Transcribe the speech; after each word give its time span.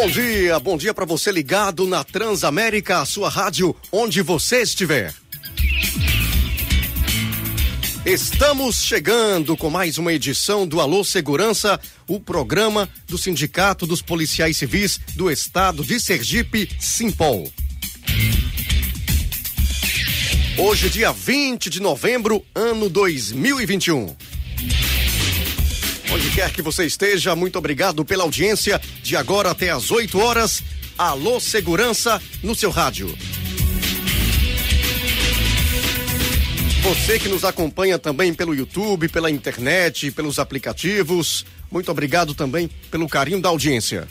Bom 0.00 0.08
dia, 0.08 0.60
bom 0.60 0.76
dia 0.76 0.94
para 0.94 1.04
você 1.04 1.32
ligado 1.32 1.84
na 1.84 2.04
Transamérica, 2.04 3.00
a 3.00 3.04
sua 3.04 3.28
rádio, 3.28 3.74
onde 3.90 4.22
você 4.22 4.62
estiver. 4.62 5.12
Estamos 8.06 8.84
chegando 8.84 9.56
com 9.56 9.68
mais 9.68 9.98
uma 9.98 10.12
edição 10.12 10.68
do 10.68 10.80
Alô 10.80 11.02
Segurança, 11.02 11.80
o 12.06 12.20
programa 12.20 12.88
do 13.08 13.18
Sindicato 13.18 13.88
dos 13.88 14.00
Policiais 14.00 14.56
Civis 14.56 15.00
do 15.16 15.28
Estado 15.28 15.82
de 15.82 15.98
Sergipe, 15.98 16.70
Simpol. 16.78 17.52
Hoje, 20.56 20.88
dia 20.90 21.10
20 21.10 21.68
de 21.68 21.82
novembro, 21.82 22.44
ano 22.54 22.88
2021. 22.88 24.14
Onde 26.10 26.30
quer 26.30 26.50
que 26.52 26.62
você 26.62 26.86
esteja, 26.86 27.36
muito 27.36 27.58
obrigado 27.58 28.02
pela 28.02 28.24
audiência. 28.24 28.80
De 29.02 29.14
agora 29.14 29.50
até 29.50 29.70
às 29.70 29.90
8 29.90 30.18
horas, 30.18 30.62
Alô 30.96 31.38
Segurança 31.38 32.20
no 32.42 32.54
seu 32.54 32.70
rádio. 32.70 33.14
Você 36.82 37.18
que 37.18 37.28
nos 37.28 37.44
acompanha 37.44 37.98
também 37.98 38.32
pelo 38.32 38.54
YouTube, 38.54 39.08
pela 39.10 39.30
internet, 39.30 40.10
pelos 40.10 40.38
aplicativos, 40.38 41.44
muito 41.70 41.90
obrigado 41.90 42.34
também 42.34 42.70
pelo 42.90 43.06
carinho 43.06 43.42
da 43.42 43.50
audiência. 43.50 44.08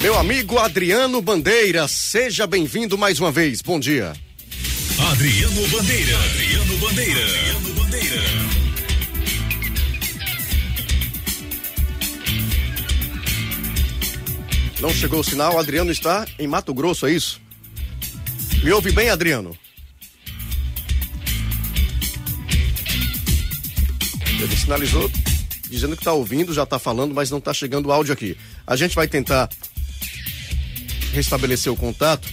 Meu 0.00 0.18
amigo 0.18 0.58
Adriano 0.58 1.22
Bandeira, 1.22 1.86
seja 1.86 2.46
bem-vindo 2.46 2.98
mais 2.98 3.20
uma 3.20 3.30
vez. 3.30 3.62
Bom 3.62 3.78
dia. 3.78 4.12
Adriano 5.12 5.68
Bandeira. 5.68 6.18
Adriano 6.18 6.78
Bandeira. 6.78 7.24
Adriano 7.24 7.74
Bandeira. 7.74 8.22
Não 14.80 14.90
chegou 14.90 15.20
o 15.20 15.24
sinal, 15.24 15.60
Adriano 15.60 15.92
está 15.92 16.26
em 16.40 16.48
Mato 16.48 16.74
Grosso, 16.74 17.06
é 17.06 17.12
isso? 17.12 17.40
Me 18.64 18.72
ouve 18.72 18.90
bem, 18.90 19.08
Adriano? 19.08 19.56
Ele 24.40 24.56
sinalizou 24.56 25.08
dizendo 25.70 25.94
que 25.94 26.02
está 26.02 26.12
ouvindo, 26.12 26.52
já 26.52 26.64
está 26.64 26.80
falando, 26.80 27.14
mas 27.14 27.30
não 27.30 27.38
está 27.38 27.54
chegando 27.54 27.86
o 27.86 27.92
áudio 27.92 28.12
aqui. 28.12 28.36
A 28.66 28.74
gente 28.74 28.96
vai 28.96 29.06
tentar 29.06 29.48
restabelecer 31.12 31.72
o 31.72 31.76
contato 31.76 32.28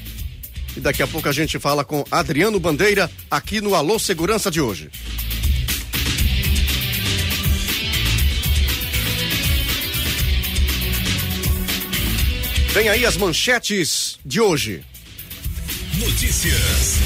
e 0.75 0.79
daqui 0.79 1.03
a 1.03 1.07
pouco 1.07 1.29
a 1.29 1.31
gente 1.31 1.59
fala 1.59 1.83
com 1.83 2.03
Adriano 2.09 2.59
Bandeira 2.59 3.09
aqui 3.29 3.61
no 3.61 3.75
Alô 3.75 3.99
Segurança 3.99 4.49
de 4.49 4.59
hoje. 4.59 4.89
Vem 12.73 12.89
aí 12.89 13.05
as 13.05 13.15
manchetes 13.15 14.17
de 14.25 14.41
hoje. 14.41 14.83
Notícias. 15.99 16.97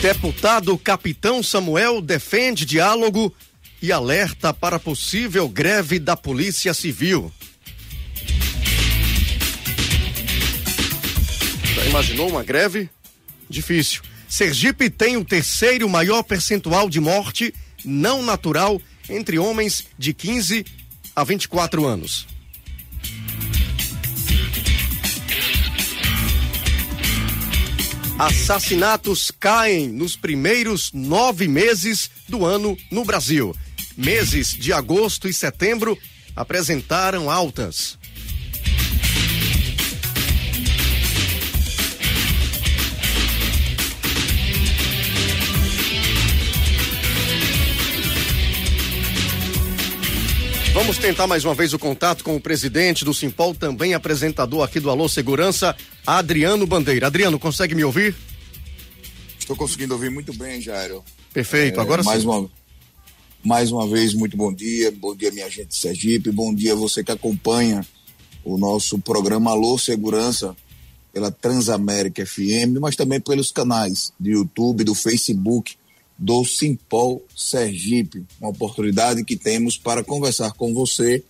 Deputado 0.00 0.76
Capitão 0.76 1.40
Samuel 1.40 2.02
defende 2.02 2.64
diálogo 2.64 3.32
e 3.80 3.92
alerta 3.92 4.52
para 4.52 4.80
possível 4.80 5.48
greve 5.48 6.00
da 6.00 6.16
Polícia 6.16 6.74
Civil. 6.74 7.32
Imaginou 11.92 12.30
uma 12.30 12.42
greve? 12.42 12.88
Difícil. 13.50 14.00
Sergipe 14.26 14.88
tem 14.88 15.18
o 15.18 15.24
terceiro 15.24 15.86
maior 15.90 16.22
percentual 16.22 16.88
de 16.88 16.98
morte 16.98 17.52
não 17.84 18.22
natural 18.22 18.80
entre 19.10 19.38
homens 19.38 19.88
de 19.98 20.14
15 20.14 20.64
a 21.14 21.22
24 21.22 21.84
anos. 21.84 22.26
Assassinatos 28.18 29.30
caem 29.30 29.88
nos 29.88 30.16
primeiros 30.16 30.90
nove 30.94 31.46
meses 31.46 32.10
do 32.26 32.46
ano 32.46 32.74
no 32.90 33.04
Brasil. 33.04 33.54
Meses 33.98 34.48
de 34.54 34.72
agosto 34.72 35.28
e 35.28 35.32
setembro 35.34 35.98
apresentaram 36.34 37.30
altas. 37.30 37.98
Vamos 50.72 50.96
tentar 50.96 51.26
mais 51.26 51.44
uma 51.44 51.54
vez 51.54 51.74
o 51.74 51.78
contato 51.78 52.24
com 52.24 52.34
o 52.34 52.40
presidente 52.40 53.04
do 53.04 53.12
Simpol, 53.12 53.54
também 53.54 53.92
apresentador 53.92 54.62
aqui 54.62 54.80
do 54.80 54.88
Alô 54.88 55.06
Segurança, 55.06 55.76
Adriano 56.06 56.66
Bandeira. 56.66 57.06
Adriano, 57.08 57.38
consegue 57.38 57.74
me 57.74 57.84
ouvir? 57.84 58.16
Estou 59.38 59.54
conseguindo 59.54 59.92
ouvir 59.92 60.10
muito 60.10 60.32
bem, 60.32 60.62
Jairo. 60.62 61.04
Perfeito, 61.32 61.78
É, 61.78 61.82
agora 61.82 62.02
mais 62.02 62.22
sim. 62.22 62.28
Uma, 62.28 62.50
mais 63.44 63.70
uma 63.70 63.86
vez, 63.86 64.14
muito 64.14 64.34
bom 64.34 64.50
dia. 64.52 64.90
Bom 64.90 65.14
dia, 65.14 65.30
minha 65.30 65.48
gente 65.50 65.68
de 65.68 65.76
Sergipe. 65.76 66.30
Bom 66.30 66.54
dia 66.54 66.74
você 66.74 67.04
que 67.04 67.12
acompanha 67.12 67.86
o 68.42 68.56
nosso 68.56 68.98
programa 68.98 69.50
Alô 69.50 69.76
Segurança 69.78 70.56
pela 71.12 71.30
Transamérica 71.30 72.24
FM, 72.24 72.78
mas 72.80 72.96
também 72.96 73.20
pelos 73.20 73.52
canais 73.52 74.10
do 74.18 74.30
YouTube, 74.30 74.84
do 74.84 74.94
Facebook, 74.94 75.76
do 76.18 76.44
Simpol 76.44 77.24
Sergipe. 77.36 78.24
Uma 78.40 78.50
oportunidade 78.50 79.24
que 79.24 79.36
temos 79.36 79.76
para 79.76 80.04
conversar 80.04 80.52
com 80.52 80.72
você 80.72 81.22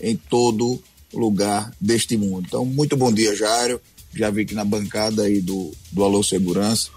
em 0.00 0.16
todo 0.16 0.82
lugar 1.12 1.72
deste 1.80 2.16
mundo. 2.16 2.44
Então, 2.46 2.64
muito 2.64 2.96
bom 2.96 3.12
dia, 3.12 3.34
Jairo. 3.34 3.80
Já 4.14 4.30
vi 4.30 4.44
que 4.44 4.54
na 4.54 4.64
bancada 4.64 5.22
aí 5.22 5.40
do, 5.40 5.72
do 5.92 6.04
Alô 6.04 6.22
Segurança 6.22 6.90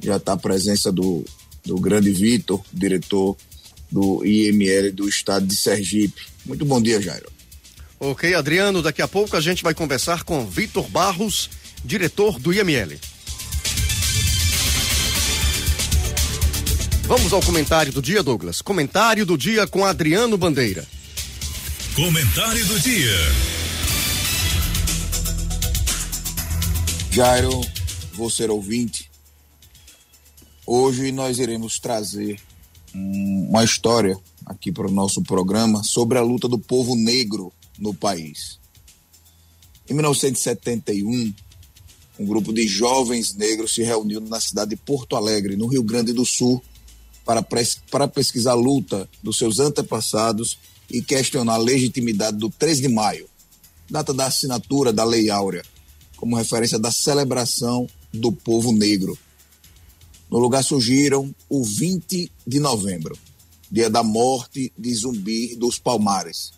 já 0.00 0.16
está 0.16 0.32
a 0.34 0.36
presença 0.36 0.92
do, 0.92 1.24
do 1.64 1.76
grande 1.76 2.10
Vitor, 2.10 2.62
diretor 2.72 3.36
do 3.90 4.24
IML 4.24 4.92
do 4.92 5.08
estado 5.08 5.46
de 5.46 5.56
Sergipe. 5.56 6.22
Muito 6.44 6.64
bom 6.64 6.80
dia, 6.80 7.00
Jairo. 7.00 7.30
Ok, 7.98 8.34
Adriano, 8.34 8.82
daqui 8.82 9.00
a 9.00 9.08
pouco 9.08 9.36
a 9.36 9.40
gente 9.40 9.62
vai 9.62 9.72
conversar 9.72 10.24
com 10.24 10.46
Vitor 10.46 10.88
Barros, 10.88 11.48
diretor 11.84 12.38
do 12.38 12.52
IML. 12.52 12.98
Vamos 17.06 17.32
ao 17.32 17.42
comentário 17.42 17.92
do 17.92 18.00
dia, 18.00 18.22
Douglas. 18.22 18.62
Comentário 18.62 19.26
do 19.26 19.36
dia 19.36 19.66
com 19.66 19.84
Adriano 19.84 20.38
Bandeira. 20.38 20.86
Comentário 21.94 22.64
do 22.66 22.80
dia. 22.80 23.14
Jairo, 27.12 27.60
você 28.14 28.46
ouvinte, 28.48 29.08
hoje 30.66 31.12
nós 31.12 31.38
iremos 31.38 31.78
trazer 31.78 32.40
um- 32.94 33.48
uma 33.50 33.62
história 33.64 34.18
aqui 34.46 34.72
para 34.72 34.88
o 34.88 34.90
nosso 34.90 35.22
programa 35.22 35.84
sobre 35.84 36.18
a 36.18 36.22
luta 36.22 36.48
do 36.48 36.58
povo 36.58 36.96
negro 36.96 37.52
no 37.78 37.94
país. 37.94 38.58
Em 39.88 39.94
1971, 39.94 41.32
um 42.18 42.24
grupo 42.26 42.52
de 42.52 42.66
jovens 42.66 43.34
negros 43.34 43.74
se 43.74 43.82
reuniu 43.82 44.20
na 44.22 44.40
cidade 44.40 44.70
de 44.70 44.76
Porto 44.76 45.14
Alegre, 45.14 45.54
no 45.56 45.66
Rio 45.68 45.82
Grande 45.84 46.12
do 46.12 46.24
Sul, 46.24 46.62
para, 47.24 47.42
pres- 47.42 47.80
para 47.90 48.06
pesquisar 48.08 48.52
a 48.52 48.54
luta 48.54 49.08
dos 49.22 49.36
seus 49.38 49.58
antepassados 49.58 50.58
e 50.90 51.00
questionar 51.02 51.54
a 51.54 51.58
legitimidade 51.58 52.36
do 52.36 52.50
3 52.50 52.80
de 52.80 52.88
maio, 52.88 53.26
data 53.90 54.12
da 54.12 54.26
assinatura 54.26 54.92
da 54.92 55.04
Lei 55.04 55.30
Áurea, 55.30 55.62
como 56.16 56.36
referência 56.36 56.78
da 56.78 56.90
celebração 56.92 57.86
do 58.12 58.30
povo 58.30 58.72
negro. 58.72 59.18
No 60.30 60.38
lugar 60.38 60.62
surgiram 60.64 61.34
o 61.48 61.64
20 61.64 62.30
de 62.46 62.60
novembro, 62.60 63.16
dia 63.70 63.88
da 63.90 64.02
morte 64.02 64.72
de 64.76 64.94
Zumbi 64.94 65.54
dos 65.56 65.78
Palmares, 65.78 66.52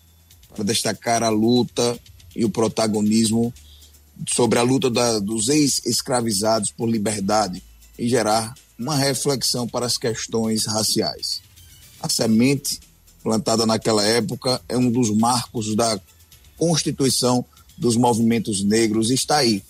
para 0.54 0.64
destacar 0.64 1.22
a 1.22 1.28
luta 1.28 1.98
e 2.34 2.44
o 2.44 2.50
protagonismo 2.50 3.52
sobre 4.28 4.58
a 4.58 4.62
luta 4.62 4.88
da- 4.90 5.18
dos 5.18 5.48
ex-escravizados 5.48 6.70
por 6.70 6.88
liberdade 6.88 7.62
e 7.98 8.08
gerar 8.08 8.54
uma 8.78 8.96
reflexão 8.96 9.66
para 9.66 9.86
as 9.86 9.96
questões 9.96 10.66
raciais. 10.66 11.40
A 12.00 12.08
semente 12.08 12.80
plantada 13.26 13.66
naquela 13.66 14.04
época, 14.04 14.62
é 14.68 14.78
um 14.78 14.88
dos 14.88 15.10
marcos 15.10 15.74
da 15.74 16.00
constituição 16.56 17.44
dos 17.76 17.96
movimentos 17.96 18.62
negros. 18.62 19.10
Está 19.10 19.38
aí 19.38 19.64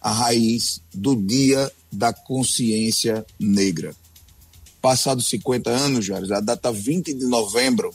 a 0.00 0.12
raiz 0.12 0.80
do 0.94 1.16
Dia 1.16 1.72
da 1.90 2.12
Consciência 2.12 3.26
Negra. 3.36 3.96
Passados 4.80 5.28
50 5.28 5.70
anos, 5.70 6.04
Jair, 6.04 6.32
a 6.32 6.38
data 6.38 6.70
20 6.70 7.12
de 7.12 7.26
novembro, 7.26 7.92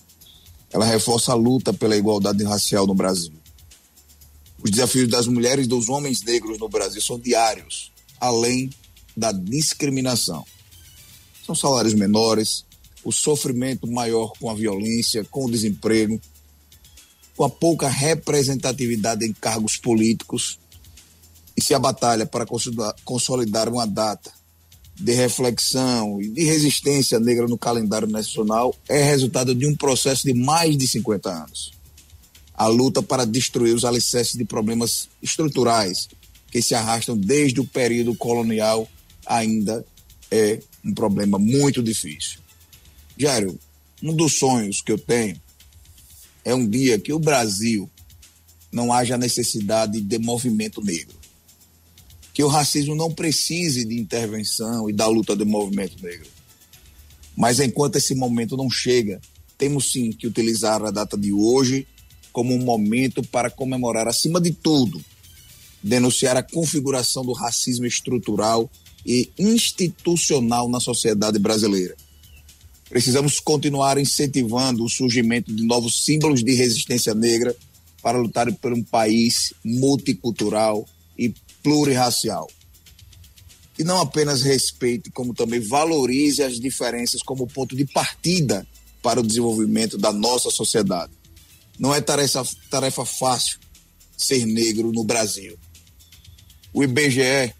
ela 0.69 0.83
reforça 0.83 1.31
a 1.31 1.35
luta 1.35 1.71
pela 1.71 1.95
igualdade 1.95 2.43
racial 2.43 2.85
no 2.85 2.93
Brasil. 2.93 3.31
Os 4.61 4.69
desafios 4.69 5.07
das 5.07 5.27
mulheres 5.27 5.65
e 5.65 5.69
dos 5.69 5.87
homens 5.87 6.23
negros 6.23 6.59
no 6.59 6.67
Brasil 6.67 7.01
são 7.01 7.17
diários, 7.17 7.89
além 8.19 8.69
da 9.15 9.31
discriminação. 9.31 10.45
São 11.45 11.53
salários 11.53 11.93
menores, 11.93 12.65
o 13.03 13.11
sofrimento 13.11 13.85
maior 13.85 14.33
com 14.39 14.49
a 14.49 14.55
violência, 14.55 15.23
com 15.25 15.45
o 15.45 15.51
desemprego, 15.51 16.19
com 17.37 17.43
a 17.43 17.49
pouca 17.49 17.87
representatividade 17.87 19.25
em 19.25 19.31
cargos 19.31 19.77
políticos. 19.77 20.57
E 21.55 21.63
se 21.63 21.73
a 21.75 21.79
batalha 21.79 22.25
para 22.25 22.47
consolidar 23.03 23.69
uma 23.69 23.85
data 23.85 24.31
de 24.95 25.13
reflexão 25.13 26.19
e 26.21 26.29
de 26.29 26.43
resistência 26.45 27.19
negra 27.19 27.47
no 27.47 27.57
calendário 27.57 28.07
nacional 28.07 28.73
é 28.87 29.03
resultado 29.03 29.53
de 29.53 29.67
um 29.67 29.75
processo 29.75 30.23
de 30.23 30.33
mais 30.33 30.75
de 30.75 30.87
50 30.87 31.29
anos. 31.29 31.73
A 32.53 32.67
luta 32.67 33.03
para 33.03 33.25
destruir 33.25 33.75
os 33.75 33.85
alicerces 33.85 34.33
de 34.33 34.45
problemas 34.45 35.09
estruturais 35.21 36.07
que 36.49 36.61
se 36.61 36.73
arrastam 36.73 37.15
desde 37.17 37.59
o 37.59 37.67
período 37.67 38.15
colonial 38.15 38.87
ainda 39.25 39.85
é 40.31 40.59
um 40.85 40.93
problema 40.93 41.39
muito 41.39 41.81
difícil. 41.81 42.39
Jário, 43.17 43.59
um 44.03 44.13
dos 44.13 44.37
sonhos 44.37 44.81
que 44.81 44.91
eu 44.91 44.97
tenho 44.97 45.41
é 46.43 46.53
um 46.53 46.67
dia 46.67 46.99
que 46.99 47.11
o 47.11 47.17
Brasil 47.17 47.89
não 48.71 48.93
haja 48.93 49.17
necessidade 49.17 49.99
de 49.99 50.19
movimento 50.19 50.83
negro. 50.83 51.15
Que 52.33 52.43
o 52.43 52.47
racismo 52.47 52.93
não 52.93 53.11
precise 53.11 53.85
de 53.85 53.97
intervenção 53.97 54.89
e 54.89 54.93
da 54.93 55.07
luta 55.07 55.35
do 55.35 55.45
movimento 55.45 56.03
negro. 56.03 56.27
Mas 57.35 57.59
enquanto 57.59 57.95
esse 57.95 58.13
momento 58.13 58.55
não 58.55 58.69
chega, 58.69 59.19
temos 59.57 59.91
sim 59.91 60.11
que 60.11 60.27
utilizar 60.27 60.83
a 60.83 60.91
data 60.91 61.17
de 61.17 61.31
hoje 61.31 61.87
como 62.31 62.53
um 62.53 62.59
momento 62.59 63.23
para 63.23 63.49
comemorar, 63.49 64.07
acima 64.07 64.41
de 64.41 64.51
tudo, 64.51 65.03
denunciar 65.81 66.35
a 66.35 66.43
configuração 66.43 67.25
do 67.25 67.31
racismo 67.31 67.85
estrutural 67.85 68.69
e 69.05 69.29
institucional 69.37 70.67
na 70.67 70.79
sociedade 70.79 71.37
brasileira 71.37 71.95
Precisamos 72.89 73.39
continuar 73.39 73.97
incentivando 73.97 74.83
o 74.83 74.89
surgimento 74.89 75.53
de 75.53 75.65
novos 75.65 76.05
símbolos 76.05 76.43
de 76.43 76.53
resistência 76.53 77.15
negra 77.15 77.55
para 78.01 78.19
lutar 78.19 78.51
por 78.53 78.71
um 78.71 78.83
país 78.83 79.53
multicultural 79.63 80.87
e 81.17 81.33
plurirracial. 81.63 82.47
E 83.77 83.83
não 83.83 83.99
apenas 83.99 84.43
respeite, 84.43 85.09
como 85.09 85.33
também 85.33 85.59
valorize 85.59 86.43
as 86.43 86.59
diferenças 86.59 87.21
como 87.23 87.47
ponto 87.47 87.75
de 87.75 87.85
partida 87.85 88.65
para 89.01 89.19
o 89.19 89.27
desenvolvimento 89.27 89.97
da 89.97 90.13
nossa 90.13 90.49
sociedade. 90.51 91.11
Não 91.79 91.93
é 91.93 91.99
tarefa, 91.99 92.47
tarefa 92.69 93.03
fácil 93.03 93.59
ser 94.15 94.45
negro 94.45 94.91
no 94.91 95.03
Brasil. 95.03 95.57
O 96.71 96.83
IBGE 96.83 97.53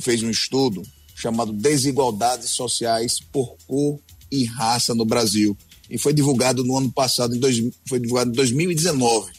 fez 0.00 0.22
um 0.22 0.30
estudo 0.30 0.82
chamado 1.14 1.52
Desigualdades 1.52 2.50
Sociais 2.50 3.20
por 3.32 3.56
Cor 3.66 3.98
e 4.30 4.44
raça 4.44 4.94
no 4.94 5.04
Brasil. 5.04 5.56
E 5.88 5.96
foi 5.96 6.12
divulgado 6.12 6.62
no 6.64 6.76
ano 6.76 6.90
passado, 6.90 7.36
em 7.36 7.38
dois, 7.38 7.62
foi 7.88 8.00
divulgado 8.00 8.30
em 8.30 8.34
2019, 8.34 9.30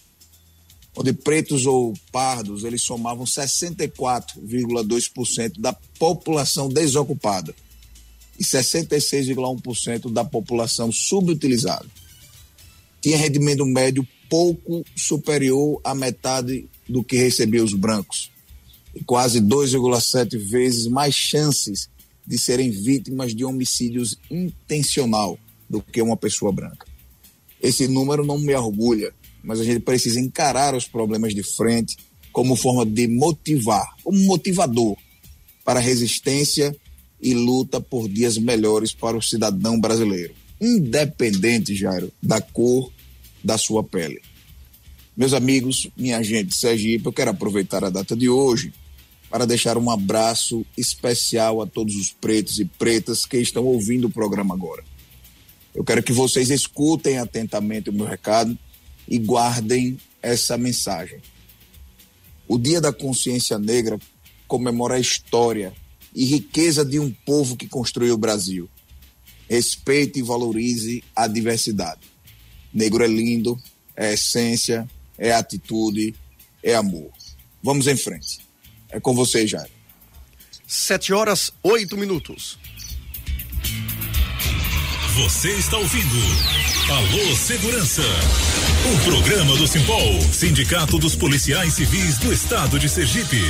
onde 0.96 1.12
pretos 1.12 1.66
ou 1.66 1.94
pardos 2.12 2.64
eles 2.64 2.82
somavam 2.82 3.26
64,2% 3.26 5.60
da 5.60 5.74
população 5.74 6.70
desocupada 6.70 7.54
e 8.40 8.44
66,1% 8.44 10.10
da 10.12 10.24
população 10.24 10.92
subutilizada. 10.92 11.88
Tinha 13.02 13.18
rendimento 13.18 13.66
médio 13.66 14.08
pouco 14.30 14.86
superior 14.96 15.82
à 15.84 15.94
metade 15.94 16.70
do 16.88 17.04
que 17.04 17.18
recebiam 17.18 17.66
os 17.66 17.74
brancos 17.74 18.34
quase 19.04 19.42
2,7 19.42 20.38
vezes 20.38 20.88
mais 20.88 21.14
chances 21.14 21.90
de 22.26 22.38
serem 22.38 22.70
vítimas 22.70 23.36
de 23.36 23.44
homicídios 23.44 24.18
intencional 24.32 25.38
do 25.70 25.82
que 25.82 26.02
uma 26.02 26.18
pessoa 26.18 26.52
branca. 26.52 26.88
Esse 27.62 27.88
número 27.88 28.26
não 28.26 28.38
me 28.38 28.54
orgulha, 28.54 29.14
mas 29.44 29.60
a 29.60 29.64
gente 29.64 29.80
precisa 29.80 30.20
encarar 30.20 30.76
os 30.76 30.88
problemas 30.88 31.34
de 31.34 31.44
frente 31.44 31.98
como 32.32 32.56
forma 32.56 32.86
de 32.86 33.08
motivar, 33.08 33.96
como 34.04 34.18
motivador 34.20 34.98
para 35.64 35.80
resistência 35.80 36.76
e 37.22 37.34
luta 37.34 37.80
por 37.80 38.08
dias 38.08 38.38
melhores 38.38 38.94
para 38.94 39.18
o 39.18 39.22
cidadão 39.22 39.80
brasileiro, 39.80 40.34
independente, 40.60 41.76
Jairo, 41.76 42.12
da 42.22 42.42
cor 42.42 42.92
da 43.44 43.58
sua 43.58 43.84
pele. 43.84 44.22
Meus 45.16 45.34
amigos, 45.34 45.88
minha 45.96 46.22
gente 46.22 46.50
de 46.50 46.56
Sergipe, 46.56 47.06
eu 47.06 47.14
quero 47.14 47.32
aproveitar 47.32 47.84
a 47.84 47.90
data 47.90 48.16
de 48.16 48.28
hoje 48.30 48.74
para 49.30 49.46
deixar 49.46 49.78
um 49.78 49.90
abraço 49.90 50.66
especial 50.78 51.62
a 51.62 51.68
todos 51.68 51.96
os 51.96 52.12
pretos 52.12 52.60
e 52.60 52.66
pretas 52.66 53.26
que 53.26 53.38
estão 53.38 53.64
ouvindo 53.66 54.08
o 54.08 54.12
programa 54.12 54.54
agora. 54.54 54.84
Eu 55.74 55.84
quero 55.84 56.02
que 56.02 56.14
vocês 56.14 56.50
escutem 56.50 57.18
atentamente 57.18 57.90
o 57.90 57.94
meu 57.94 58.06
recado 58.06 58.58
e 59.08 59.18
guardem 59.18 59.98
essa 60.22 60.58
mensagem. 60.58 61.20
O 62.48 62.58
Dia 62.58 62.80
da 62.80 62.94
Consciência 62.94 63.60
Negra 63.60 64.00
comemora 64.48 64.96
a 64.96 65.00
história 65.00 65.74
e 66.14 66.24
riqueza 66.24 66.86
de 66.86 67.00
um 67.00 67.12
povo 67.12 67.58
que 67.58 67.68
construiu 67.68 68.14
o 68.14 68.18
Brasil. 68.18 68.70
Respeite 69.50 70.20
e 70.20 70.24
valorize 70.24 71.04
a 71.16 71.28
diversidade. 71.28 72.02
Negro 72.74 73.04
é 73.04 73.08
lindo, 73.08 73.62
é 73.96 74.14
essência, 74.14 74.88
é 75.18 75.34
atitude, 75.34 76.16
é 76.64 76.76
amor. 76.76 77.12
Vamos 77.62 77.88
em 77.88 77.98
frente. 77.98 78.45
É 78.90 79.00
com 79.00 79.14
você, 79.14 79.46
Jair. 79.48 79.70
Sete 80.68 81.14
horas, 81.14 81.52
oito 81.64 81.98
minutos. 81.98 82.58
Você 85.16 85.52
está 85.52 85.78
ouvindo 85.78 86.16
Alô 86.90 87.36
Segurança, 87.36 88.02
um 88.02 89.04
programa 89.10 89.56
do 89.56 89.66
Simpol, 89.66 90.22
Sindicato 90.22 91.00
dos 91.00 91.16
Policiais 91.16 91.74
Civis 91.74 92.18
do 92.20 92.34
Estado 92.34 92.78
de 92.78 92.90
Sergipe. 92.90 93.42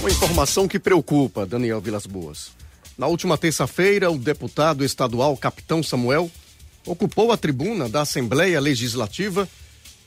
Uma 0.00 0.10
informação 0.10 0.68
que 0.68 0.78
preocupa, 0.78 1.44
Daniel 1.44 1.80
Vilas 1.80 2.06
Boas. 2.06 2.52
Na 2.96 3.06
última 3.06 3.36
terça-feira, 3.36 4.10
o 4.10 4.18
deputado 4.18 4.84
estadual 4.84 5.36
Capitão 5.36 5.82
Samuel 5.82 6.30
ocupou 6.86 7.32
a 7.32 7.36
tribuna 7.36 7.88
da 7.88 8.02
Assembleia 8.02 8.60
Legislativa 8.60 9.48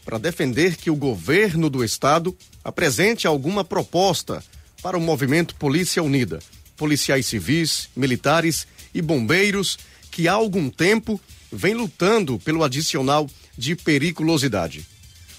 para 0.04 0.18
defender 0.18 0.76
que 0.76 0.90
o 0.90 0.96
governo 0.96 1.70
do 1.70 1.84
estado 1.84 2.36
apresente 2.64 3.28
alguma 3.28 3.64
proposta 3.64 4.44
para 4.82 4.98
o 4.98 5.02
movimento 5.02 5.56
Polícia 5.56 6.02
Unida, 6.02 6.40
policiais 6.76 7.28
civis, 7.28 7.90
militares 7.96 8.68
e 8.94 9.02
bombeiros 9.02 9.78
que 10.10 10.28
há 10.28 10.34
algum 10.34 10.70
tempo 10.70 11.22
vem 11.52 11.74
lutando 11.74 12.40
pelo 12.40 12.64
adicional 12.64 13.30
de 13.58 13.76
periculosidade. 13.76 14.86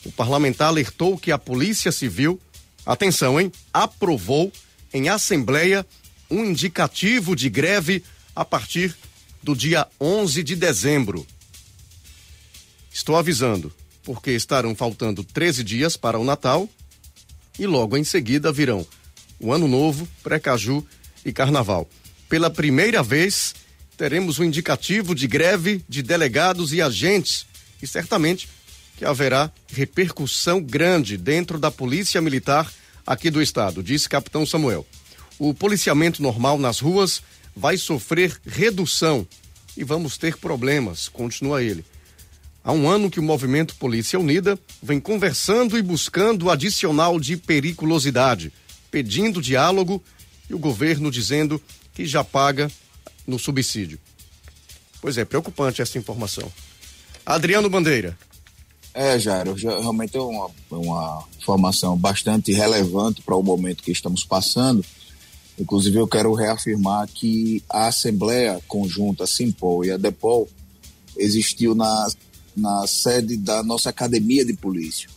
O 0.05 0.13
parlamentar 0.13 0.69
alertou 0.69 1.19
que 1.19 1.31
a 1.33 1.39
Polícia 1.39 1.93
Civil, 1.93 2.41
atenção, 2.85 3.41
hein, 3.41 3.53
aprovou 3.73 4.53
em 4.93 5.09
assembleia 5.09 5.87
um 6.31 6.45
indicativo 6.45 7.37
de 7.37 7.49
greve 7.49 8.03
a 8.35 8.45
partir 8.45 8.97
do 9.43 9.55
dia 9.55 9.87
11 10.01 10.43
de 10.43 10.57
dezembro. 10.57 11.27
Estou 12.93 13.17
avisando, 13.17 13.73
porque 14.05 14.33
estarão 14.33 14.75
faltando 14.75 15.23
13 15.25 15.63
dias 15.63 15.97
para 15.97 16.19
o 16.19 16.25
Natal 16.25 16.69
e 17.59 17.67
logo 17.67 17.97
em 17.97 18.05
seguida 18.05 18.53
virão 18.53 18.87
o 19.39 19.53
Ano 19.53 19.67
Novo, 19.67 20.09
Pré-Caju 20.23 20.87
e 21.25 21.33
Carnaval. 21.33 21.89
Pela 22.29 22.49
primeira 22.49 23.03
vez, 23.03 23.55
teremos 23.97 24.39
um 24.39 24.45
indicativo 24.45 25.15
de 25.15 25.27
greve 25.27 25.85
de 25.89 26.03
delegados 26.03 26.73
e 26.73 26.81
agentes 26.81 27.47
e 27.83 27.87
certamente 27.87 28.49
que 28.97 29.05
haverá 29.05 29.51
repercussão 29.69 30.63
grande 30.63 31.17
dentro 31.17 31.59
da 31.59 31.71
Polícia 31.71 32.21
Militar 32.21 32.73
aqui 33.07 33.31
do 33.31 33.43
estado, 33.43 33.83
disse 33.83 34.09
capitão 34.09 34.47
Samuel. 34.47 34.87
O 35.39 35.53
policiamento 35.53 36.23
normal 36.23 36.57
nas 36.57 36.79
ruas 36.79 37.23
vai 37.55 37.77
sofrer 37.77 38.41
redução 38.47 39.27
e 39.77 39.83
vamos 39.83 40.17
ter 40.17 40.37
problemas, 40.37 41.09
continua 41.09 41.63
ele. 41.63 41.85
Há 42.65 42.73
um 42.73 42.89
ano 42.89 43.11
que 43.11 43.19
o 43.19 43.23
movimento 43.23 43.75
Polícia 43.75 44.19
Unida 44.19 44.59
vem 44.81 45.01
conversando 45.01 45.77
e 45.77 45.83
buscando 45.83 46.49
adicional 46.49 47.19
de 47.19 47.37
periculosidade, 47.37 48.53
pedindo 48.91 49.43
diálogo 49.43 50.03
e 50.49 50.55
o 50.55 50.59
governo 50.59 51.11
dizendo 51.11 51.61
que 51.93 52.07
já 52.07 52.23
paga 52.23 52.71
no 53.27 53.39
subsídio. 53.39 53.99
Pois 55.01 55.19
é, 55.19 55.25
preocupante 55.25 55.83
essa 55.83 55.99
informação. 55.99 56.51
Adriano 57.27 57.69
Bandeira. 57.69 58.17
É, 58.95 59.19
Jairo, 59.19 59.55
realmente 59.55 60.17
é 60.17 60.21
uma, 60.21 60.51
uma 60.71 61.25
informação 61.39 61.97
bastante 61.97 62.53
relevante 62.53 63.23
para 63.23 63.35
o 63.35 63.43
momento 63.43 63.83
que 63.83 63.91
estamos 63.91 64.23
passando. 64.23 64.85
Inclusive, 65.59 65.99
eu 65.99 66.07
quero 66.07 66.33
reafirmar 66.35 67.09
que 67.09 67.63
a 67.69 67.89
Assembleia 67.89 68.61
Conjunta 68.69 69.27
Simpol 69.27 69.85
e 69.85 69.91
a 69.91 69.97
Depol 69.97 70.49
existiu 71.17 71.75
na, 71.75 72.09
na 72.57 72.87
sede 72.87 73.37
da 73.37 73.63
nossa 73.63 73.91
Academia 73.91 74.45
de 74.45 74.55
Polícia. 74.55 75.09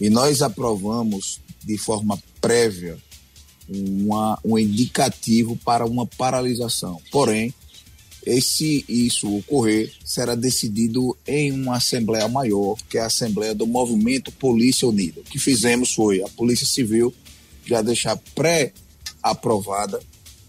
E 0.00 0.08
nós 0.08 0.42
aprovamos 0.42 1.40
de 1.64 1.76
forma 1.76 2.18
prévia 2.40 2.98
uma, 3.68 4.38
um 4.44 4.58
indicativo 4.58 5.56
para 5.56 5.84
uma 5.86 6.06
paralisação. 6.06 7.00
Porém, 7.10 7.54
esse 8.24 8.84
isso 8.88 9.34
ocorrer 9.36 9.92
será 10.04 10.34
decidido 10.34 11.16
em 11.26 11.52
uma 11.52 11.76
assembleia 11.76 12.28
maior, 12.28 12.76
que 12.88 12.98
é 12.98 13.02
a 13.02 13.06
assembleia 13.06 13.54
do 13.54 13.66
Movimento 13.66 14.32
Polícia 14.32 14.86
Unida. 14.86 15.20
O 15.20 15.24
que 15.24 15.38
fizemos 15.38 15.94
foi 15.94 16.22
a 16.22 16.28
Polícia 16.28 16.66
Civil 16.66 17.14
já 17.64 17.80
deixar 17.80 18.16
pré-aprovada 18.34 20.00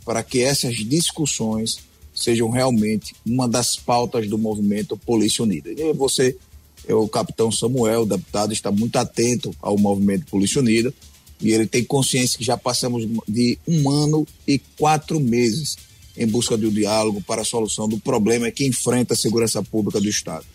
para 0.04 0.24
que 0.24 0.42
essas 0.42 0.76
discussões 0.76 1.80
sejam 2.24 2.50
realmente 2.50 3.16
uma 3.26 3.48
das 3.48 3.76
pautas 3.76 4.28
do 4.28 4.38
movimento 4.38 4.98
Polícia 4.98 5.44
Unida. 5.44 5.72
E 5.72 5.94
você, 5.94 6.38
o 6.88 7.08
capitão 7.08 7.52
Samuel, 7.52 8.04
o 8.04 8.06
deputado, 8.06 8.54
está 8.54 8.72
muito 8.72 8.96
atento 8.98 9.56
ao 9.62 9.78
movimento 9.78 10.26
Polícia 10.28 10.62
Unida 10.62 10.94
e 11.42 11.52
ele 11.52 11.66
tem 11.66 11.84
consciência 11.84 12.38
que 12.38 12.46
já 12.46 12.56
passamos 12.56 13.08
de 13.28 13.58
um 13.68 13.90
ano 13.90 14.28
e 14.48 14.60
quatro 14.78 15.20
meses 15.20 15.78
em 16.16 16.28
busca 16.28 16.58
de 16.58 16.68
um 16.68 16.72
diálogo 16.72 17.22
para 17.22 17.42
a 17.42 17.46
solução 17.46 17.88
do 17.88 17.98
problema 17.98 18.52
que 18.52 18.66
enfrenta 18.66 19.14
a 19.14 19.18
segurança 19.18 19.64
pública 19.64 20.00
do 20.00 20.08
Estado. 20.08 20.46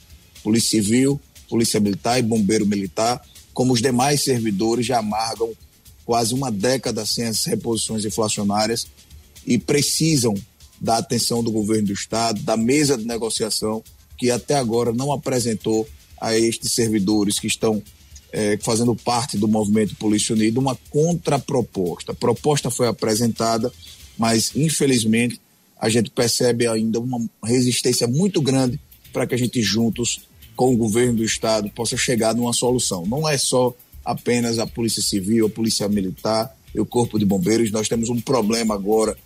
Polícia 0.42 0.82
Civil, 0.82 1.20
Polícia 1.48 1.80
Militar 1.80 2.18
e 2.18 2.22
Bombeiro 2.22 2.66
Militar, 2.66 3.20
como 3.52 3.72
os 3.72 3.80
demais 3.80 4.22
servidores, 4.22 4.86
já 4.86 4.98
amargam 4.98 5.52
quase 6.04 6.34
uma 6.34 6.52
década 6.52 7.04
sem 7.04 7.24
as 7.24 7.44
reposições 7.44 8.04
inflacionárias 8.04 8.86
e 9.46 9.58
precisam 9.58 10.34
da 10.80 10.98
atenção 10.98 11.42
do 11.42 11.50
governo 11.50 11.88
do 11.88 11.92
Estado, 11.92 12.40
da 12.42 12.56
mesa 12.56 12.96
de 12.96 13.04
negociação, 13.04 13.82
que 14.16 14.30
até 14.30 14.54
agora 14.54 14.92
não 14.92 15.12
apresentou 15.12 15.88
a 16.20 16.36
estes 16.36 16.72
servidores 16.72 17.38
que 17.38 17.46
estão 17.46 17.82
é, 18.32 18.58
fazendo 18.58 18.94
parte 18.94 19.36
do 19.38 19.48
movimento 19.48 19.96
Polícia 19.96 20.34
Unida 20.34 20.60
uma 20.60 20.76
contraproposta. 20.90 22.12
A 22.12 22.14
proposta 22.14 22.70
foi 22.70 22.86
apresentada, 22.88 23.72
mas 24.18 24.52
infelizmente 24.54 25.40
a 25.78 25.88
gente 25.88 26.10
percebe 26.10 26.66
ainda 26.66 26.98
uma 26.98 27.20
resistência 27.44 28.06
muito 28.06 28.40
grande 28.40 28.80
para 29.12 29.26
que 29.26 29.34
a 29.34 29.38
gente 29.38 29.62
juntos 29.62 30.20
com 30.54 30.72
o 30.72 30.76
governo 30.76 31.18
do 31.18 31.24
estado 31.24 31.68
possa 31.70 31.96
chegar 31.96 32.34
numa 32.34 32.52
solução. 32.52 33.04
Não 33.06 33.28
é 33.28 33.36
só 33.36 33.74
apenas 34.04 34.58
a 34.58 34.66
Polícia 34.66 35.02
Civil, 35.02 35.46
a 35.46 35.50
Polícia 35.50 35.88
Militar 35.88 36.56
e 36.74 36.80
o 36.80 36.86
Corpo 36.86 37.18
de 37.18 37.24
Bombeiros, 37.24 37.70
nós 37.70 37.88
temos 37.88 38.08
um 38.08 38.20
problema 38.20 38.74
agora 38.74 39.16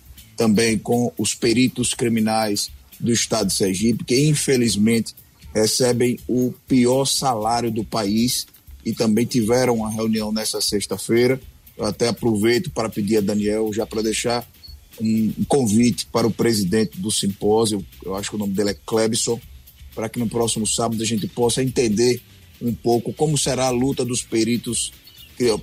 também 0.41 0.75
com 0.75 1.13
os 1.19 1.35
peritos 1.35 1.93
criminais 1.93 2.71
do 2.99 3.11
estado 3.11 3.45
de 3.45 3.53
Sergipe, 3.53 4.03
que 4.03 4.27
infelizmente 4.27 5.13
recebem 5.53 6.17
o 6.27 6.51
pior 6.67 7.05
salário 7.05 7.69
do 7.69 7.83
país 7.83 8.47
e 8.83 8.91
também 8.91 9.23
tiveram 9.23 9.75
uma 9.75 9.91
reunião 9.91 10.31
nessa 10.31 10.59
sexta-feira. 10.59 11.39
Eu 11.77 11.85
até 11.85 12.07
aproveito 12.07 12.71
para 12.71 12.89
pedir 12.89 13.17
a 13.17 13.21
Daniel 13.21 13.71
já 13.71 13.85
para 13.85 14.01
deixar 14.01 14.43
um, 14.99 15.31
convite 15.47 16.07
para 16.07 16.25
o 16.25 16.31
presidente 16.31 16.99
do 16.99 17.11
simpósio, 17.11 17.85
eu 18.03 18.15
acho 18.15 18.31
que 18.31 18.35
o 18.35 18.39
nome 18.39 18.53
dele 18.53 18.71
é 18.71 18.77
Klebson, 18.83 19.39
para 19.93 20.09
que 20.09 20.17
no 20.17 20.27
próximo 20.27 20.65
sábado 20.65 21.03
a 21.03 21.05
gente 21.05 21.27
possa 21.27 21.61
entender 21.61 22.19
um 22.59 22.73
pouco 22.73 23.13
como 23.13 23.37
será 23.37 23.67
a 23.67 23.69
luta 23.69 24.03
dos 24.03 24.23
peritos, 24.23 24.91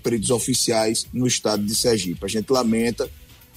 peritos 0.04 0.30
oficiais 0.30 1.04
no 1.12 1.26
estado 1.26 1.64
de 1.64 1.74
Sergipe. 1.74 2.24
A 2.24 2.28
gente 2.28 2.48
lamenta 2.48 3.10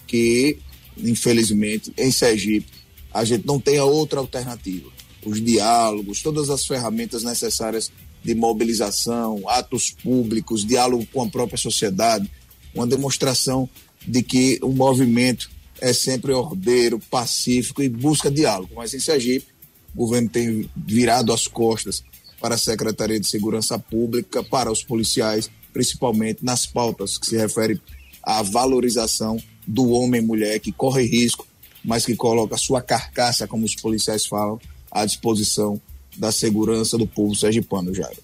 que, 0.07 0.57
infelizmente, 0.97 1.91
em 1.97 2.11
Sergipe, 2.11 2.71
a 3.13 3.23
gente 3.23 3.45
não 3.45 3.59
tenha 3.59 3.83
outra 3.83 4.19
alternativa. 4.19 4.89
Os 5.25 5.43
diálogos, 5.43 6.21
todas 6.21 6.49
as 6.49 6.65
ferramentas 6.65 7.23
necessárias 7.23 7.91
de 8.23 8.35
mobilização, 8.35 9.43
atos 9.47 9.91
públicos, 9.91 10.65
diálogo 10.65 11.05
com 11.11 11.23
a 11.23 11.29
própria 11.29 11.57
sociedade, 11.57 12.29
uma 12.73 12.87
demonstração 12.87 13.69
de 14.07 14.21
que 14.23 14.59
o 14.61 14.69
movimento 14.69 15.49
é 15.79 15.93
sempre 15.93 16.31
ordeiro, 16.31 16.99
pacífico 16.99 17.81
e 17.81 17.89
busca 17.89 18.31
diálogo. 18.31 18.73
Mas 18.75 18.93
em 18.93 18.99
Sergipe, 18.99 19.47
o 19.95 20.05
governo 20.05 20.29
tem 20.29 20.69
virado 20.75 21.33
as 21.33 21.47
costas 21.47 22.03
para 22.39 22.55
a 22.55 22.57
Secretaria 22.57 23.19
de 23.19 23.27
Segurança 23.27 23.77
Pública, 23.77 24.43
para 24.43 24.71
os 24.71 24.83
policiais, 24.83 25.49
principalmente 25.73 26.43
nas 26.43 26.65
pautas 26.65 27.17
que 27.17 27.25
se 27.25 27.37
referem 27.37 27.79
à 28.23 28.41
valorização 28.41 29.37
do 29.71 29.89
homem 29.91 30.21
e 30.21 30.25
mulher 30.25 30.59
que 30.59 30.71
corre 30.71 31.05
risco, 31.05 31.47
mas 31.83 32.05
que 32.05 32.15
coloca 32.15 32.55
a 32.55 32.57
sua 32.57 32.81
carcaça, 32.81 33.47
como 33.47 33.65
os 33.65 33.73
policiais 33.73 34.25
falam, 34.25 34.59
à 34.91 35.05
disposição 35.05 35.81
da 36.17 36.31
segurança 36.31 36.97
do 36.97 37.07
povo 37.07 37.33
sergipano, 37.33 37.93
Jairo. 37.95 38.21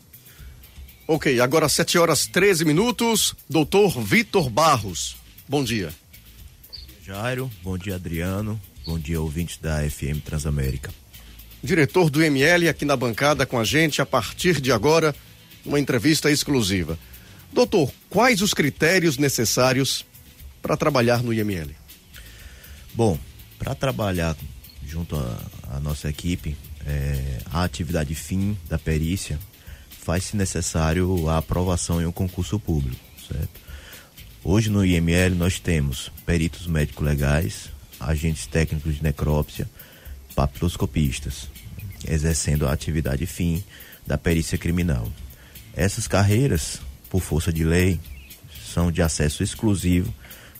Ok, 1.07 1.39
agora 1.39 1.69
7 1.69 1.97
horas 1.97 2.27
13 2.27 2.65
minutos. 2.65 3.33
Doutor 3.49 3.97
Vitor 4.01 4.49
Barros, 4.49 5.15
bom 5.47 5.63
dia. 5.63 5.93
Jairo, 7.05 7.49
bom 7.63 7.77
dia 7.77 7.95
Adriano, 7.95 8.59
bom 8.85 8.99
dia 8.99 9.21
ouvintes 9.21 9.57
da 9.57 9.89
FM 9.89 10.19
Transamérica. 10.25 10.93
Diretor 11.63 12.09
do 12.09 12.21
ML 12.21 12.67
aqui 12.67 12.83
na 12.83 12.97
bancada 12.97 13.45
com 13.45 13.57
a 13.57 13.63
gente 13.63 14.01
a 14.01 14.05
partir 14.05 14.59
de 14.59 14.73
agora, 14.73 15.15
uma 15.65 15.79
entrevista 15.79 16.29
exclusiva. 16.29 16.99
Doutor, 17.53 17.89
quais 18.09 18.41
os 18.41 18.53
critérios 18.53 19.17
necessários 19.17 20.05
para 20.67 20.75
trabalhar 20.75 21.23
no 21.23 21.33
IML? 21.33 21.73
Bom, 22.93 23.17
para 23.57 23.73
trabalhar 23.73 24.35
junto 24.85 25.15
à 25.63 25.79
nossa 25.79 26.09
equipe, 26.09 26.57
é, 26.85 27.39
a 27.45 27.63
atividade 27.63 28.13
fim 28.13 28.57
da 28.67 28.77
perícia 28.77 29.39
faz-se 29.89 30.35
necessário 30.35 31.29
a 31.29 31.37
aprovação 31.37 32.01
em 32.01 32.05
um 32.05 32.11
concurso 32.11 32.59
público, 32.59 32.99
certo? 33.29 33.61
Hoje 34.43 34.69
no 34.69 34.85
IML 34.85 35.35
nós 35.35 35.57
temos 35.57 36.11
peritos 36.25 36.67
médico-legais, 36.67 37.69
agentes 37.97 38.45
técnicos 38.45 38.95
de 38.95 39.03
necrópsia, 39.03 39.69
papiloscopistas, 40.35 41.49
exercendo 42.05 42.67
a 42.67 42.73
atividade 42.73 43.25
fim 43.25 43.63
da 44.05 44.17
perícia 44.17 44.57
criminal. 44.57 45.09
Essas 45.73 46.07
carreiras, 46.07 46.81
por 47.09 47.21
força 47.21 47.53
de 47.53 47.63
lei, 47.63 47.99
são 48.73 48.91
de 48.91 49.01
acesso 49.01 49.43
exclusivo 49.43 50.13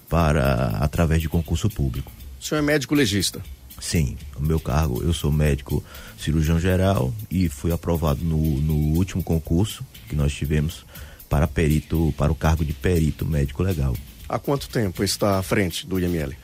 para 0.09 0.77
através 0.79 1.21
de 1.21 1.29
concurso 1.29 1.69
público. 1.69 2.11
O 2.39 2.43
senhor 2.43 2.59
é 2.59 2.63
médico 2.63 2.95
legista? 2.95 3.41
Sim, 3.79 4.17
o 4.35 4.41
meu 4.41 4.59
cargo, 4.59 5.03
eu 5.03 5.13
sou 5.13 5.31
médico 5.31 5.83
cirurgião 6.17 6.59
geral 6.59 7.13
e 7.29 7.47
fui 7.47 7.71
aprovado 7.71 8.23
no, 8.23 8.59
no 8.61 8.97
último 8.97 9.21
concurso 9.21 9.85
que 10.09 10.15
nós 10.15 10.33
tivemos 10.33 10.85
para 11.29 11.47
perito, 11.47 12.13
para 12.17 12.31
o 12.31 12.35
cargo 12.35 12.65
de 12.65 12.73
perito 12.73 13.25
médico 13.25 13.61
legal. 13.61 13.95
Há 14.27 14.39
quanto 14.39 14.67
tempo 14.67 15.03
está 15.03 15.37
à 15.37 15.43
frente 15.43 15.85
do 15.85 15.99
IML? 15.99 16.35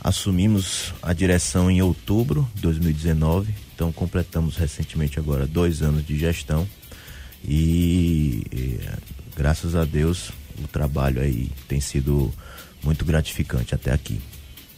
Assumimos 0.00 0.92
a 1.02 1.12
direção 1.12 1.70
em 1.70 1.80
outubro 1.80 2.48
de 2.54 2.62
2019, 2.62 3.54
então 3.74 3.92
completamos 3.92 4.56
recentemente 4.56 5.18
agora 5.18 5.46
dois 5.46 5.82
anos 5.82 6.06
de 6.06 6.18
gestão 6.18 6.68
e, 7.42 8.44
e 8.52 8.80
graças 9.36 9.74
a 9.74 9.84
Deus 9.84 10.30
o 10.62 10.68
trabalho 10.68 11.20
aí 11.20 11.50
tem 11.68 11.80
sido 11.80 12.32
muito 12.84 13.04
gratificante 13.04 13.74
até 13.74 13.92
aqui. 13.92 14.20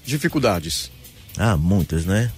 Dificuldades? 0.05 0.91
Ah, 1.37 1.57
muitas, 1.57 2.05
né? 2.07 2.31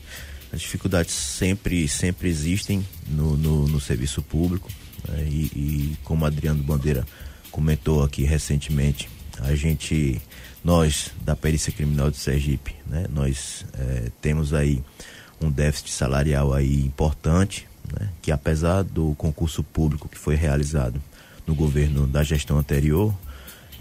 As 0.53 0.61
dificuldades 0.61 1.13
sempre, 1.13 1.87
sempre 1.87 2.29
existem 2.29 2.85
no, 3.07 3.37
no, 3.37 3.69
no 3.69 3.81
serviço 3.81 4.23
público 4.23 4.71
né? 5.07 5.23
e, 5.29 5.45
e 5.55 5.97
como 6.03 6.25
Adriano 6.25 6.63
Bandeira 6.63 7.07
comentou 7.51 8.03
aqui 8.03 8.25
recentemente, 8.25 9.09
a 9.41 9.55
gente, 9.55 10.21
nós 10.65 11.13
da 11.23 11.37
perícia 11.37 11.73
criminal 11.73 12.11
de 12.11 12.17
Sergipe, 12.17 12.75
né? 12.87 13.07
Nós 13.11 13.65
é, 13.75 14.11
temos 14.21 14.53
aí 14.53 14.83
um 15.41 15.51
déficit 15.51 15.91
salarial 15.91 16.53
aí 16.53 16.85
importante, 16.85 17.69
né? 17.93 18.09
Que 18.21 18.33
apesar 18.33 18.83
do 18.83 19.15
concurso 19.17 19.63
público 19.63 20.09
que 20.09 20.19
foi 20.19 20.35
realizado 20.35 21.01
no 21.47 21.55
governo 21.55 22.07
da 22.07 22.23
gestão 22.23 22.59
anterior, 22.59 23.15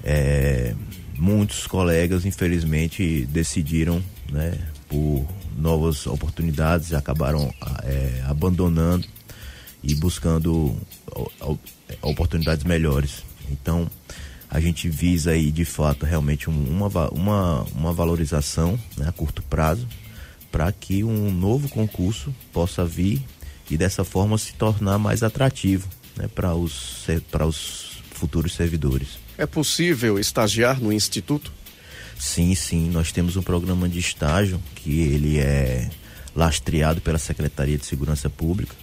é, 0.04 0.76
muitos 1.18 1.68
colegas 1.68 2.26
infelizmente 2.26 3.26
decidiram, 3.26 4.04
né? 4.32 4.58
Por 4.88 5.28
novas 5.58 6.08
oportunidades 6.08 6.94
acabaram 6.94 7.54
é, 7.84 8.24
abandonando 8.26 9.06
e 9.84 9.96
buscando 9.96 10.76
oportunidades 12.02 12.64
melhores. 12.64 13.24
Então, 13.50 13.90
a 14.50 14.60
gente 14.60 14.90
visa 14.90 15.32
aí 15.32 15.52
de 15.52 15.66
fato 15.66 16.06
realmente 16.06 16.50
uma, 16.50 16.88
uma, 17.10 17.64
uma 17.64 17.94
valorização 17.94 18.80
né, 18.98 19.08
a 19.08 19.12
curto 19.12 19.42
prazo 19.44 19.88
para 20.52 20.72
que 20.72 21.04
um 21.04 21.32
novo 21.32 21.68
concurso 21.68 22.34
possa 22.54 22.86
vir 22.86 23.22
e 23.70 23.78
dessa 23.78 24.04
forma 24.04 24.38
se 24.38 24.54
tornar 24.54 24.98
mais 24.98 25.24
atrativo 25.24 25.88
né, 26.16 26.30
para 26.34 26.56
os, 26.56 27.06
os 27.48 28.02
futuros 28.12 28.54
servidores. 28.54 29.27
É 29.38 29.46
possível 29.46 30.18
estagiar 30.18 30.82
no 30.82 30.92
Instituto? 30.92 31.52
Sim, 32.20 32.56
sim. 32.56 32.90
Nós 32.90 33.12
temos 33.12 33.36
um 33.36 33.44
programa 33.44 33.88
de 33.88 34.00
estágio 34.00 34.60
que 34.76 35.00
ele 35.00 35.38
é 35.38 35.90
lastreado 36.36 37.02
pela 37.02 37.20
Secretaria 37.20 37.78
de 37.78 37.86
Segurança 37.86 38.30
Pública, 38.30 38.76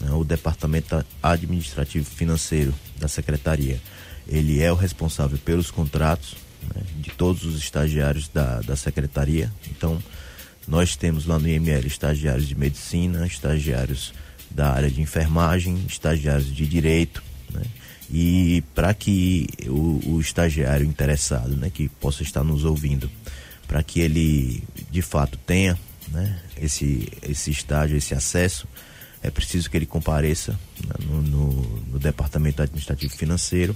né, 0.00 0.10
o 0.12 0.22
Departamento 0.22 1.04
Administrativo 1.22 2.04
Financeiro 2.04 2.72
da 2.98 3.08
Secretaria. 3.08 3.80
Ele 4.28 4.60
é 4.60 4.70
o 4.70 4.76
responsável 4.76 5.38
pelos 5.38 5.70
contratos 5.70 6.36
né, 6.74 6.82
de 6.98 7.10
todos 7.10 7.44
os 7.44 7.58
estagiários 7.58 8.28
da, 8.28 8.60
da 8.60 8.76
Secretaria. 8.76 9.52
Então, 9.70 10.00
nós 10.68 10.94
temos 10.96 11.26
lá 11.26 11.38
no 11.38 11.48
IML 11.48 11.86
estagiários 11.86 12.46
de 12.46 12.56
medicina, 12.56 13.26
estagiários 13.26 14.12
da 14.50 14.72
área 14.72 14.90
de 14.90 15.00
enfermagem, 15.00 15.84
estagiários 15.88 16.52
de 16.54 16.66
direito, 16.66 17.22
né? 17.52 17.62
E 18.10 18.62
para 18.74 18.94
que 18.94 19.48
o, 19.66 20.14
o, 20.14 20.20
estagiário 20.20 20.86
interessado, 20.86 21.56
né, 21.56 21.70
que 21.70 21.88
possa 21.88 22.22
estar 22.22 22.44
nos 22.44 22.64
ouvindo, 22.64 23.10
para 23.66 23.82
que 23.82 24.00
ele 24.00 24.62
de 24.90 25.02
fato 25.02 25.36
tenha 25.38 25.76
né, 26.08 26.38
esse, 26.56 27.08
esse 27.22 27.50
estágio, 27.50 27.96
esse 27.96 28.14
acesso, 28.14 28.68
é 29.22 29.30
preciso 29.30 29.68
que 29.68 29.76
ele 29.76 29.86
compareça 29.86 30.52
né, 30.84 30.94
no, 31.04 31.22
no, 31.22 31.52
no 31.92 31.98
Departamento 31.98 32.62
Administrativo 32.62 33.12
Financeiro, 33.16 33.74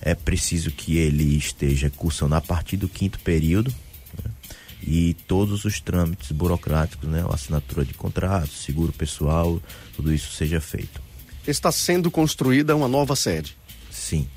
é 0.00 0.14
preciso 0.14 0.70
que 0.70 0.98
ele 0.98 1.36
esteja 1.36 1.90
cursando 1.90 2.36
a 2.36 2.40
partir 2.40 2.76
do 2.76 2.88
quinto 2.88 3.18
período, 3.20 3.74
e 4.86 5.14
todos 5.26 5.64
os 5.64 5.80
trâmites 5.80 6.30
burocráticos, 6.30 7.08
né, 7.08 7.24
a 7.28 7.34
assinatura 7.34 7.84
de 7.84 7.94
contrato, 7.94 8.52
seguro 8.52 8.92
pessoal, 8.92 9.60
tudo 9.96 10.12
isso 10.12 10.32
seja 10.32 10.60
feito. 10.60 11.02
Está 11.46 11.72
sendo 11.72 12.10
construída 12.10 12.76
uma 12.76 12.88
nova 12.88 13.16
sede? 13.16 13.56
Sim. 14.04 14.28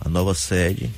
A 0.00 0.08
nova 0.08 0.34
sede, 0.34 0.90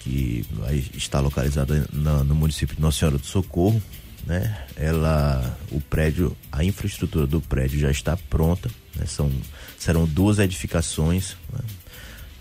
que 0.00 0.46
está 0.94 1.20
localizada 1.20 1.86
na, 1.92 2.24
no 2.24 2.34
município 2.34 2.74
de 2.74 2.80
Nossa 2.80 3.00
Senhora 3.00 3.18
do 3.18 3.26
Socorro, 3.26 3.82
né? 4.26 4.66
Ela, 4.76 5.58
o 5.70 5.80
prédio, 5.80 6.36
a 6.50 6.64
infraestrutura 6.64 7.26
do 7.26 7.40
prédio 7.40 7.78
já 7.78 7.90
está 7.90 8.16
pronta, 8.16 8.70
né? 8.96 9.04
São, 9.06 9.30
serão 9.78 10.06
duas 10.06 10.38
edificações, 10.38 11.36
né? 11.52 11.60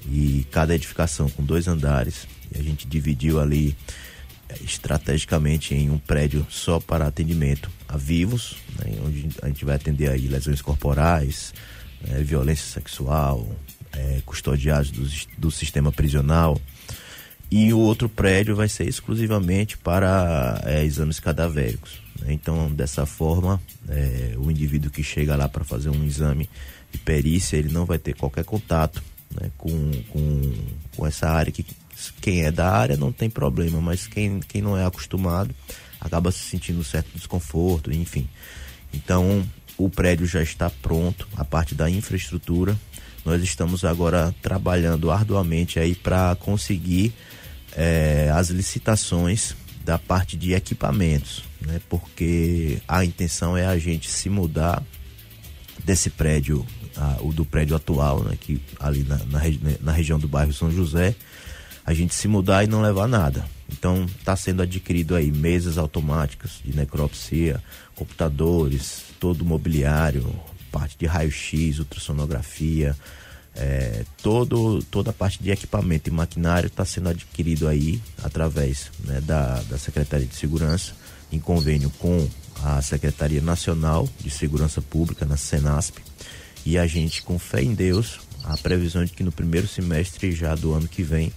e 0.10 0.46
cada 0.52 0.74
edificação 0.74 1.30
com 1.30 1.44
dois 1.44 1.68
andares. 1.68 2.28
E 2.50 2.58
a 2.58 2.64
gente 2.64 2.88
dividiu 2.88 3.42
ali 3.42 3.76
estrategicamente 4.62 5.76
em 5.76 5.90
um 5.90 5.98
prédio 5.98 6.48
só 6.50 6.80
para 6.80 7.06
atendimento 7.06 7.70
a 7.88 7.98
vivos, 7.98 8.56
né, 8.80 8.98
onde 9.06 9.28
a 9.42 9.48
gente 9.48 9.66
vai 9.66 9.76
atender 9.76 10.10
aí 10.10 10.28
lesões 10.28 10.62
corporais, 10.62 11.54
né, 12.02 12.24
violência 12.24 12.66
sexual, 12.66 13.46
é, 13.98 14.22
custodiados 14.26 14.92
do, 14.92 15.08
do 15.38 15.52
sistema 15.52 15.92
prisional. 15.92 16.60
E 17.50 17.74
o 17.74 17.80
outro 17.80 18.10
prédio 18.10 18.56
vai 18.56 18.68
ser 18.68 18.88
exclusivamente 18.88 19.78
para 19.78 20.62
é, 20.66 20.84
exames 20.84 21.20
cadavéricos. 21.20 22.02
Né? 22.20 22.34
Então, 22.34 22.72
dessa 22.72 23.06
forma, 23.06 23.62
é, 23.88 24.36
o 24.38 24.52
indivíduo 24.52 24.92
que 24.92 25.02
chega 25.02 25.36
lá 25.36 25.48
para 25.48 25.64
fazer 25.64 25.90
um 25.90 26.04
exame 26.04 26.50
de 26.92 26.98
perícia, 27.00 27.58
ele 27.58 27.70
não 27.70 27.86
vai 27.86 27.98
ter 27.98 28.14
qualquer 28.16 28.44
contato 28.44 29.02
né, 29.40 29.50
com, 29.58 29.92
com, 30.10 30.54
com 30.96 31.08
essa 31.08 31.30
área 31.30 31.52
que 31.52 31.66
quem 32.22 32.44
é 32.44 32.52
da 32.52 32.70
área 32.70 32.96
não 32.96 33.12
tem 33.12 33.30
problema, 33.30 33.82
mas 33.82 34.06
quem, 34.06 34.40
quem 34.42 34.62
não 34.62 34.78
é 34.78 34.86
acostumado 34.86 35.54
acaba 36.00 36.32
se 36.32 36.40
sentindo 36.40 36.80
um 36.80 36.84
certo 36.84 37.10
desconforto, 37.16 37.92
enfim. 37.92 38.30
Então, 38.94 39.44
o 39.78 39.90
prédio 39.90 40.26
já 40.26 40.42
está 40.42 40.70
pronto, 40.70 41.28
a 41.36 41.44
parte 41.44 41.74
da 41.74 41.90
infraestrutura. 41.90 42.78
Nós 43.28 43.44
estamos 43.44 43.84
agora 43.84 44.34
trabalhando 44.42 45.12
arduamente 45.12 45.82
aí 45.82 45.94
para 45.94 46.34
conseguir 46.38 47.14
é, 47.76 48.32
as 48.34 48.48
licitações 48.48 49.54
da 49.84 50.00
parte 50.00 50.38
de 50.38 50.54
equipamentos, 50.54 51.44
né? 51.60 51.82
Porque 51.90 52.78
a 52.88 53.04
intenção 53.04 53.58
é 53.58 53.66
a 53.66 53.78
gente 53.78 54.10
se 54.10 54.30
mudar 54.30 54.82
desse 55.84 56.10
prédio, 56.10 56.66
a, 56.96 57.18
o 57.20 57.34
do 57.34 57.44
prédio 57.44 57.76
atual, 57.76 58.24
né? 58.24 58.38
Que 58.40 58.62
ali 58.80 59.04
na, 59.04 59.18
na, 59.18 59.42
na 59.82 59.92
região 59.92 60.18
do 60.18 60.30
bairro 60.30 60.54
São 60.54 60.72
José, 60.72 61.14
a 61.86 61.94
gente 61.94 62.16
se 62.16 62.30
mudar 62.30 62.64
e 62.64 62.68
não 62.68 62.82
levar 62.82 63.10
nada. 63.10 63.46
Então 63.70 64.06
está 64.06 64.38
sendo 64.38 64.62
adquirido 64.62 65.14
aí 65.18 65.34
mesas 65.34 65.78
automáticas 65.78 66.62
de 66.64 66.74
necropsia, 66.74 67.62
computadores, 67.94 69.04
todo 69.20 69.42
o 69.42 69.46
mobiliário, 69.46 70.34
parte 70.72 70.98
de 70.98 71.06
raio-x, 71.06 71.80
ultrassonografia, 71.80 72.96
é, 73.56 74.06
todo, 74.22 74.84
toda 74.84 75.10
a 75.10 75.14
parte 75.14 75.42
de 75.42 75.50
equipamento 75.50 76.10
e 76.10 76.14
maquinário 76.14 76.68
está 76.68 76.86
sendo 76.86 77.10
adquirido 77.10 77.68
aí 77.68 78.00
através 78.24 78.92
né, 79.04 79.20
da, 79.22 79.62
da 79.64 79.78
Secretaria 79.78 80.28
de 80.28 80.36
Segurança, 80.36 80.94
em 81.32 81.40
convênio 81.40 81.90
com 81.98 82.30
a 82.64 82.82
Secretaria 82.82 83.42
Nacional 83.42 84.08
de 84.20 84.30
Segurança 84.30 84.82
Pública, 84.82 85.26
na 85.26 85.38
Senasp, 85.38 85.98
e 86.66 86.78
a 86.78 86.86
gente, 86.86 87.24
com 87.24 87.40
fé 87.40 87.62
em 87.62 87.74
Deus, 87.74 88.20
a 88.44 88.56
previsão 88.58 89.04
de 89.04 89.12
que 89.12 89.24
no 89.24 89.32
primeiro 89.32 89.68
semestre 89.68 90.32
já 90.32 90.54
do 90.54 90.74
ano 90.74 90.88
que 90.88 91.02
vem 91.02 91.32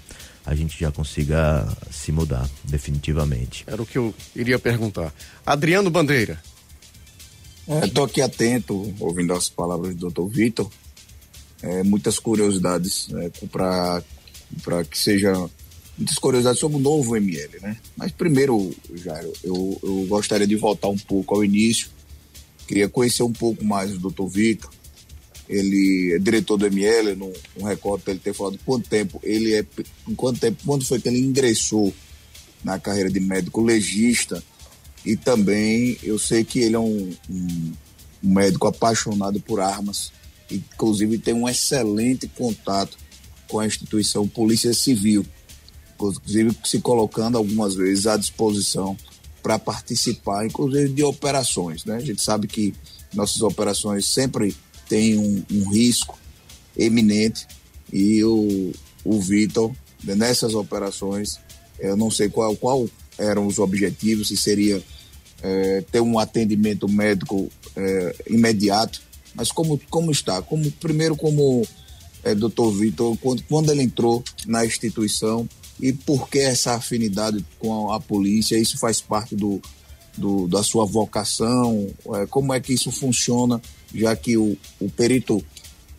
a 0.44 0.54
gente 0.54 0.78
já 0.78 0.90
consiga 0.90 1.66
se 1.90 2.10
mudar 2.10 2.48
definitivamente. 2.64 3.64
Era 3.66 3.80
o 3.80 3.86
que 3.86 3.98
eu 3.98 4.14
iria 4.34 4.58
perguntar. 4.58 5.12
Adriano 5.44 5.90
Bandeira. 5.90 6.40
Estou 7.84 8.04
aqui 8.04 8.20
atento, 8.20 8.92
ouvindo 8.98 9.32
as 9.32 9.48
palavras 9.48 9.94
do 9.94 10.10
Dr. 10.10 10.26
Vitor. 10.26 10.68
É, 11.62 11.84
muitas 11.84 12.18
curiosidades 12.18 13.08
é, 13.14 13.30
para 13.46 14.84
que 14.84 14.98
seja 14.98 15.32
muitas 15.96 16.16
curiosidades 16.16 16.58
sobre 16.58 16.78
o 16.78 16.80
novo 16.80 17.16
ML, 17.16 17.60
né? 17.60 17.76
Mas 17.96 18.10
primeiro, 18.10 18.74
Jairo, 18.94 19.32
eu, 19.44 19.78
eu 19.84 20.06
gostaria 20.08 20.48
de 20.48 20.56
voltar 20.56 20.88
um 20.88 20.98
pouco 20.98 21.36
ao 21.36 21.44
início. 21.44 21.88
Queria 22.66 22.88
conhecer 22.88 23.22
um 23.22 23.32
pouco 23.32 23.64
mais 23.64 23.94
o 23.94 23.98
Dr. 23.98 24.26
Vitor, 24.26 24.70
ele 25.48 26.14
é 26.14 26.18
diretor 26.18 26.56
do 26.56 26.66
ML, 26.66 27.14
não, 27.14 27.32
não 27.56 27.68
recordo 27.68 28.02
ele 28.08 28.18
ter 28.18 28.32
falado 28.32 28.58
quanto 28.64 28.88
tempo 28.88 29.20
ele 29.22 29.54
é, 29.54 29.64
em 30.08 30.14
quanto 30.14 30.40
tempo, 30.40 30.62
quando 30.64 30.84
foi 30.84 31.00
que 31.00 31.08
ele 31.08 31.20
ingressou 31.20 31.94
na 32.64 32.80
carreira 32.80 33.10
de 33.10 33.20
médico 33.20 33.62
legista 33.62 34.42
e 35.04 35.16
também 35.16 35.96
eu 36.02 36.18
sei 36.18 36.44
que 36.44 36.60
ele 36.60 36.76
é 36.76 36.78
um, 36.78 37.12
um, 37.28 37.72
um 38.22 38.34
médico 38.34 38.66
apaixonado 38.66 39.40
por 39.40 39.60
armas, 39.60 40.12
inclusive 40.50 41.18
tem 41.18 41.34
um 41.34 41.48
excelente 41.48 42.28
contato 42.28 42.98
com 43.48 43.58
a 43.58 43.66
instituição 43.66 44.28
Polícia 44.28 44.72
Civil, 44.74 45.24
inclusive 45.94 46.56
se 46.64 46.80
colocando 46.80 47.36
algumas 47.36 47.74
vezes 47.74 48.06
à 48.06 48.16
disposição 48.16 48.96
para 49.42 49.58
participar, 49.58 50.46
inclusive 50.46 50.92
de 50.92 51.02
operações, 51.02 51.84
né? 51.84 51.96
A 51.96 52.00
gente 52.00 52.20
sabe 52.22 52.46
que 52.46 52.74
nossas 53.14 53.40
operações 53.42 54.06
sempre 54.06 54.54
tem 54.88 55.16
um, 55.16 55.42
um 55.50 55.70
risco 55.70 56.18
eminente. 56.76 57.46
E 57.92 58.22
o, 58.24 58.72
o 59.04 59.20
Vitor, 59.20 59.72
nessas 60.04 60.54
operações, 60.54 61.38
eu 61.78 61.96
não 61.96 62.10
sei 62.10 62.28
qual, 62.28 62.54
qual 62.56 62.88
eram 63.20 63.46
os 63.46 63.58
objetivos, 63.58 64.28
se 64.28 64.36
seria 64.36 64.82
é, 65.42 65.84
ter 65.90 66.00
um 66.00 66.18
atendimento 66.18 66.88
médico 66.88 67.50
é, 67.76 68.14
imediato, 68.28 69.00
mas 69.34 69.52
como, 69.52 69.80
como 69.90 70.10
está? 70.10 70.42
Como, 70.42 70.70
primeiro, 70.72 71.14
como 71.16 71.66
é, 72.24 72.34
doutor 72.34 72.72
Vitor, 72.72 73.16
quando, 73.18 73.42
quando 73.44 73.70
ele 73.70 73.82
entrou 73.82 74.22
na 74.46 74.64
instituição 74.64 75.48
e 75.80 75.92
por 75.92 76.28
que 76.28 76.38
essa 76.38 76.74
afinidade 76.74 77.44
com 77.58 77.90
a, 77.90 77.96
a 77.96 78.00
polícia? 78.00 78.58
Isso 78.58 78.78
faz 78.78 79.00
parte 79.00 79.34
do, 79.34 79.60
do, 80.16 80.46
da 80.48 80.62
sua 80.62 80.84
vocação? 80.84 81.88
É, 82.16 82.26
como 82.26 82.52
é 82.52 82.60
que 82.60 82.72
isso 82.72 82.90
funciona 82.90 83.60
já 83.94 84.14
que 84.14 84.36
o, 84.36 84.56
o 84.80 84.90
perito 84.90 85.44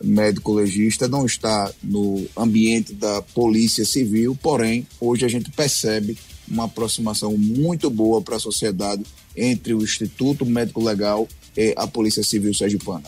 médico 0.02 0.52
legista 0.52 1.06
não 1.06 1.24
está 1.24 1.72
no 1.82 2.26
ambiente 2.36 2.92
da 2.92 3.22
polícia 3.22 3.84
civil, 3.84 4.36
porém, 4.40 4.86
hoje 5.00 5.24
a 5.24 5.28
gente 5.28 5.50
percebe 5.50 6.16
uma 6.52 6.64
aproximação 6.64 7.36
muito 7.36 7.88
boa 7.88 8.20
para 8.20 8.36
a 8.36 8.40
sociedade 8.40 9.02
entre 9.34 9.72
o 9.72 9.82
Instituto 9.82 10.44
Médico 10.44 10.84
Legal 10.84 11.26
e 11.56 11.74
a 11.76 11.86
Polícia 11.86 12.22
Civil 12.22 12.52
Sergipana. 12.52 13.04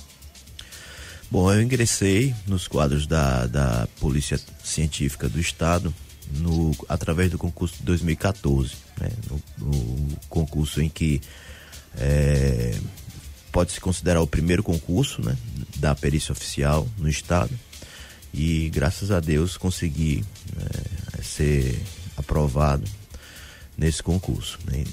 Bom, 1.31 1.53
eu 1.53 1.61
ingressei 1.61 2.35
nos 2.47 2.67
quadros 2.67 3.07
da, 3.07 3.47
da 3.47 3.89
Polícia 4.01 4.41
Científica 4.63 5.29
do 5.29 5.39
Estado 5.39 5.95
no, 6.39 6.75
através 6.89 7.31
do 7.31 7.37
concurso 7.37 7.77
de 7.77 7.83
2014, 7.83 8.73
né, 8.99 9.11
no, 9.59 10.09
concurso 10.29 10.81
em 10.81 10.89
que 10.89 11.21
é, 11.99 12.79
pode 13.53 13.73
se 13.73 13.81
considerar 13.81 14.23
o 14.23 14.27
primeiro 14.27 14.63
concurso 14.63 15.23
né, 15.23 15.37
da 15.77 15.95
perícia 15.95 16.33
oficial 16.33 16.89
no 16.97 17.09
estado 17.09 17.51
e 18.33 18.71
graças 18.71 19.11
a 19.11 19.21
Deus 19.21 19.57
consegui 19.57 20.25
é, 20.57 21.23
ser 21.23 21.81
aprovado 22.17 22.85
nesse 23.77 24.03
concurso. 24.03 24.59
Né. 24.67 24.85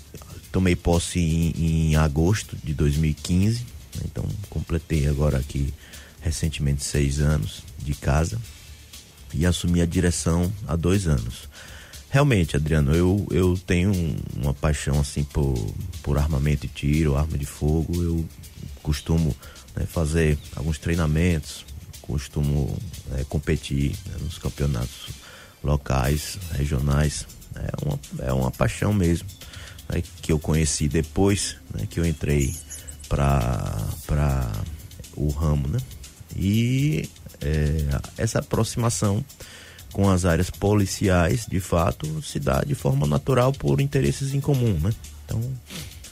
tomei 0.52 0.76
posse 0.76 1.20
em, 1.20 1.90
em 1.92 1.96
agosto 1.96 2.58
de 2.64 2.74
2015, 2.74 3.60
né? 3.96 4.02
então 4.06 4.26
completei 4.50 5.08
agora 5.08 5.38
aqui 5.38 5.74
recentemente 6.22 6.84
seis 6.84 7.20
anos 7.20 7.64
de 7.80 7.96
casa 7.96 8.40
e 9.34 9.46
assumi 9.46 9.82
a 9.82 9.86
direção 9.86 10.52
há 10.68 10.76
dois 10.76 11.08
anos. 11.08 11.50
Realmente, 12.10 12.58
Adriano, 12.58 12.94
eu, 12.94 13.26
eu 13.32 13.58
tenho 13.66 13.94
uma 14.36 14.54
paixão 14.54 15.00
assim 15.00 15.24
por, 15.24 15.56
por 16.04 16.18
armamento 16.18 16.66
e 16.66 16.70
tiro, 16.70 17.16
arma 17.16 17.38
de 17.38 17.46
fogo. 17.46 18.04
Eu 18.04 18.26
costumo 18.84 19.34
né, 19.74 19.86
fazer 19.86 20.38
alguns 20.54 20.78
treinamentos, 20.78 21.66
costumo 22.02 22.78
é, 23.14 23.24
competir 23.24 23.96
né, 24.06 24.16
nos 24.20 24.38
campeonatos 24.38 25.08
locais, 25.64 26.38
regionais. 26.52 27.26
É 27.56 27.86
uma, 27.86 28.00
é 28.28 28.34
uma 28.34 28.52
paixão 28.52 28.94
mesmo 28.94 29.28
né, 29.90 30.02
que 30.22 30.32
eu 30.32 30.40
conheci 30.40 30.88
depois 30.88 31.58
né, 31.74 31.86
que 31.90 32.00
eu 32.00 32.06
entrei 32.06 32.54
para 33.08 34.52
o 35.16 35.30
ramo, 35.30 35.68
né? 35.68 35.80
E 36.36 37.10
é, 37.42 38.00
essa 38.18 38.40
aproximação 38.40 39.24
com 39.92 40.10
as 40.10 40.24
áreas 40.24 40.50
policiais, 40.50 41.46
de 41.46 41.60
fato, 41.60 42.24
se 42.24 42.40
dá 42.40 42.62
de 42.62 42.74
forma 42.74 43.06
natural 43.06 43.52
por 43.52 43.82
interesses 43.82 44.34
em 44.34 44.40
comum, 44.40 44.80
né? 44.80 44.94
Então, 45.26 45.42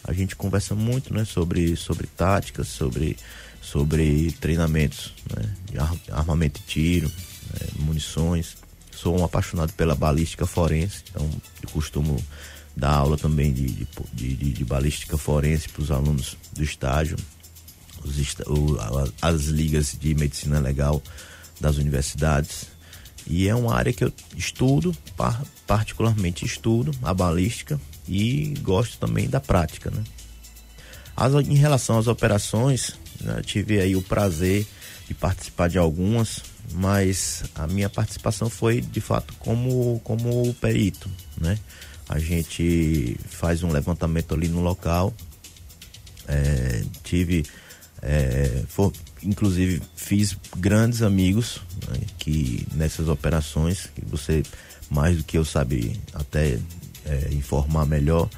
a 0.04 0.12
gente 0.12 0.36
conversa 0.36 0.76
muito, 0.76 1.14
né, 1.14 1.24
sobre, 1.24 1.76
sobre 1.76 2.08
táticas, 2.08 2.68
sobre, 2.68 3.16
sobre 3.62 4.32
treinamentos, 4.34 5.14
né, 5.34 5.50
de 5.72 6.12
armamento 6.12 6.60
e 6.60 6.64
tiro, 6.64 7.08
né, 7.08 7.68
munições. 7.78 8.58
Sou 9.02 9.18
um 9.18 9.24
apaixonado 9.24 9.72
pela 9.72 9.96
balística 9.96 10.46
forense, 10.46 11.04
então 11.10 11.30
eu 11.64 11.70
costumo 11.70 12.22
dar 12.76 12.92
aula 12.92 13.18
também 13.18 13.54
de, 13.54 13.88
de, 14.14 14.36
de, 14.36 14.52
de 14.52 14.66
balística 14.66 15.18
forense 15.18 15.70
para 15.70 15.82
os 15.84 15.90
alunos 15.90 16.36
do 16.52 16.62
estágio, 16.62 17.16
os, 18.04 18.18
as 19.22 19.44
ligas 19.46 19.96
de 19.98 20.14
medicina 20.16 20.60
legal 20.60 21.02
das 21.62 21.78
universidades. 21.78 22.66
E 23.26 23.48
é 23.48 23.56
uma 23.56 23.74
área 23.74 23.94
que 23.94 24.04
eu 24.04 24.12
estudo, 24.36 24.94
particularmente 25.66 26.44
estudo 26.44 26.92
a 27.02 27.14
balística 27.14 27.80
e 28.06 28.54
gosto 28.62 28.98
também 28.98 29.30
da 29.30 29.40
prática, 29.40 29.90
né? 29.92 30.04
As, 31.16 31.34
em 31.36 31.56
relação 31.56 31.98
às 31.98 32.08
operações, 32.08 32.96
né, 33.22 33.42
tive 33.46 33.80
aí 33.80 33.96
o 33.96 34.02
prazer 34.02 34.68
de 35.10 35.16
participar 35.16 35.68
de 35.68 35.80
algumas, 35.80 36.44
mas 36.72 37.44
a 37.56 37.66
minha 37.66 37.90
participação 37.90 38.48
foi 38.48 38.80
de 38.80 39.02
fato 39.02 39.34
como, 39.40 40.00
como 40.04 40.54
perito, 40.54 41.10
né? 41.36 41.58
A 42.08 42.20
gente 42.20 43.18
faz 43.28 43.64
um 43.64 43.72
levantamento 43.72 44.36
ali 44.36 44.48
no 44.48 44.62
local, 44.62 45.12
é, 46.28 46.84
tive 47.04 47.44
é, 48.04 48.64
for, 48.68 48.94
inclusive 49.24 49.82
fiz 49.96 50.38
grandes 50.58 51.02
amigos 51.02 51.60
né, 51.88 52.02
que 52.20 52.68
nessas 52.76 53.08
operações 53.10 53.90
que 53.96 54.06
você 54.06 54.44
mais 54.92 55.18
do 55.18 55.24
que 55.24 55.40
eu 55.40 55.44
sabe 55.44 56.00
até 56.14 56.60
é, 57.06 57.30
informar 57.32 57.88
melhor 57.88 58.30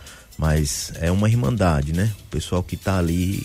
mas 0.42 0.92
é 0.96 1.12
uma 1.12 1.30
irmandade 1.30 1.94
né 1.94 2.12
o 2.26 2.30
pessoal 2.32 2.64
que 2.64 2.74
está 2.74 2.98
ali 2.98 3.44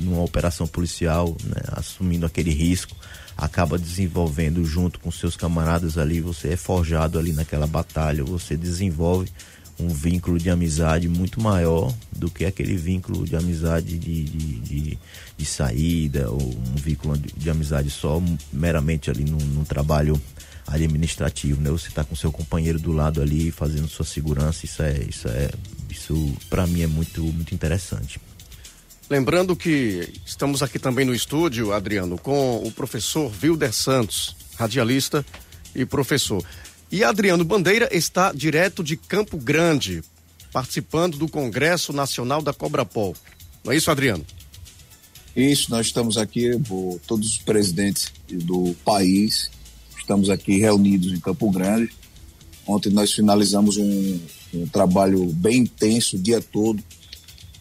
numa 0.00 0.22
operação 0.22 0.66
policial 0.66 1.36
né, 1.44 1.60
assumindo 1.72 2.24
aquele 2.24 2.50
risco 2.50 2.96
acaba 3.36 3.78
desenvolvendo 3.78 4.64
junto 4.64 4.98
com 4.98 5.10
seus 5.10 5.36
camaradas 5.36 5.98
ali 5.98 6.22
você 6.22 6.54
é 6.54 6.56
forjado 6.56 7.18
ali 7.18 7.34
naquela 7.34 7.66
batalha 7.66 8.24
você 8.24 8.56
desenvolve 8.56 9.30
um 9.78 9.88
vínculo 9.88 10.38
de 10.38 10.48
amizade 10.48 11.06
muito 11.06 11.38
maior 11.38 11.94
do 12.10 12.30
que 12.30 12.46
aquele 12.46 12.76
vínculo 12.78 13.26
de 13.26 13.36
amizade 13.36 13.98
de, 13.98 14.24
de, 14.24 14.58
de, 14.60 14.98
de 15.36 15.44
saída 15.44 16.30
ou 16.30 16.42
um 16.42 16.76
vínculo 16.76 17.18
de, 17.18 17.30
de 17.36 17.50
amizade 17.50 17.90
só 17.90 18.22
meramente 18.50 19.10
ali 19.10 19.22
num, 19.22 19.36
num 19.36 19.64
trabalho 19.64 20.20
administrativo, 20.66 21.60
né? 21.60 21.70
Você 21.70 21.88
está 21.88 22.04
com 22.04 22.16
seu 22.16 22.32
companheiro 22.32 22.78
do 22.78 22.92
lado 22.92 23.22
ali 23.22 23.50
fazendo 23.50 23.88
sua 23.88 24.04
segurança, 24.04 24.66
isso 24.66 24.82
é, 24.82 24.98
isso 25.08 25.28
é, 25.28 25.48
isso 25.90 26.34
para 26.48 26.66
mim 26.66 26.82
é 26.82 26.86
muito, 26.86 27.22
muito 27.22 27.54
interessante. 27.54 28.20
Lembrando 29.10 29.56
que 29.56 30.12
estamos 30.26 30.62
aqui 30.62 30.78
também 30.78 31.04
no 31.04 31.14
estúdio, 31.14 31.72
Adriano, 31.72 32.18
com 32.18 32.58
o 32.58 32.70
professor 32.70 33.32
Wilder 33.42 33.72
Santos, 33.72 34.36
radialista 34.56 35.24
e 35.74 35.86
professor. 35.86 36.44
E 36.92 37.02
Adriano 37.02 37.44
Bandeira 37.44 37.88
está 37.90 38.32
direto 38.32 38.84
de 38.84 38.96
Campo 38.96 39.38
Grande, 39.38 40.02
participando 40.52 41.16
do 41.16 41.28
Congresso 41.28 41.92
Nacional 41.92 42.42
da 42.42 42.52
Cobrapol. 42.52 43.16
Não 43.64 43.72
é 43.72 43.76
isso, 43.76 43.90
Adriano? 43.90 44.24
Isso, 45.34 45.70
nós 45.70 45.86
estamos 45.86 46.18
aqui, 46.18 46.50
todos 47.06 47.28
os 47.28 47.38
presidentes 47.38 48.12
do 48.28 48.74
país, 48.84 49.50
estamos 49.98 50.28
aqui 50.28 50.58
reunidos 50.58 51.12
em 51.12 51.20
Campo 51.20 51.50
Grande. 51.50 51.90
Ontem 52.68 52.90
nós 52.90 53.12
finalizamos 53.12 53.78
um, 53.78 54.20
um 54.52 54.66
trabalho 54.66 55.24
bem 55.32 55.60
intenso 55.62 56.16
o 56.16 56.18
dia 56.18 56.38
todo, 56.42 56.84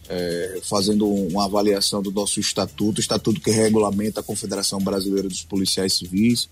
é, 0.10 0.60
fazendo 0.64 1.08
uma 1.08 1.46
avaliação 1.46 2.02
do 2.02 2.12
nosso 2.12 2.42
estatuto, 2.42 3.00
estatuto 3.00 3.40
que 3.40 3.50
regulamenta 3.50 4.20
a 4.20 4.24
Confederação 4.24 4.80
Brasileira 4.80 5.30
dos 5.30 5.44
Policiais 5.44 5.94
Civis, 5.94 6.50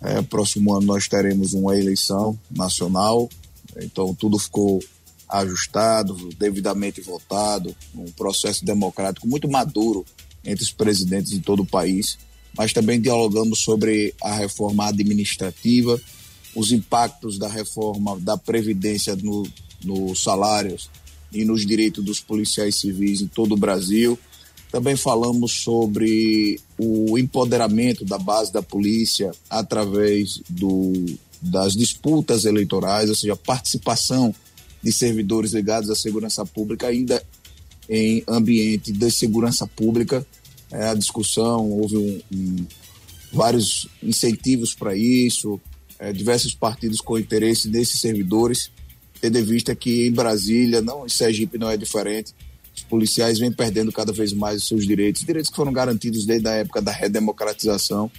é, 0.00 0.22
próximo 0.22 0.72
ano 0.72 0.86
nós 0.86 1.08
teremos 1.08 1.52
uma 1.52 1.76
eleição 1.76 2.38
nacional, 2.48 3.28
então 3.76 4.14
tudo 4.14 4.38
ficou 4.38 4.80
ajustado, 5.28 6.14
devidamente 6.38 7.00
votado, 7.00 7.74
um 7.92 8.04
processo 8.12 8.64
democrático 8.64 9.26
muito 9.26 9.48
maduro 9.48 10.06
entre 10.44 10.62
os 10.62 10.70
presidentes 10.70 11.32
de 11.32 11.40
todo 11.40 11.62
o 11.62 11.66
país. 11.66 12.18
Mas 12.56 12.72
também 12.72 13.00
dialogamos 13.00 13.58
sobre 13.58 14.14
a 14.22 14.34
reforma 14.34 14.86
administrativa, 14.88 16.00
os 16.58 16.72
impactos 16.72 17.38
da 17.38 17.46
reforma 17.46 18.18
da 18.18 18.36
Previdência 18.36 19.14
no, 19.14 19.46
nos 19.84 20.24
salários 20.24 20.90
e 21.32 21.44
nos 21.44 21.64
direitos 21.64 22.04
dos 22.04 22.18
policiais 22.18 22.74
civis 22.74 23.20
em 23.20 23.28
todo 23.28 23.52
o 23.52 23.56
Brasil. 23.56 24.18
Também 24.68 24.96
falamos 24.96 25.52
sobre 25.62 26.60
o 26.76 27.16
empoderamento 27.16 28.04
da 28.04 28.18
base 28.18 28.52
da 28.52 28.60
polícia 28.60 29.30
através 29.48 30.42
do, 30.50 30.92
das 31.40 31.74
disputas 31.74 32.44
eleitorais, 32.44 33.08
ou 33.08 33.14
seja, 33.14 33.34
a 33.34 33.36
participação 33.36 34.34
de 34.82 34.92
servidores 34.92 35.52
ligados 35.52 35.88
à 35.90 35.94
segurança 35.94 36.44
pública 36.44 36.88
ainda 36.88 37.22
em 37.88 38.24
ambiente 38.26 38.90
de 38.90 39.10
segurança 39.12 39.64
pública. 39.64 40.26
É, 40.72 40.88
a 40.88 40.94
discussão, 40.94 41.70
houve 41.70 41.96
um, 41.96 42.20
um, 42.32 42.66
vários 43.32 43.88
incentivos 44.02 44.74
para 44.74 44.96
isso, 44.96 45.60
é, 45.98 46.12
diversos 46.12 46.54
partidos 46.54 47.00
com 47.00 47.18
interesse 47.18 47.68
nesses 47.68 48.00
servidores, 48.00 48.70
tendo 49.20 49.38
em 49.38 49.42
vista 49.42 49.74
que 49.74 50.06
em 50.06 50.12
Brasília, 50.12 50.80
não 50.80 51.06
em 51.06 51.08
Sergipe 51.08 51.58
não 51.58 51.70
é 51.70 51.76
diferente, 51.76 52.34
os 52.74 52.82
policiais 52.84 53.38
vêm 53.38 53.50
perdendo 53.50 53.90
cada 53.90 54.12
vez 54.12 54.32
mais 54.32 54.62
os 54.62 54.68
seus 54.68 54.86
direitos, 54.86 55.24
direitos 55.24 55.50
que 55.50 55.56
foram 55.56 55.72
garantidos 55.72 56.24
desde 56.24 56.46
a 56.46 56.52
época 56.52 56.80
da 56.80 56.92
redemocratização. 56.92 58.10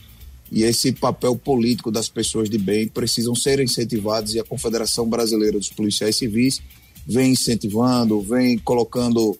E 0.51 0.63
esse 0.63 0.91
papel 0.91 1.35
político 1.35 1.91
das 1.91 2.09
pessoas 2.09 2.49
de 2.49 2.57
bem 2.57 2.87
precisam 2.87 3.35
ser 3.35 3.59
incentivados 3.59 4.33
e 4.33 4.39
a 4.39 4.43
Confederação 4.43 5.07
Brasileira 5.07 5.57
dos 5.57 5.69
Policiais 5.69 6.17
Civis 6.17 6.61
vem 7.07 7.31
incentivando, 7.31 8.19
vem 8.21 8.57
colocando 8.57 9.37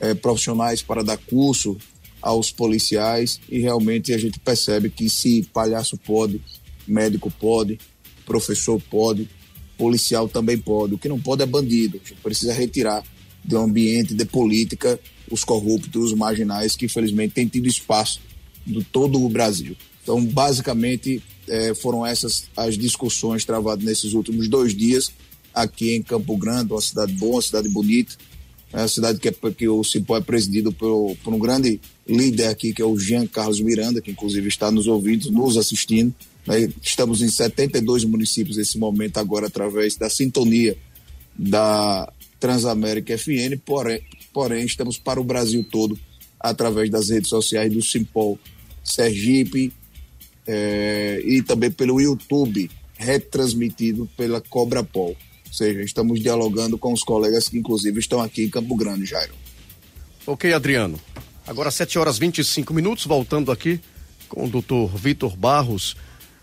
é, 0.00 0.14
profissionais 0.14 0.82
para 0.82 1.02
dar 1.02 1.16
curso 1.16 1.76
aos 2.20 2.50
policiais 2.50 3.40
e 3.48 3.60
realmente 3.60 4.12
a 4.12 4.18
gente 4.18 4.38
percebe 4.38 4.90
que 4.90 5.08
se 5.08 5.48
palhaço 5.52 5.96
pode, 5.96 6.42
médico 6.90 7.30
pode, 7.30 7.78
professor 8.24 8.80
pode, 8.90 9.28
policial 9.76 10.28
também 10.28 10.58
pode. 10.58 10.94
O 10.94 10.98
que 10.98 11.08
não 11.08 11.20
pode 11.20 11.42
é 11.42 11.46
bandido. 11.46 12.00
A 12.02 12.08
gente 12.08 12.20
precisa 12.20 12.52
retirar 12.52 13.02
do 13.44 13.58
ambiente 13.58 14.14
de 14.14 14.24
política 14.24 14.98
os 15.30 15.44
corruptos, 15.44 16.12
os 16.12 16.14
marginais, 16.14 16.76
que 16.76 16.86
infelizmente 16.86 17.34
têm 17.34 17.46
tido 17.46 17.68
espaço 17.68 18.20
do 18.66 18.82
todo 18.82 19.22
o 19.22 19.28
Brasil. 19.28 19.76
Então, 20.02 20.24
basicamente, 20.24 21.22
é, 21.46 21.74
foram 21.74 22.04
essas 22.04 22.44
as 22.56 22.76
discussões 22.76 23.44
travadas 23.44 23.84
nesses 23.84 24.14
últimos 24.14 24.48
dois 24.48 24.74
dias 24.74 25.12
aqui 25.54 25.94
em 25.94 26.02
Campo 26.02 26.36
Grande, 26.36 26.72
uma 26.72 26.80
cidade 26.80 27.12
boa, 27.12 27.36
uma 27.36 27.42
cidade 27.42 27.68
bonita, 27.68 28.16
é 28.72 28.78
uma 28.78 28.88
cidade 28.88 29.18
que, 29.18 29.28
é, 29.28 29.32
que 29.32 29.68
o 29.68 29.82
Cipó 29.82 30.16
é 30.16 30.20
presidido 30.20 30.72
por, 30.72 31.16
por 31.24 31.32
um 31.32 31.38
grande 31.38 31.80
líder 32.06 32.48
aqui, 32.48 32.72
que 32.72 32.82
é 32.82 32.84
o 32.84 32.98
Jean 32.98 33.26
Carlos 33.26 33.60
Miranda, 33.60 34.00
que 34.00 34.10
inclusive 34.10 34.46
está 34.46 34.70
nos 34.70 34.86
ouvindo, 34.86 35.30
nos 35.30 35.56
assistindo. 35.56 36.14
Né? 36.48 36.72
Estamos 36.82 37.20
em 37.20 37.28
72 37.28 38.04
municípios 38.04 38.56
nesse 38.56 38.78
momento 38.78 39.18
agora, 39.18 39.46
através 39.46 39.96
da 39.96 40.08
sintonia 40.08 40.76
da 41.38 42.10
Transamérica 42.40 43.16
FN, 43.18 43.58
porém, 43.64 44.00
porém 44.32 44.64
estamos 44.64 44.98
para 44.98 45.20
o 45.20 45.24
Brasil 45.24 45.64
todo 45.70 45.98
através 46.40 46.88
das 46.88 47.10
redes 47.10 47.28
sociais 47.28 47.72
do 47.72 47.82
Simpol 47.82 48.38
Sergipe 48.82 49.72
é, 50.46 51.20
e 51.24 51.42
também 51.42 51.70
pelo 51.70 52.00
YouTube, 52.00 52.70
retransmitido 52.96 54.08
pela 54.16 54.40
Cobra 54.40 54.82
Pol. 54.82 55.10
Ou 55.46 55.52
seja, 55.52 55.82
estamos 55.82 56.20
dialogando 56.20 56.78
com 56.78 56.92
os 56.92 57.02
colegas 57.02 57.48
que, 57.48 57.58
inclusive, 57.58 57.98
estão 57.98 58.20
aqui 58.20 58.44
em 58.44 58.48
Campo 58.50 58.74
Grande, 58.74 59.04
Jairo. 59.04 59.34
Ok, 60.26 60.52
Adriano. 60.52 60.98
Agora, 61.46 61.70
7 61.70 61.98
horas 61.98 62.18
25 62.18 62.72
minutos, 62.72 63.04
voltando 63.04 63.50
aqui 63.50 63.80
com 64.28 64.44
o 64.44 64.48
doutor 64.48 64.94
Vitor 64.96 65.36
Barros. 65.36 65.96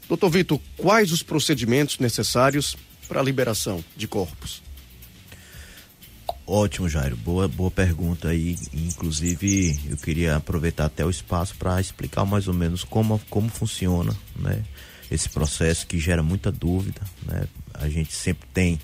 Doutor 0.08 0.30
Vitor, 0.30 0.60
quais 0.78 1.12
os 1.12 1.24
procedimentos 1.24 1.98
necessários 2.00 2.78
para 3.08 3.20
a 3.20 3.24
liberação 3.24 3.84
de 3.96 4.08
corpos? 4.08 4.62
Ótimo, 6.48 6.88
Jairo. 6.88 7.18
Boa, 7.18 7.48
boa 7.48 7.72
pergunta 7.72 8.30
aí. 8.30 8.56
Inclusive, 8.72 9.80
eu 9.89 9.98
queria 9.98 10.36
aproveitar 10.36 10.86
até 10.86 11.04
o 11.04 11.10
espaço 11.10 11.56
para 11.56 11.82
explicar 11.82 12.24
mais 12.24 12.48
ou 12.48 12.54
menos 12.54 12.84
como, 12.84 13.20
como 13.32 13.50
funciona 13.50 14.15
né, 14.36 14.63
esse 15.10 15.28
processo 15.28 15.88
que 15.88 15.98
gera 15.98 16.22
muita 16.22 16.52
dúvida. 16.52 17.02
Né? 17.24 17.48
A 17.74 17.89
gente 17.89 18.13
sempre 18.13 18.48
tem 18.54 18.80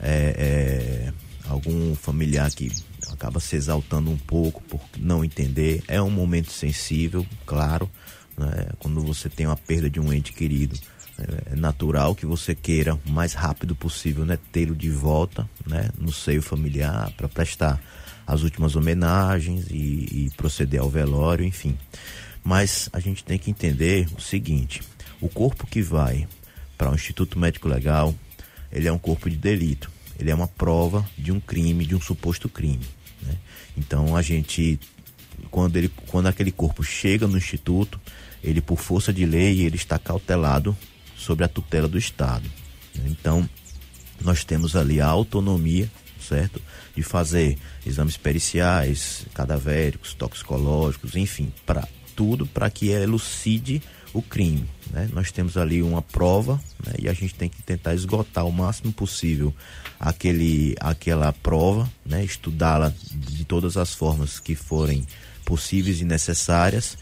é, 0.00 0.34
é, 0.36 1.12
algum 1.48 1.94
familiar 1.94 2.50
que 2.50 2.70
acaba 3.10 3.40
se 3.40 3.56
exaltando 3.56 4.10
um 4.10 4.18
pouco 4.18 4.62
por 4.64 4.80
não 4.98 5.24
entender. 5.24 5.82
É 5.88 6.02
um 6.02 6.10
momento 6.10 6.52
sensível, 6.52 7.26
claro. 7.46 7.90
Né? 8.38 8.68
Quando 8.78 9.02
você 9.02 9.28
tem 9.28 9.46
uma 9.46 9.56
perda 9.56 9.90
de 9.90 9.98
um 10.00 10.12
ente 10.12 10.32
querido, 10.32 10.78
é 11.18 11.56
natural 11.56 12.14
que 12.14 12.24
você 12.24 12.54
queira 12.54 12.94
o 12.94 13.10
mais 13.10 13.32
rápido 13.32 13.74
possível 13.74 14.24
né, 14.24 14.38
tê-lo 14.52 14.76
de 14.76 14.88
volta 14.88 15.48
né, 15.66 15.90
no 15.98 16.12
seio 16.12 16.40
familiar 16.40 17.10
para 17.16 17.28
prestar 17.28 17.80
as 18.24 18.42
últimas 18.42 18.76
homenagens 18.76 19.66
e, 19.68 20.26
e, 20.26 20.30
proceder 20.36 20.80
ao 20.80 20.88
velório, 20.88 21.44
enfim. 21.44 21.76
Mas 22.44 22.88
a 22.92 23.00
gente 23.00 23.24
tem 23.24 23.38
que 23.38 23.50
entender 23.50 24.06
o 24.16 24.20
seguinte: 24.20 24.82
o 25.20 25.28
corpo 25.28 25.66
que 25.66 25.82
vai 25.82 26.28
para 26.76 26.90
o 26.90 26.94
Instituto 26.94 27.38
Médico 27.38 27.66
Legal, 27.66 28.14
ele 28.70 28.86
é 28.86 28.92
um 28.92 28.98
corpo 28.98 29.28
de 29.28 29.36
delito, 29.36 29.90
ele 30.18 30.30
é 30.30 30.34
uma 30.34 30.46
prova 30.46 31.04
de 31.16 31.32
um 31.32 31.40
crime, 31.40 31.84
de 31.84 31.96
um 31.96 32.00
suposto 32.00 32.48
crime. 32.48 32.86
Né? 33.22 33.34
Então 33.76 34.14
a 34.14 34.22
gente, 34.22 34.78
quando, 35.50 35.76
ele, 35.76 35.88
quando 36.06 36.28
aquele 36.28 36.52
corpo 36.52 36.84
chega 36.84 37.26
no 37.26 37.38
Instituto, 37.38 37.98
ele 38.42 38.60
por 38.60 38.78
força 38.78 39.12
de 39.12 39.24
lei 39.26 39.62
ele 39.62 39.76
está 39.76 39.98
cautelado 39.98 40.76
sobre 41.16 41.44
a 41.44 41.48
tutela 41.48 41.88
do 41.88 41.98
Estado. 41.98 42.48
Então, 43.06 43.48
nós 44.20 44.44
temos 44.44 44.74
ali 44.74 45.00
a 45.00 45.06
autonomia, 45.06 45.90
certo? 46.20 46.60
De 46.94 47.02
fazer 47.02 47.58
exames 47.86 48.16
periciais, 48.16 49.26
cadavéricos, 49.34 50.14
toxicológicos, 50.14 51.16
enfim, 51.16 51.52
para 51.64 51.86
tudo 52.18 52.46
para 52.46 52.68
que 52.68 52.88
elucide 52.88 53.80
o 54.12 54.20
crime. 54.20 54.68
Né? 54.90 55.08
Nós 55.12 55.30
temos 55.30 55.56
ali 55.56 55.82
uma 55.82 56.02
prova 56.02 56.60
né? 56.84 56.94
e 56.98 57.08
a 57.08 57.12
gente 57.12 57.32
tem 57.32 57.48
que 57.48 57.62
tentar 57.62 57.94
esgotar 57.94 58.44
o 58.44 58.52
máximo 58.52 58.92
possível 58.92 59.54
aquele, 60.00 60.74
aquela 60.80 61.32
prova, 61.32 61.88
né? 62.04 62.24
estudá-la 62.24 62.92
de 63.12 63.44
todas 63.44 63.76
as 63.76 63.94
formas 63.94 64.40
que 64.40 64.56
forem 64.56 65.06
possíveis 65.44 66.00
e 66.00 66.04
necessárias 66.04 66.98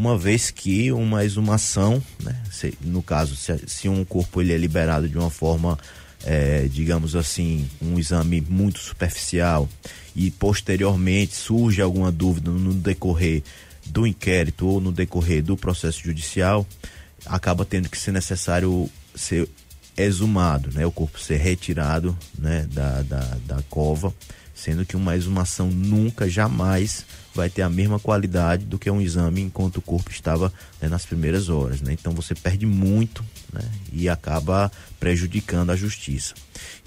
uma 0.00 0.16
vez 0.16 0.50
que 0.50 0.90
uma 0.90 1.26
exumação, 1.26 2.02
né, 2.22 2.34
se, 2.50 2.72
no 2.80 3.02
caso, 3.02 3.36
se, 3.36 3.54
se, 3.66 3.86
um 3.86 4.02
corpo 4.02 4.40
ele 4.40 4.50
é 4.54 4.56
liberado 4.56 5.06
de 5.06 5.18
uma 5.18 5.28
forma, 5.28 5.78
é, 6.24 6.66
digamos 6.72 7.14
assim, 7.14 7.68
um 7.82 7.98
exame 7.98 8.40
muito 8.40 8.78
superficial 8.78 9.68
e 10.16 10.30
posteriormente 10.30 11.34
surge 11.34 11.82
alguma 11.82 12.10
dúvida 12.10 12.50
no 12.50 12.72
decorrer 12.72 13.42
do 13.84 14.06
inquérito 14.06 14.66
ou 14.66 14.80
no 14.80 14.90
decorrer 14.90 15.42
do 15.42 15.54
processo 15.54 16.02
judicial, 16.02 16.66
acaba 17.26 17.66
tendo 17.66 17.90
que 17.90 17.98
ser 17.98 18.12
necessário 18.12 18.88
ser 19.14 19.46
exumado, 19.98 20.70
né, 20.72 20.86
o 20.86 20.90
corpo 20.90 21.20
ser 21.20 21.36
retirado 21.36 22.16
né, 22.38 22.66
da, 22.72 23.02
da, 23.02 23.36
da 23.44 23.62
cova, 23.68 24.14
sendo 24.54 24.86
que 24.86 24.96
uma 24.96 25.14
exumação 25.14 25.70
nunca, 25.70 26.26
jamais 26.26 27.04
vai 27.34 27.48
ter 27.48 27.62
a 27.62 27.70
mesma 27.70 27.98
qualidade 27.98 28.64
do 28.64 28.78
que 28.78 28.90
um 28.90 29.00
exame 29.00 29.40
enquanto 29.40 29.76
o 29.76 29.82
corpo 29.82 30.10
estava 30.10 30.52
né, 30.80 30.88
nas 30.88 31.06
primeiras 31.06 31.48
horas. 31.48 31.80
Né? 31.80 31.92
Então 31.92 32.12
você 32.12 32.34
perde 32.34 32.66
muito 32.66 33.24
né, 33.52 33.62
e 33.92 34.08
acaba 34.08 34.70
prejudicando 34.98 35.70
a 35.70 35.76
justiça. 35.76 36.34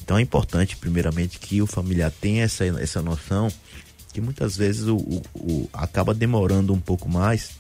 Então 0.04 0.18
é 0.18 0.22
importante, 0.22 0.76
primeiramente, 0.76 1.40
que 1.40 1.62
o 1.62 1.68
familiar 1.68 2.12
tenha 2.12 2.44
essa, 2.44 2.66
essa 2.66 3.02
noção 3.02 3.50
que 4.12 4.22
muitas 4.22 4.56
vezes 4.56 4.88
o, 4.88 4.98
o, 4.98 5.22
o 5.34 5.70
acaba 5.74 6.14
demorando 6.14 6.74
um 6.74 6.80
pouco 6.80 7.10
mais 7.10 7.52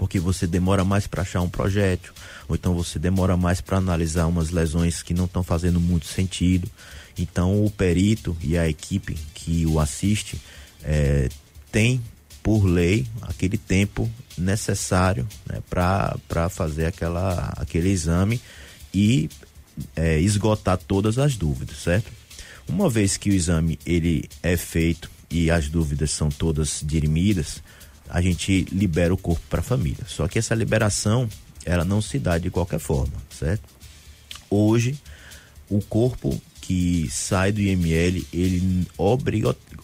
porque 0.00 0.18
você 0.18 0.46
demora 0.46 0.82
mais 0.82 1.06
para 1.06 1.20
achar 1.20 1.42
um 1.42 1.48
projétil, 1.48 2.14
ou 2.48 2.56
então 2.56 2.72
você 2.72 2.98
demora 2.98 3.36
mais 3.36 3.60
para 3.60 3.76
analisar 3.76 4.26
umas 4.28 4.48
lesões 4.48 5.02
que 5.02 5.12
não 5.12 5.26
estão 5.26 5.42
fazendo 5.42 5.78
muito 5.78 6.06
sentido. 6.06 6.70
Então 7.18 7.62
o 7.62 7.70
perito 7.70 8.34
e 8.40 8.56
a 8.56 8.66
equipe 8.66 9.18
que 9.34 9.66
o 9.66 9.78
assiste 9.78 10.40
é, 10.82 11.28
tem 11.70 12.02
por 12.42 12.64
lei 12.64 13.06
aquele 13.22 13.58
tempo 13.58 14.10
necessário 14.36 15.26
né, 15.46 15.60
para 15.68 16.48
fazer 16.48 16.86
aquela, 16.86 17.52
aquele 17.56 17.90
exame 17.90 18.40
e 18.92 19.28
é, 19.94 20.18
esgotar 20.18 20.78
todas 20.78 21.18
as 21.18 21.36
dúvidas, 21.36 21.78
certo? 21.78 22.10
Uma 22.68 22.88
vez 22.88 23.16
que 23.16 23.30
o 23.30 23.34
exame 23.34 23.78
ele 23.84 24.28
é 24.42 24.56
feito 24.56 25.10
e 25.30 25.50
as 25.50 25.68
dúvidas 25.68 26.10
são 26.10 26.28
todas 26.28 26.80
dirimidas, 26.84 27.62
a 28.08 28.20
gente 28.20 28.64
libera 28.72 29.14
o 29.14 29.18
corpo 29.18 29.42
para 29.48 29.60
a 29.60 29.62
família. 29.62 30.04
Só 30.06 30.26
que 30.26 30.38
essa 30.38 30.54
liberação 30.54 31.28
ela 31.64 31.84
não 31.84 32.00
se 32.00 32.18
dá 32.18 32.38
de 32.38 32.50
qualquer 32.50 32.80
forma, 32.80 33.12
certo? 33.30 33.62
Hoje 34.48 34.98
o 35.68 35.80
corpo 35.80 36.40
que 36.70 37.10
sai 37.10 37.50
do 37.50 37.60
IML, 37.60 38.24
ele 38.32 38.86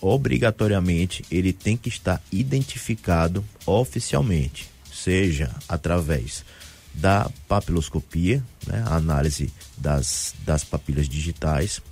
obrigatoriamente 0.01 1.25
ele 1.29 1.53
tem 1.53 1.77
que 1.77 1.89
estar 1.89 2.23
identificado 2.31 3.45
oficialmente, 3.67 4.71
seja 4.95 5.51
através 5.69 6.45
da 6.95 7.29
papiloscopia, 7.49 8.41
né, 8.69 8.85
análise 8.87 9.53
das, 9.77 10.33
das 10.45 10.63
papilas 10.63 11.09
digitais, 11.09 11.83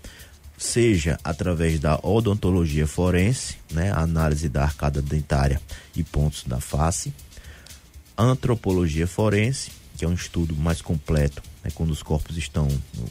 seja 0.57 1.19
através 1.25 1.81
da 1.81 1.99
odontologia 2.01 2.87
forense, 2.87 3.57
né, 3.73 3.91
análise 3.91 4.49
da 4.49 4.63
arcada 4.63 5.03
dentária 5.03 5.61
e 5.97 6.05
pontos 6.05 6.45
da 6.45 6.61
face, 6.61 7.13
antropologia 8.17 9.09
forense, 9.09 9.73
que 9.97 10.05
é 10.05 10.09
um 10.09 10.15
estudo 10.15 10.55
mais 10.55 10.81
completo, 10.81 11.43
né, 11.65 11.73
quando 11.75 11.91
os 11.91 12.01
corpos 12.01 12.37
estão 12.37 12.69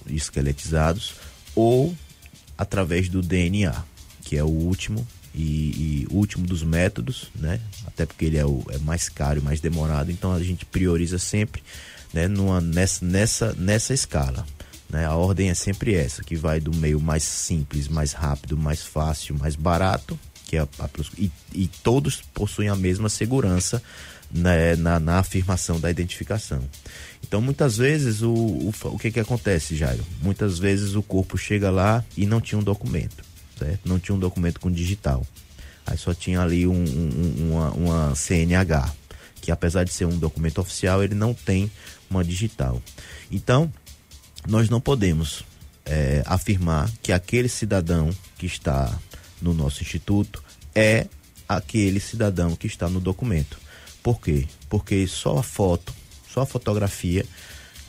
esqueletizados, 0.08 1.33
ou 1.56 1.96
através 2.58 3.10
do 3.10 3.22
DNA, 3.22 3.84
que 4.24 4.38
é 4.38 4.44
o 4.44 4.48
último 4.48 5.06
e, 5.34 6.06
e 6.06 6.08
último 6.12 6.46
dos 6.46 6.64
métodos, 6.64 7.30
né? 7.36 7.60
Até 7.88 8.06
porque 8.06 8.26
ele 8.26 8.38
é, 8.38 8.46
o, 8.46 8.64
é 8.70 8.78
mais 8.80 9.10
caro 9.10 9.40
e 9.40 9.44
mais 9.44 9.60
demorado, 9.60 10.12
então 10.12 10.32
a 10.32 10.44
gente 10.44 10.66
prioriza 10.66 11.18
sempre 11.18 11.64
né, 12.14 12.28
numa, 12.28 12.62
nessa, 12.62 13.04
nessa, 13.04 13.54
nessa 13.54 13.94
escala. 13.94 14.46
Né? 14.90 15.06
A 15.06 15.16
ordem 15.16 15.50
é 15.50 15.56
sempre 15.56 15.96
essa, 15.96 16.24
que 16.24 16.36
vai 16.36 16.60
do 16.60 16.74
meio 16.76 17.02
mais 17.02 17.24
simples, 17.24 17.88
mais 17.88 18.14
rápido, 18.14 18.56
mais 18.56 18.84
fácil, 18.84 19.36
mais 19.36 19.56
barato, 19.56 20.18
que 20.46 20.56
é 20.56 20.60
a, 20.60 20.68
a 20.80 20.90
e, 21.18 21.32
e 21.52 21.68
todos 21.82 22.22
possuem 22.34 22.70
a 22.70 22.76
mesma 22.76 23.10
segurança 23.10 23.82
né, 24.32 24.76
na, 24.76 25.00
na, 25.00 25.18
afirmação 25.18 25.80
da 25.80 25.90
identificação. 25.90 26.62
Então, 27.34 27.42
muitas 27.42 27.78
vezes, 27.78 28.22
o, 28.22 28.32
o, 28.32 28.72
o 28.84 29.00
que, 29.00 29.10
que 29.10 29.20
acontece, 29.20 29.76
Jairo? 29.76 30.06
Muitas 30.22 30.60
vezes 30.60 30.94
o 30.94 31.02
corpo 31.02 31.36
chega 31.36 31.72
lá 31.72 32.06
e 32.16 32.28
não 32.28 32.40
tinha 32.40 32.60
um 32.60 32.64
documento, 32.64 33.24
certo? 33.58 33.80
Não 33.90 33.98
tinha 33.98 34.16
um 34.16 34.20
documento 34.20 34.60
com 34.60 34.72
digital. 34.72 35.26
Aí 35.84 35.98
só 35.98 36.14
tinha 36.14 36.40
ali 36.42 36.68
um, 36.68 36.76
um, 36.76 37.50
uma, 37.50 37.72
uma 37.72 38.16
CNH, 38.16 38.94
que 39.42 39.52
apesar 39.52 39.84
de 39.84 39.92
ser 39.92 40.06
um 40.06 40.16
documento 40.16 40.62
oficial, 40.62 41.04
ele 41.04 41.16
não 41.16 41.34
tem 41.34 41.72
uma 42.08 42.24
digital. 42.24 42.80
Então, 43.32 43.74
nós 44.48 44.70
não 44.70 44.80
podemos 44.80 45.44
é, 45.88 46.22
afirmar 46.28 46.88
que 47.02 47.12
aquele 47.12 47.50
cidadão 47.50 48.12
que 48.38 48.46
está 48.46 48.96
no 49.42 49.56
nosso 49.56 49.82
instituto 49.82 50.44
é 50.76 51.08
aquele 51.50 52.00
cidadão 52.00 52.56
que 52.56 52.68
está 52.68 52.88
no 52.88 53.00
documento. 53.00 53.58
Por 54.04 54.22
quê? 54.22 54.46
Porque 54.70 55.08
só 55.08 55.40
a 55.40 55.44
foto, 55.44 55.96
só 56.34 56.42
a 56.42 56.46
fotografia, 56.46 57.26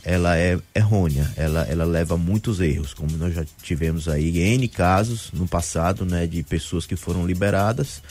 ela 0.03 0.37
é 0.37 0.59
errônea, 0.75 1.33
ela, 1.35 1.63
ela 1.63 1.83
leva 1.83 2.15
muitos 2.15 2.59
erros, 2.59 2.93
como 2.93 3.17
nós 3.17 3.33
já 3.33 3.43
tivemos 3.63 4.07
aí 4.07 4.37
N 4.37 4.67
casos 4.67 5.31
no 5.33 5.47
passado, 5.47 6.05
né, 6.05 6.27
de 6.27 6.43
pessoas 6.43 6.85
que 6.85 6.95
foram 6.95 7.25
liberadas 7.25 8.03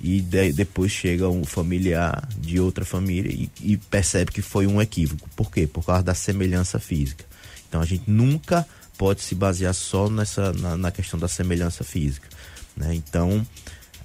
e 0.00 0.20
de, 0.20 0.50
depois 0.52 0.90
chega 0.90 1.28
um 1.28 1.44
familiar 1.44 2.26
de 2.38 2.58
outra 2.58 2.84
família 2.84 3.30
e, 3.30 3.50
e, 3.60 3.76
percebe 3.76 4.32
que 4.32 4.40
foi 4.40 4.66
um 4.66 4.80
equívoco. 4.80 5.28
Por 5.36 5.50
quê? 5.50 5.66
Por 5.66 5.84
causa 5.84 6.02
da 6.02 6.14
semelhança 6.14 6.80
física. 6.80 7.24
Então 7.68 7.80
a 7.80 7.84
gente 7.84 8.10
nunca 8.10 8.66
pode 8.96 9.20
se 9.20 9.34
basear 9.34 9.74
só 9.74 10.08
nessa 10.08 10.52
na, 10.54 10.76
na 10.76 10.90
questão 10.90 11.20
da 11.20 11.28
semelhança 11.28 11.84
física. 11.84 12.28
Né? 12.76 12.94
Então 12.94 13.46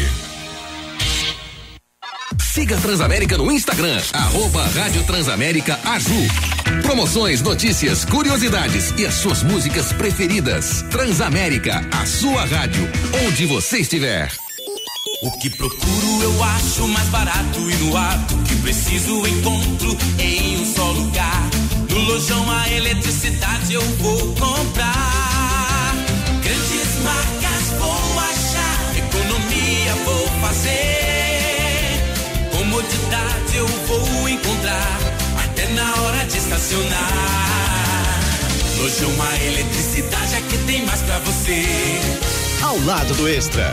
Siga 2.53 2.77
Transamérica 2.79 3.39
no 3.39 3.51
Instagram, 3.51 4.01
arroba 4.13 4.67
Rádio 4.67 5.05
Transamérica 5.05 5.79
Aju. 5.85 6.27
Promoções, 6.83 7.41
notícias, 7.43 8.05
curiosidades 8.05 8.93
e 8.99 9.07
as 9.07 9.15
suas 9.15 9.43
músicas 9.43 9.93
preferidas. 9.93 10.83
Transamérica, 10.91 11.81
a 11.93 12.05
sua 12.05 12.45
rádio, 12.45 12.83
onde 13.27 13.47
você 13.47 13.79
estiver. 13.79 14.33
O 15.23 15.31
que 15.33 15.51
procuro 15.51 16.23
eu 16.23 16.43
acho 16.43 16.89
mais 16.89 17.07
barato 17.09 17.61
e 17.71 17.75
no 17.77 17.95
ato 17.95 18.39
que 18.39 18.57
preciso 18.57 19.27
encontro 19.27 19.95
em 20.19 20.59
um 20.59 20.65
só 20.65 20.91
lugar. 20.93 21.51
No 21.91 21.99
lojão 21.99 22.51
a 22.51 22.67
eletricidade 22.71 23.75
eu 23.75 23.83
vou 23.99 24.19
comprar. 24.35 25.95
Grandes 26.43 27.05
marcas 27.05 27.69
vou 27.79 28.19
achar, 28.19 28.97
economia 28.97 29.95
vou 30.07 30.27
fazer 30.41 30.91
comodidade 32.51 33.57
eu 33.57 33.67
vou 33.67 34.27
encontrar 34.27 34.99
até 35.45 35.69
na 35.69 36.03
hora 36.03 36.25
de 36.25 36.39
estacionar. 36.39 38.21
Hoje 38.83 39.05
uma 39.05 39.37
eletricidade 39.45 40.35
é 40.35 40.41
que 40.49 40.57
tem 40.65 40.87
mais 40.87 41.03
pra 41.03 41.19
você. 41.19 41.67
Ao 42.63 42.79
lado 42.87 43.13
do 43.15 43.29
Extra. 43.29 43.71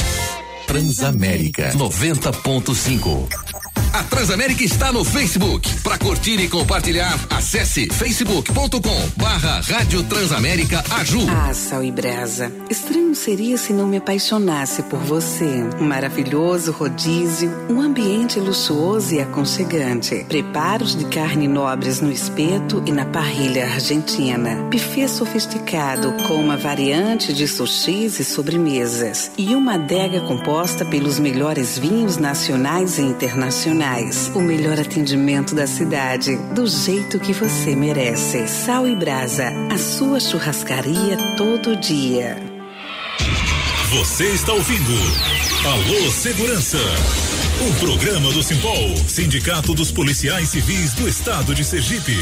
Transamérica 0.78 1.72
90.5. 1.74 3.57
A 3.98 4.04
Transamérica 4.04 4.64
está 4.64 4.94
no 4.94 5.04
Facebook. 5.04 5.82
Para 5.82 5.98
curtir 5.98 6.40
e 6.40 6.48
compartilhar, 6.48 7.18
acesse 7.32 7.88
facebook.com 7.92 9.10
barra 9.16 9.60
Rádio 9.62 10.04
Transamérica 10.04 10.84
Aju. 10.92 11.26
Ah, 11.28 11.52
Sal 11.52 11.84
e 11.84 11.92
Brasa. 11.92 12.52
Estranho 12.70 13.16
seria 13.16 13.58
se 13.58 13.74
não 13.74 13.88
me 13.88 13.98
apaixonasse 13.98 14.84
por 14.84 15.00
você. 15.00 15.68
Um 15.82 15.86
maravilhoso 15.86 16.72
rodízio, 16.74 17.52
um 17.72 17.82
ambiente 17.82 18.40
luxuoso 18.40 19.16
e 19.16 19.20
aconchegante. 19.20 20.24
Preparos 20.30 20.96
de 20.96 21.06
carne 21.06 21.48
nobres 21.48 22.00
no 22.00 22.12
espeto 22.12 22.84
e 22.86 22.92
na 22.92 23.06
parrilha 23.06 23.66
argentina. 23.66 24.58
Buffet 24.70 25.08
sofisticado 25.08 26.14
com 26.28 26.36
uma 26.36 26.56
variante 26.56 27.34
de 27.34 27.48
sushis 27.48 28.20
e 28.20 28.24
sobremesas. 28.24 29.32
E 29.40 29.56
uma 29.56 29.74
adega 29.74 30.22
composta 30.22 30.86
pelos 30.86 31.18
melhores 31.18 31.80
vinhos 31.80 32.18
nacionais 32.18 33.00
e 33.00 33.02
internacionais 33.02 33.87
o 34.36 34.42
melhor 34.42 34.78
atendimento 34.78 35.56
da 35.56 35.66
cidade, 35.66 36.36
do 36.54 36.68
jeito 36.68 37.18
que 37.20 37.32
você 37.32 37.74
merece. 37.74 38.46
Sal 38.46 38.86
e 38.86 38.94
Brasa, 38.94 39.46
a 39.74 39.78
sua 39.78 40.20
churrascaria 40.20 41.18
todo 41.38 41.74
dia. 41.78 42.36
Você 43.92 44.26
está 44.26 44.52
ouvindo 44.52 44.92
Alô 45.66 46.12
Segurança, 46.12 46.78
um 47.62 47.74
programa 47.80 48.30
do 48.34 48.44
Simpol, 48.44 48.98
Sindicato 49.08 49.74
dos 49.74 49.90
Policiais 49.90 50.50
Civis 50.50 50.94
do 50.94 51.08
Estado 51.08 51.56
de 51.56 51.64
Sergipe. 51.64 52.18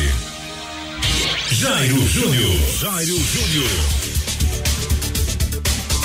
Jairo 1.49 2.07
Júnior, 2.07 2.59
Jairo 2.79 3.19
Júnior. 3.19 3.69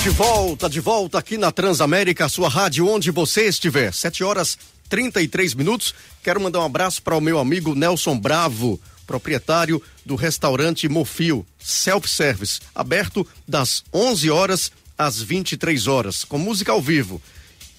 De 0.02 0.08
volta, 0.08 0.70
de 0.70 0.80
volta 0.80 1.18
aqui 1.18 1.36
na 1.36 1.52
Transamérica, 1.52 2.30
sua 2.30 2.48
rádio, 2.48 2.88
onde 2.88 3.10
você 3.10 3.46
estiver. 3.46 3.92
Sete 3.92 4.24
horas 4.24 4.56
33 4.90 5.54
minutos. 5.54 5.94
Quero 6.22 6.40
mandar 6.40 6.60
um 6.60 6.64
abraço 6.64 7.00
para 7.00 7.16
o 7.16 7.20
meu 7.20 7.38
amigo 7.38 7.74
Nelson 7.74 8.18
Bravo, 8.18 8.78
proprietário 9.06 9.82
do 10.04 10.16
restaurante 10.16 10.88
Mofio, 10.88 11.46
self-service, 11.58 12.60
aberto 12.74 13.26
das 13.48 13.82
11 13.94 14.30
horas 14.30 14.72
às 14.98 15.22
23 15.22 15.86
horas, 15.86 16.24
com 16.24 16.36
música 16.36 16.72
ao 16.72 16.82
vivo. 16.82 17.22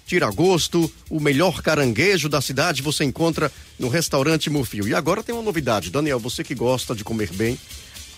Tira 0.07 0.29
gosto, 0.31 0.91
o 1.09 1.19
melhor 1.19 1.61
caranguejo 1.61 2.27
da 2.27 2.41
cidade 2.41 2.81
você 2.81 3.03
encontra 3.03 3.51
no 3.77 3.87
restaurante 3.87 4.49
Mofio. 4.49 4.87
E 4.87 4.95
agora 4.95 5.21
tem 5.21 5.35
uma 5.35 5.43
novidade, 5.43 5.91
Daniel, 5.91 6.19
você 6.19 6.43
que 6.43 6.55
gosta 6.55 6.95
de 6.95 7.03
comer 7.03 7.31
bem, 7.33 7.59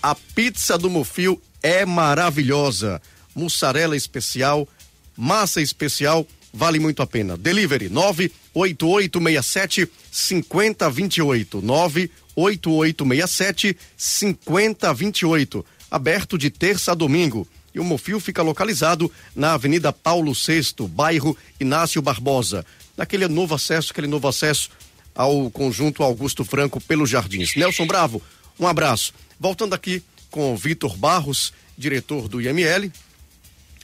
a 0.02 0.14
pizza 0.14 0.78
do 0.78 0.88
Mofio 0.88 1.40
é 1.62 1.84
maravilhosa. 1.84 3.00
Mussarela 3.34 3.96
especial, 3.96 4.68
massa 5.16 5.60
especial 5.60 6.26
vale 6.54 6.78
muito 6.78 7.02
a 7.02 7.06
pena. 7.06 7.36
Delivery 7.36 7.88
98867 7.88 9.90
5028. 10.10 11.60
98867 11.60 13.76
5028. 13.96 15.66
Aberto 15.90 16.38
de 16.38 16.48
terça 16.50 16.92
a 16.92 16.94
domingo. 16.94 17.48
E 17.74 17.80
o 17.80 17.84
Mofil 17.84 18.20
fica 18.20 18.40
localizado 18.40 19.10
na 19.34 19.54
Avenida 19.54 19.92
Paulo 19.92 20.32
VI, 20.32 20.86
bairro 20.88 21.36
Inácio 21.58 22.00
Barbosa. 22.00 22.64
Naquele 22.96 23.26
novo 23.26 23.56
acesso, 23.56 23.90
aquele 23.90 24.06
novo 24.06 24.28
acesso 24.28 24.70
ao 25.12 25.50
conjunto 25.50 26.04
Augusto 26.04 26.44
Franco 26.44 26.80
pelos 26.80 27.10
Jardins. 27.10 27.56
Nelson 27.56 27.84
Bravo, 27.86 28.22
um 28.58 28.66
abraço. 28.68 29.12
Voltando 29.40 29.74
aqui 29.74 30.04
com 30.30 30.56
Vitor 30.56 30.96
Barros, 30.96 31.52
diretor 31.76 32.28
do 32.28 32.40
IML, 32.40 32.92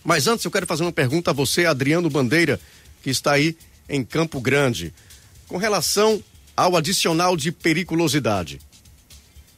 mas 0.04 0.26
antes 0.26 0.44
eu 0.44 0.50
quero 0.50 0.66
fazer 0.66 0.82
uma 0.82 0.92
pergunta 0.92 1.30
a 1.30 1.34
você, 1.34 1.66
Adriano 1.66 2.08
Bandeira, 2.08 2.60
que 3.02 3.10
está 3.10 3.32
aí 3.32 3.56
em 3.88 4.04
Campo 4.04 4.40
Grande, 4.40 4.94
com 5.46 5.56
relação 5.56 6.22
ao 6.56 6.76
adicional 6.76 7.36
de 7.36 7.50
periculosidade. 7.50 8.60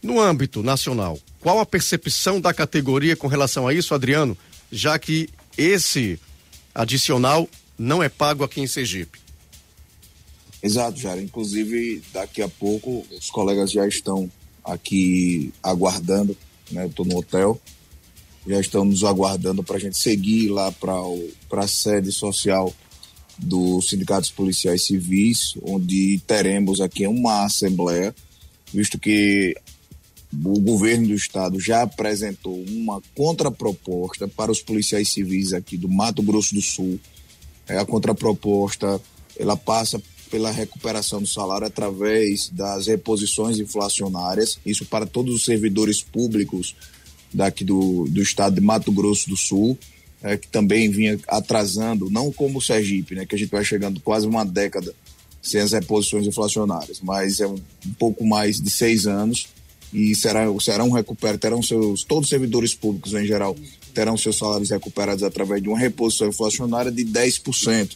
No 0.02 0.20
âmbito 0.20 0.62
nacional, 0.62 1.18
qual 1.40 1.60
a 1.60 1.66
percepção 1.66 2.40
da 2.40 2.52
categoria 2.52 3.16
com 3.16 3.26
relação 3.26 3.68
a 3.68 3.74
isso, 3.74 3.94
Adriano, 3.94 4.36
já 4.70 4.98
que 4.98 5.28
esse 5.56 6.18
adicional 6.74 7.48
não 7.78 8.02
é 8.02 8.08
pago 8.08 8.42
aqui 8.42 8.60
em 8.60 8.66
Sergipe? 8.66 9.20
Exato, 10.62 10.98
Jara. 10.98 11.20
Inclusive, 11.20 12.02
daqui 12.12 12.40
a 12.40 12.48
pouco 12.48 13.04
os 13.10 13.28
colegas 13.30 13.70
já 13.70 13.86
estão 13.86 14.30
aqui 14.64 15.52
aguardando, 15.62 16.36
né? 16.70 16.84
Eu 16.84 16.88
estou 16.88 17.04
no 17.04 17.18
hotel 17.18 17.60
já 18.46 18.60
estão 18.60 18.84
nos 18.84 19.04
aguardando 19.04 19.62
para 19.62 19.76
a 19.76 19.80
gente 19.80 19.98
seguir 19.98 20.48
lá 20.48 20.72
para 20.72 21.62
a 21.62 21.68
sede 21.68 22.10
social 22.10 22.72
dos 23.38 23.88
sindicatos 23.88 24.30
policiais 24.30 24.86
civis, 24.86 25.54
onde 25.62 26.20
teremos 26.26 26.80
aqui 26.80 27.06
uma 27.06 27.44
assembleia, 27.44 28.14
visto 28.72 28.98
que 28.98 29.56
o 30.32 30.58
governo 30.60 31.08
do 31.08 31.14
estado 31.14 31.60
já 31.60 31.82
apresentou 31.82 32.62
uma 32.68 33.02
contraproposta 33.14 34.26
para 34.26 34.50
os 34.50 34.62
policiais 34.62 35.10
civis 35.10 35.52
aqui 35.52 35.76
do 35.76 35.88
Mato 35.88 36.22
Grosso 36.22 36.54
do 36.54 36.62
Sul. 36.62 36.98
É, 37.68 37.78
a 37.78 37.84
contraproposta 37.84 39.00
ela 39.38 39.56
passa 39.56 40.02
pela 40.30 40.50
recuperação 40.50 41.20
do 41.20 41.26
salário 41.28 41.66
através 41.66 42.48
das 42.48 42.86
reposições 42.86 43.58
inflacionárias, 43.58 44.58
isso 44.64 44.86
para 44.86 45.04
todos 45.04 45.34
os 45.34 45.44
servidores 45.44 46.02
públicos 46.02 46.74
daqui 47.32 47.64
do, 47.64 48.06
do 48.08 48.22
estado 48.22 48.54
de 48.54 48.60
Mato 48.60 48.92
Grosso 48.92 49.28
do 49.28 49.36
Sul, 49.36 49.78
é, 50.22 50.36
que 50.36 50.48
também 50.48 50.88
vinha 50.88 51.18
atrasando, 51.26 52.10
não 52.10 52.32
como 52.32 52.58
o 52.58 52.62
Sergipe, 52.62 53.14
né, 53.14 53.26
que 53.26 53.34
a 53.34 53.38
gente 53.38 53.50
vai 53.50 53.64
chegando 53.64 54.00
quase 54.00 54.26
uma 54.26 54.44
década 54.44 54.94
sem 55.42 55.60
as 55.60 55.72
reposições 55.72 56.26
inflacionárias, 56.26 57.00
mas 57.02 57.40
é 57.40 57.46
um, 57.46 57.56
um 57.86 57.92
pouco 57.98 58.24
mais 58.24 58.60
de 58.60 58.70
seis 58.70 59.06
anos 59.06 59.48
e 59.92 60.14
será, 60.14 60.46
serão 60.60 60.90
recuperados, 60.90 61.40
terão 61.40 61.62
seus, 61.62 62.04
todos 62.04 62.24
os 62.24 62.30
servidores 62.30 62.74
públicos 62.74 63.12
em 63.12 63.26
geral 63.26 63.56
terão 63.92 64.16
seus 64.16 64.38
salários 64.38 64.70
recuperados 64.70 65.22
através 65.22 65.62
de 65.62 65.68
uma 65.68 65.78
reposição 65.78 66.28
inflacionária 66.28 66.90
de 66.90 67.04
10%. 67.04 67.90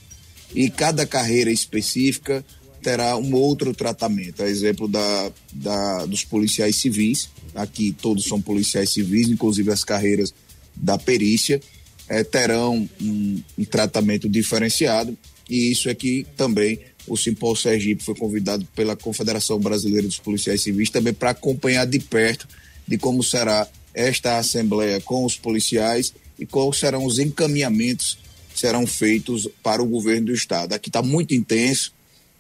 E 0.55 0.68
cada 0.68 1.07
carreira 1.07 1.51
específica 1.51 2.45
terá 2.87 3.16
um 3.16 3.34
outro 3.34 3.74
tratamento. 3.74 4.45
A 4.45 4.49
exemplo 4.49 4.87
da, 4.87 5.32
da, 5.53 6.07
dos 6.07 6.24
policiais 6.24 6.76
civis, 6.76 7.28
aqui 7.53 7.93
todos 8.01 8.26
são 8.26 8.41
policiais 8.41 8.91
civis, 8.91 9.28
inclusive 9.28 9.72
as 9.72 9.82
carreiras 9.82 10.32
da 10.76 10.97
perícia, 10.97 11.61
é, 12.09 12.22
terão 12.22 12.89
um, 13.01 13.43
um 13.59 13.64
tratamento 13.64 14.28
diferenciado. 14.28 15.18
E 15.51 15.72
isso 15.72 15.89
é 15.89 15.97
que 15.97 16.24
também 16.37 16.78
o 17.09 17.16
Simpol 17.16 17.57
Sergipe 17.57 18.05
foi 18.05 18.14
convidado 18.14 18.64
pela 18.76 18.95
Confederação 18.95 19.59
Brasileira 19.59 20.07
dos 20.07 20.20
Policiais 20.20 20.62
Civis 20.62 20.89
também 20.89 21.12
para 21.12 21.30
acompanhar 21.30 21.87
de 21.87 21.99
perto 21.99 22.47
de 22.87 22.97
como 22.97 23.20
será 23.20 23.66
esta 23.93 24.39
assembleia 24.39 25.01
com 25.01 25.24
os 25.24 25.37
policiais 25.37 26.14
e 26.39 26.47
quais 26.47 26.78
serão 26.78 27.05
os 27.05 27.18
encaminhamentos 27.18 28.16
que 28.55 28.61
serão 28.61 28.87
feitos 28.87 29.49
para 29.61 29.82
o 29.82 29.87
governo 29.87 30.26
do 30.26 30.32
estado. 30.32 30.72
Aqui 30.72 30.89
está 30.89 31.03
muito 31.03 31.34
intenso, 31.34 31.96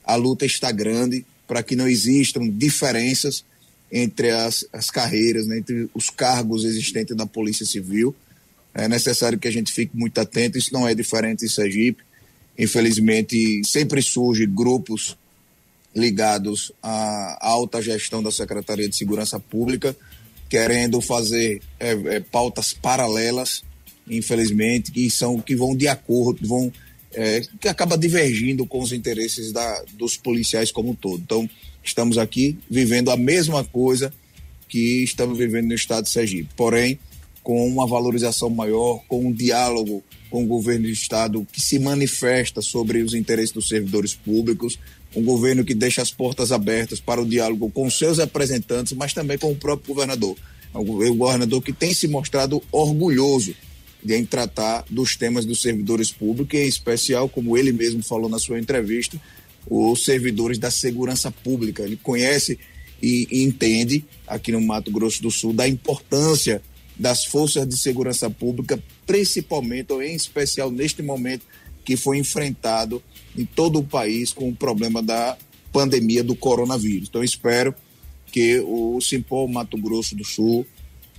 a 0.06 0.14
luta 0.14 0.46
está 0.46 0.70
grande 0.70 1.26
para 1.46 1.62
que 1.62 1.74
não 1.74 1.88
existam 1.88 2.48
diferenças 2.48 3.44
entre 3.90 4.30
as, 4.30 4.64
as 4.72 4.90
carreiras, 4.90 5.46
né, 5.46 5.58
entre 5.58 5.88
os 5.94 6.08
cargos 6.10 6.64
existentes 6.64 7.16
da 7.16 7.26
Polícia 7.26 7.66
Civil. 7.66 8.14
É 8.74 8.88
necessário 8.88 9.38
que 9.38 9.48
a 9.48 9.52
gente 9.52 9.72
fique 9.72 9.96
muito 9.96 10.18
atento, 10.20 10.58
isso 10.58 10.72
não 10.72 10.86
é 10.86 10.94
diferente 10.94 11.44
em 11.44 11.48
Sergipe. 11.48 12.02
Infelizmente, 12.58 13.62
sempre 13.64 14.00
surgem 14.00 14.48
grupos 14.48 15.16
ligados 15.94 16.72
à 16.82 17.38
alta 17.40 17.80
gestão 17.80 18.22
da 18.22 18.30
Secretaria 18.30 18.88
de 18.88 18.96
Segurança 18.96 19.40
Pública, 19.40 19.96
querendo 20.48 21.00
fazer 21.00 21.62
é, 21.80 21.92
é, 22.16 22.20
pautas 22.20 22.72
paralelas, 22.72 23.62
infelizmente, 24.08 24.92
que 24.92 25.10
são 25.10 25.40
que 25.40 25.56
vão 25.56 25.74
de 25.74 25.88
acordo, 25.88 26.46
vão 26.46 26.72
é, 27.16 27.40
que 27.58 27.66
acaba 27.66 27.96
divergindo 27.96 28.66
com 28.66 28.80
os 28.80 28.92
interesses 28.92 29.50
da, 29.50 29.82
dos 29.94 30.18
policiais 30.18 30.70
como 30.70 30.90
um 30.90 30.94
todo. 30.94 31.22
Então, 31.22 31.48
estamos 31.82 32.18
aqui 32.18 32.58
vivendo 32.70 33.10
a 33.10 33.16
mesma 33.16 33.64
coisa 33.64 34.12
que 34.68 35.02
estamos 35.02 35.38
vivendo 35.38 35.68
no 35.68 35.74
estado 35.74 36.04
de 36.04 36.10
Sergipe, 36.10 36.50
porém 36.54 36.98
com 37.42 37.66
uma 37.66 37.86
valorização 37.86 38.50
maior, 38.50 39.02
com 39.08 39.26
um 39.26 39.32
diálogo 39.32 40.04
com 40.28 40.44
o 40.44 40.46
governo 40.46 40.86
do 40.86 40.90
estado 40.90 41.46
que 41.50 41.60
se 41.60 41.78
manifesta 41.78 42.60
sobre 42.60 43.02
os 43.02 43.14
interesses 43.14 43.52
dos 43.52 43.68
servidores 43.68 44.14
públicos, 44.14 44.78
um 45.14 45.22
governo 45.22 45.64
que 45.64 45.72
deixa 45.72 46.02
as 46.02 46.10
portas 46.10 46.52
abertas 46.52 47.00
para 47.00 47.22
o 47.22 47.26
diálogo 47.26 47.70
com 47.70 47.88
seus 47.88 48.18
representantes, 48.18 48.92
mas 48.92 49.14
também 49.14 49.38
com 49.38 49.52
o 49.52 49.56
próprio 49.56 49.94
governador. 49.94 50.36
É 50.74 50.78
um 50.78 51.16
governador 51.16 51.62
que 51.62 51.72
tem 51.72 51.94
se 51.94 52.06
mostrado 52.06 52.62
orgulhoso 52.70 53.54
em 54.14 54.24
tratar 54.24 54.84
dos 54.90 55.16
temas 55.16 55.44
dos 55.44 55.62
servidores 55.62 56.10
públicos, 56.10 56.58
em 56.58 56.66
especial, 56.66 57.28
como 57.28 57.56
ele 57.56 57.72
mesmo 57.72 58.02
falou 58.02 58.28
na 58.28 58.38
sua 58.38 58.58
entrevista, 58.58 59.20
os 59.68 60.04
servidores 60.04 60.58
da 60.58 60.70
segurança 60.70 61.30
pública. 61.30 61.82
Ele 61.82 61.96
conhece 61.96 62.58
e, 63.02 63.26
e 63.30 63.42
entende, 63.42 64.04
aqui 64.26 64.52
no 64.52 64.60
Mato 64.60 64.90
Grosso 64.90 65.22
do 65.22 65.30
Sul, 65.30 65.52
da 65.52 65.68
importância 65.68 66.62
das 66.98 67.24
forças 67.24 67.68
de 67.68 67.76
segurança 67.76 68.30
pública, 68.30 68.82
principalmente 69.06 69.92
ou 69.92 70.02
em 70.02 70.14
especial 70.14 70.70
neste 70.70 71.02
momento 71.02 71.44
que 71.84 71.96
foi 71.96 72.18
enfrentado 72.18 73.02
em 73.36 73.44
todo 73.44 73.78
o 73.78 73.84
país 73.84 74.32
com 74.32 74.48
o 74.48 74.56
problema 74.56 75.02
da 75.02 75.36
pandemia 75.72 76.24
do 76.24 76.34
coronavírus. 76.34 77.08
Então, 77.08 77.22
espero 77.22 77.74
que 78.32 78.60
o 78.60 79.00
Simpol 79.00 79.46
Mato 79.46 79.76
Grosso 79.76 80.16
do 80.16 80.24
Sul 80.24 80.66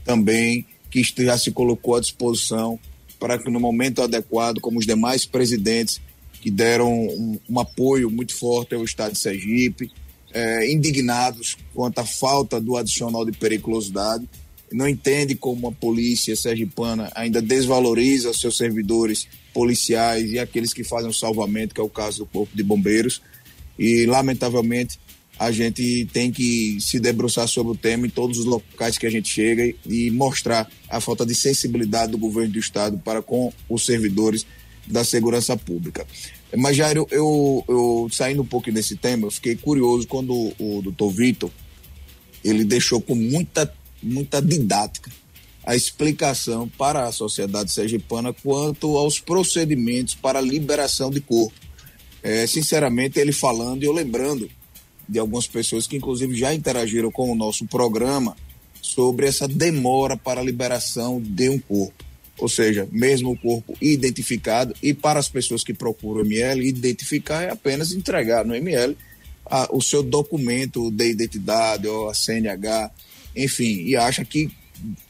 também, 0.03 0.65
que 0.89 1.03
já 1.03 1.37
se 1.37 1.51
colocou 1.51 1.95
à 1.95 1.99
disposição 1.99 2.79
para 3.19 3.37
que 3.37 3.49
no 3.49 3.59
momento 3.59 4.01
adequado, 4.01 4.59
como 4.59 4.79
os 4.79 4.85
demais 4.85 5.25
presidentes 5.25 5.99
que 6.41 6.51
deram 6.51 6.91
um, 6.91 7.39
um 7.49 7.59
apoio 7.59 8.09
muito 8.09 8.35
forte 8.35 8.75
ao 8.75 8.83
Estado 8.83 9.13
de 9.13 9.19
Sergipe, 9.19 9.91
é, 10.31 10.71
indignados 10.71 11.57
quanto 11.73 11.99
à 11.99 12.05
falta 12.05 12.61
do 12.61 12.77
adicional 12.77 13.25
de 13.25 13.31
periculosidade, 13.31 14.27
não 14.71 14.87
entende 14.87 15.33
como 15.33 15.67
a 15.67 15.71
polícia 15.71 16.35
sergipana 16.35 17.09
ainda 17.15 17.41
desvaloriza 17.41 18.33
seus 18.33 18.57
servidores 18.57 19.27
policiais 19.53 20.31
e 20.31 20.39
aqueles 20.39 20.73
que 20.73 20.83
fazem 20.83 21.09
o 21.09 21.13
salvamento, 21.13 21.73
que 21.73 21.81
é 21.81 21.83
o 21.83 21.89
caso 21.89 22.19
do 22.19 22.25
Corpo 22.25 22.55
de 22.55 22.63
Bombeiros. 22.63 23.21
E, 23.79 24.05
lamentavelmente, 24.05 24.99
a 25.39 25.51
gente 25.51 26.07
tem 26.11 26.31
que 26.31 26.77
se 26.79 26.99
debruçar 26.99 27.47
sobre 27.47 27.73
o 27.73 27.75
tema 27.75 28.07
em 28.07 28.09
todos 28.09 28.37
os 28.39 28.45
locais 28.45 28.97
que 28.97 29.05
a 29.05 29.09
gente 29.09 29.29
chega 29.29 29.73
e 29.85 30.09
mostrar 30.11 30.69
a 30.89 30.99
falta 30.99 31.25
de 31.25 31.35
sensibilidade 31.35 32.11
do 32.11 32.17
governo 32.17 32.53
do 32.53 32.59
Estado 32.59 32.97
para 32.97 33.21
com 33.21 33.53
os 33.69 33.85
servidores 33.85 34.45
da 34.85 35.03
segurança 35.03 35.55
pública. 35.55 36.07
Mas, 36.55 36.77
Jairo, 36.77 37.05
eu, 37.11 37.63
eu 37.67 38.07
saindo 38.11 38.41
um 38.41 38.45
pouco 38.45 38.71
desse 38.71 38.95
tema, 38.95 39.27
eu 39.27 39.31
fiquei 39.31 39.55
curioso 39.55 40.07
quando 40.07 40.33
o, 40.33 40.77
o 40.77 40.81
doutor 40.81 41.11
Vitor 41.11 41.51
ele 42.43 42.63
deixou 42.63 43.01
com 43.01 43.15
muita 43.15 43.71
muita 44.01 44.41
didática 44.41 45.11
a 45.65 45.75
explicação 45.75 46.69
para 46.77 47.03
a 47.03 47.11
sociedade 47.11 47.71
sergipana 47.73 48.31
quanto 48.31 48.97
aos 48.97 49.19
procedimentos 49.19 50.15
para 50.15 50.39
liberação 50.39 51.09
de 51.09 51.19
corpo. 51.19 51.59
É, 52.23 52.47
sinceramente, 52.47 53.19
ele 53.19 53.33
falando 53.33 53.83
e 53.83 53.85
eu 53.85 53.91
lembrando 53.91 54.49
de 55.07 55.19
algumas 55.19 55.47
pessoas 55.47 55.87
que, 55.87 55.97
inclusive, 55.97 56.35
já 56.35 56.53
interagiram 56.53 57.11
com 57.11 57.31
o 57.31 57.35
nosso 57.35 57.65
programa 57.65 58.35
sobre 58.81 59.27
essa 59.27 59.47
demora 59.47 60.17
para 60.17 60.41
a 60.41 60.43
liberação 60.43 61.21
de 61.21 61.49
um 61.49 61.59
corpo. 61.59 62.05
Ou 62.37 62.47
seja, 62.47 62.87
mesmo 62.91 63.31
o 63.31 63.37
corpo 63.37 63.75
identificado, 63.81 64.75
e 64.81 64.93
para 64.93 65.19
as 65.19 65.27
pessoas 65.27 65.63
que 65.63 65.73
procuram 65.73 66.21
o 66.21 66.25
ML, 66.25 66.67
identificar 66.67 67.43
é 67.43 67.51
apenas 67.51 67.91
entregar 67.91 68.45
no 68.45 68.55
ML 68.55 68.95
a, 69.45 69.67
o 69.75 69.81
seu 69.81 70.03
documento 70.03 70.91
de 70.91 71.09
identidade, 71.09 71.87
ou 71.87 72.09
a 72.09 72.13
CNH, 72.13 72.91
enfim, 73.35 73.83
e 73.85 73.95
acha 73.95 74.23
que 74.23 74.51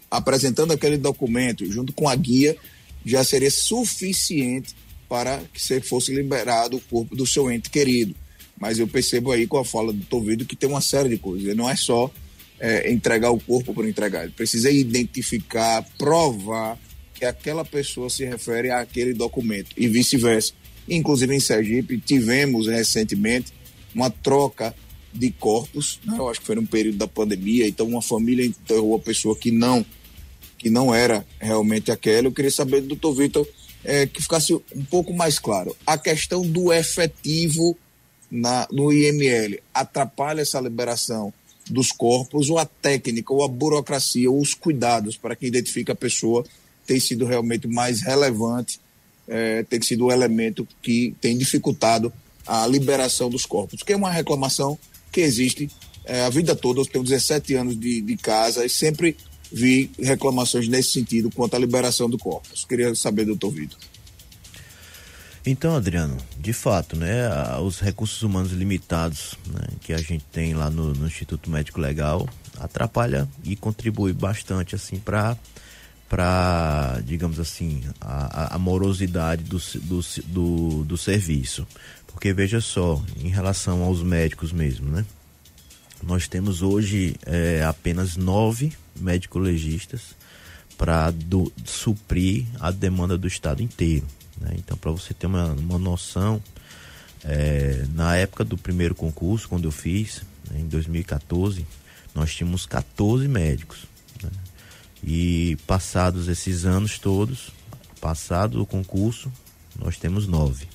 apresentando 0.09 0.71
aquele 0.71 0.97
documento 0.97 1.69
junto 1.69 1.91
com 1.91 2.07
a 2.07 2.15
guia 2.15 2.55
já 3.05 3.23
seria 3.23 3.51
suficiente 3.51 4.73
para 5.09 5.41
que 5.53 5.61
você 5.61 5.81
fosse 5.81 6.13
liberado 6.13 6.77
o 6.77 6.81
corpo 6.81 7.15
do 7.15 7.25
seu 7.25 7.51
ente 7.51 7.69
querido. 7.69 8.15
Mas 8.59 8.79
eu 8.79 8.87
percebo 8.87 9.31
aí 9.31 9.45
com 9.45 9.57
a 9.57 9.65
fala 9.65 9.93
do 9.93 10.03
Tovido 10.05 10.45
que 10.45 10.55
tem 10.55 10.69
uma 10.69 10.81
série 10.81 11.09
de 11.09 11.17
coisas. 11.17 11.55
Não 11.55 11.69
é 11.69 11.75
só 11.75 12.11
é, 12.59 12.91
entregar 12.91 13.31
o 13.31 13.39
corpo 13.39 13.73
por 13.73 13.87
entregar. 13.87 14.23
Ele 14.23 14.33
precisa 14.33 14.71
identificar, 14.71 15.83
provar 15.97 16.77
que 17.13 17.25
aquela 17.25 17.65
pessoa 17.65 18.09
se 18.09 18.25
refere 18.25 18.71
àquele 18.71 19.13
documento 19.13 19.69
e 19.77 19.87
vice-versa. 19.87 20.53
Inclusive 20.87 21.35
em 21.35 21.39
Sergipe 21.39 21.99
tivemos 21.99 22.67
recentemente 22.67 23.51
uma 23.93 24.09
troca 24.09 24.73
de 25.13 25.31
corpos, 25.31 25.99
né? 26.05 26.15
eu 26.17 26.29
acho 26.29 26.39
que 26.39 26.45
foi 26.45 26.55
num 26.55 26.65
período 26.65 26.97
da 26.97 27.07
pandemia, 27.07 27.67
então 27.67 27.87
uma 27.87 28.01
família 28.01 28.45
enterrou 28.45 28.95
a 28.95 28.99
pessoa 28.99 29.35
que 29.35 29.51
não 29.51 29.83
que 30.57 30.69
não 30.69 30.93
era 30.93 31.25
realmente 31.39 31.91
aquela. 31.91 32.27
Eu 32.27 32.31
queria 32.31 32.49
saber 32.51 32.81
do 32.81 32.87
doutor 32.87 33.13
Vitor 33.13 33.47
é, 33.83 34.07
que 34.07 34.21
ficasse 34.21 34.53
um 34.53 34.83
pouco 34.89 35.13
mais 35.13 35.37
claro. 35.37 35.75
A 35.85 35.97
questão 35.97 36.41
do 36.41 36.73
efetivo 36.73 37.77
na, 38.29 38.67
no 38.71 38.91
IML 38.91 39.59
atrapalha 39.73 40.41
essa 40.41 40.59
liberação 40.59 41.33
dos 41.69 41.91
corpos 41.91 42.49
ou 42.49 42.57
a 42.57 42.65
técnica 42.65 43.33
ou 43.33 43.43
a 43.43 43.47
burocracia 43.47 44.29
ou 44.29 44.39
os 44.39 44.53
cuidados 44.53 45.17
para 45.17 45.35
que 45.35 45.45
identifique 45.45 45.91
a 45.91 45.95
pessoa 45.95 46.45
tem 46.85 46.99
sido 46.99 47.25
realmente 47.25 47.67
mais 47.67 48.01
relevante, 48.01 48.79
é, 49.27 49.61
tem 49.63 49.81
sido 49.81 50.05
o 50.05 50.11
elemento 50.11 50.65
que 50.81 51.13
tem 51.19 51.37
dificultado 51.37 52.11
a 52.45 52.65
liberação 52.65 53.29
dos 53.29 53.45
corpos, 53.45 53.83
que 53.83 53.91
é 53.91 53.95
uma 53.95 54.09
reclamação 54.09 54.79
que 55.11 55.19
existe 55.19 55.69
é, 56.05 56.21
a 56.21 56.29
vida 56.29 56.55
toda. 56.55 56.79
Eu 56.79 56.85
tenho 56.85 57.03
17 57.03 57.53
anos 57.55 57.77
de, 57.77 57.99
de 57.99 58.15
casa 58.15 58.65
e 58.65 58.69
sempre 58.69 59.17
vi 59.51 59.91
reclamações 59.99 60.69
nesse 60.69 60.91
sentido 60.91 61.29
quanto 61.29 61.55
à 61.55 61.59
liberação 61.59 62.09
do 62.09 62.17
corpus. 62.17 62.63
Queria 62.63 62.95
saber, 62.95 63.25
doutor 63.25 63.51
Vitor. 63.51 63.77
Então, 65.49 65.77
Adriano, 65.77 66.17
de 66.37 66.51
fato, 66.51 66.97
né, 66.97 67.29
os 67.61 67.79
recursos 67.79 68.21
humanos 68.21 68.51
limitados 68.51 69.35
né, 69.47 69.61
que 69.79 69.93
a 69.93 69.97
gente 69.97 70.25
tem 70.25 70.53
lá 70.53 70.69
no, 70.69 70.93
no, 70.93 71.07
Instituto 71.07 71.49
Médico 71.49 71.79
Legal 71.79 72.27
atrapalha 72.59 73.25
e 73.45 73.55
contribui 73.55 74.11
bastante 74.11 74.75
assim 74.75 74.99
para 74.99 75.37
para 76.09 76.99
digamos 77.05 77.39
assim 77.39 77.81
a, 78.01 78.55
a 78.55 78.59
morosidade 78.59 79.43
do, 79.43 79.57
do, 79.57 80.01
do, 80.25 80.83
do 80.83 80.97
serviço 80.97 81.67
porque 82.07 82.33
veja 82.33 82.59
só 82.59 83.01
em 83.17 83.29
relação 83.29 83.83
aos 83.83 84.01
médicos 84.01 84.51
mesmo 84.51 84.89
né 84.89 85.05
nós 86.03 86.27
temos 86.27 86.61
hoje 86.61 87.15
é, 87.25 87.63
apenas 87.63 88.17
nove 88.17 88.73
médico-legistas 88.99 90.15
para 90.77 91.13
suprir 91.65 92.45
a 92.59 92.69
demanda 92.69 93.17
do 93.17 93.27
estado 93.27 93.63
inteiro. 93.63 94.05
Né? 94.39 94.55
Então, 94.57 94.77
para 94.77 94.91
você 94.91 95.13
ter 95.13 95.27
uma, 95.27 95.51
uma 95.53 95.77
noção, 95.77 96.41
é, 97.23 97.85
na 97.93 98.15
época 98.15 98.43
do 98.43 98.57
primeiro 98.57 98.95
concurso, 98.95 99.49
quando 99.49 99.65
eu 99.65 99.71
fiz, 99.71 100.21
né, 100.49 100.59
em 100.59 100.67
2014, 100.67 101.65
nós 102.13 102.33
tínhamos 102.33 102.65
14 102.65 103.27
médicos. 103.27 103.85
Né? 104.23 104.29
E 105.03 105.57
passados 105.67 106.27
esses 106.27 106.65
anos 106.65 106.99
todos, 106.99 107.49
passado 107.99 108.61
o 108.61 108.65
concurso, 108.65 109.31
nós 109.77 109.97
temos 109.97 110.27
nove. 110.27 110.67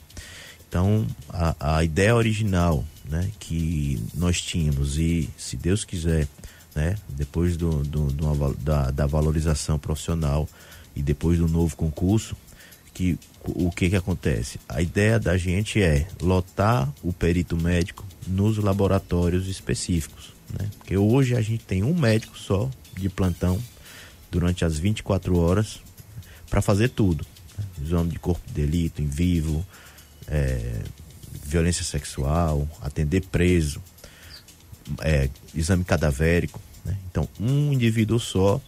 Então, 0.68 1.06
a, 1.28 1.76
a 1.76 1.84
ideia 1.84 2.14
original 2.14 2.84
né, 3.04 3.30
que 3.38 4.02
nós 4.14 4.40
tínhamos, 4.40 4.98
e 4.98 5.28
se 5.36 5.56
Deus 5.56 5.84
quiser, 5.84 6.26
né, 6.74 6.96
depois 7.08 7.56
do, 7.56 7.82
do, 7.82 8.06
do 8.06 8.54
da, 8.54 8.90
da 8.90 9.06
valorização 9.06 9.78
profissional 9.78 10.48
e 10.96 11.02
depois 11.02 11.38
do 11.38 11.48
novo 11.48 11.76
concurso, 11.76 12.36
que 12.94 13.18
o 13.44 13.70
que 13.70 13.90
que 13.90 13.96
acontece? 13.96 14.60
A 14.68 14.80
ideia 14.80 15.18
da 15.18 15.36
gente 15.36 15.82
é 15.82 16.06
lotar 16.20 16.92
o 17.02 17.12
perito 17.12 17.56
médico 17.56 18.04
nos 18.26 18.58
laboratórios 18.58 19.48
específicos, 19.48 20.32
né? 20.58 20.68
Porque 20.78 20.96
hoje 20.96 21.34
a 21.34 21.40
gente 21.40 21.64
tem 21.64 21.82
um 21.82 21.94
médico 21.94 22.38
só 22.38 22.70
de 22.96 23.08
plantão 23.08 23.60
durante 24.30 24.64
as 24.64 24.78
24 24.78 25.36
horas 25.38 25.80
para 26.48 26.62
fazer 26.62 26.88
tudo. 26.90 27.26
Né? 27.58 27.64
Exame 27.82 28.10
de 28.10 28.18
corpo 28.18 28.46
de 28.46 28.52
delito 28.52 29.02
em 29.02 29.06
vivo, 29.06 29.66
é, 30.28 30.82
violência 31.44 31.84
sexual, 31.84 32.68
atender 32.80 33.22
preso, 33.26 33.82
é, 35.00 35.28
exame 35.54 35.84
cadavérico. 35.84 36.60
Né? 36.84 36.96
Então, 37.10 37.28
um 37.40 37.72
indivíduo 37.72 38.18
só 38.18 38.60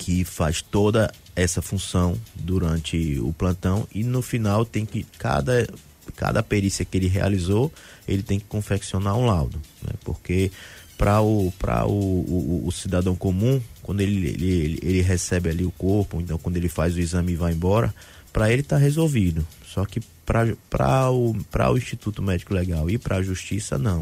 que 0.00 0.24
faz 0.24 0.62
toda 0.62 1.12
essa 1.36 1.60
função 1.60 2.18
durante 2.34 3.20
o 3.20 3.34
plantão 3.34 3.86
e 3.94 4.02
no 4.02 4.22
final 4.22 4.64
tem 4.64 4.86
que 4.86 5.04
cada 5.18 5.68
cada 6.16 6.42
perícia 6.42 6.86
que 6.86 6.96
ele 6.96 7.06
realizou 7.06 7.70
ele 8.08 8.22
tem 8.22 8.38
que 8.38 8.46
confeccionar 8.46 9.14
um 9.14 9.26
laudo 9.26 9.60
né? 9.82 9.92
porque 10.02 10.50
para 10.96 11.20
o 11.20 11.52
para 11.58 11.86
o, 11.86 11.92
o, 11.92 12.62
o, 12.66 12.72
cidadão 12.72 13.14
comum 13.14 13.60
quando 13.82 14.00
ele, 14.00 14.26
ele, 14.28 14.78
ele 14.82 15.02
recebe 15.02 15.50
ali 15.50 15.66
o 15.66 15.70
corpo 15.70 16.18
então 16.18 16.38
quando 16.38 16.56
ele 16.56 16.70
faz 16.70 16.96
o 16.96 17.00
exame 17.00 17.32
e 17.32 17.36
vai 17.36 17.52
embora 17.52 17.94
para 18.32 18.50
ele 18.50 18.62
está 18.62 18.78
resolvido 18.78 19.46
só 19.66 19.84
que 19.84 20.00
para 20.26 21.10
o 21.10 21.36
para 21.50 21.70
o 21.70 21.76
Instituto 21.76 22.22
Médico 22.22 22.54
Legal 22.54 22.88
e 22.88 22.96
para 22.96 23.16
a 23.16 23.22
Justiça 23.22 23.76
não 23.76 24.00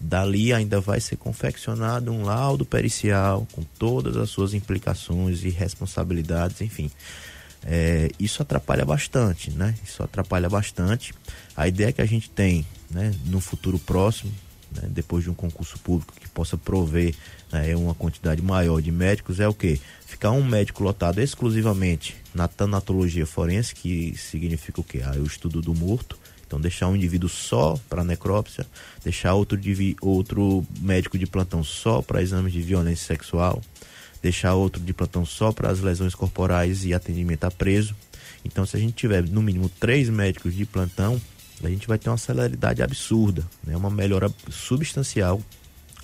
Dali 0.00 0.52
ainda 0.52 0.80
vai 0.80 1.00
ser 1.00 1.16
confeccionado 1.16 2.12
um 2.12 2.24
laudo 2.24 2.64
pericial 2.64 3.46
com 3.52 3.62
todas 3.78 4.16
as 4.16 4.30
suas 4.30 4.54
implicações 4.54 5.42
e 5.44 5.48
responsabilidades, 5.48 6.60
enfim. 6.60 6.90
É, 7.64 8.08
isso 8.18 8.40
atrapalha 8.40 8.84
bastante, 8.84 9.50
né? 9.50 9.74
Isso 9.84 10.02
atrapalha 10.02 10.48
bastante. 10.48 11.12
A 11.56 11.66
ideia 11.66 11.92
que 11.92 12.00
a 12.00 12.06
gente 12.06 12.30
tem, 12.30 12.64
né, 12.88 13.12
no 13.26 13.40
futuro 13.40 13.78
próximo, 13.78 14.32
né, 14.70 14.88
depois 14.88 15.24
de 15.24 15.30
um 15.30 15.34
concurso 15.34 15.78
público 15.80 16.14
que 16.20 16.28
possa 16.28 16.56
prover 16.56 17.14
né, 17.52 17.74
uma 17.74 17.94
quantidade 17.94 18.40
maior 18.40 18.80
de 18.80 18.92
médicos, 18.92 19.40
é 19.40 19.48
o 19.48 19.54
que? 19.54 19.80
Ficar 20.06 20.30
um 20.30 20.44
médico 20.44 20.82
lotado 20.82 21.20
exclusivamente 21.20 22.16
na 22.34 22.46
tanatologia 22.46 23.26
forense, 23.26 23.74
que 23.74 24.16
significa 24.16 24.80
o 24.80 24.84
quê? 24.84 25.02
Ah, 25.04 25.16
o 25.16 25.24
estudo 25.24 25.60
do 25.60 25.74
morto, 25.74 26.18
então, 26.48 26.58
deixar 26.58 26.88
um 26.88 26.96
indivíduo 26.96 27.28
só 27.28 27.78
para 27.90 28.02
necrópsia, 28.02 28.66
deixar 29.04 29.34
outro, 29.34 29.60
outro 30.00 30.66
médico 30.80 31.18
de 31.18 31.26
plantão 31.26 31.62
só 31.62 32.00
para 32.00 32.22
exames 32.22 32.54
de 32.54 32.62
violência 32.62 33.06
sexual, 33.06 33.62
deixar 34.22 34.54
outro 34.54 34.80
de 34.80 34.94
plantão 34.94 35.26
só 35.26 35.52
para 35.52 35.70
as 35.70 35.80
lesões 35.80 36.14
corporais 36.14 36.86
e 36.86 36.94
atendimento 36.94 37.44
a 37.44 37.50
preso. 37.50 37.94
Então, 38.46 38.64
se 38.64 38.78
a 38.78 38.80
gente 38.80 38.94
tiver 38.94 39.22
no 39.28 39.42
mínimo 39.42 39.68
três 39.68 40.08
médicos 40.08 40.54
de 40.54 40.64
plantão, 40.64 41.20
a 41.62 41.68
gente 41.68 41.86
vai 41.86 41.98
ter 41.98 42.08
uma 42.08 42.16
celeridade 42.16 42.82
absurda, 42.82 43.44
né? 43.62 43.76
uma 43.76 43.90
melhora 43.90 44.32
substancial 44.48 45.42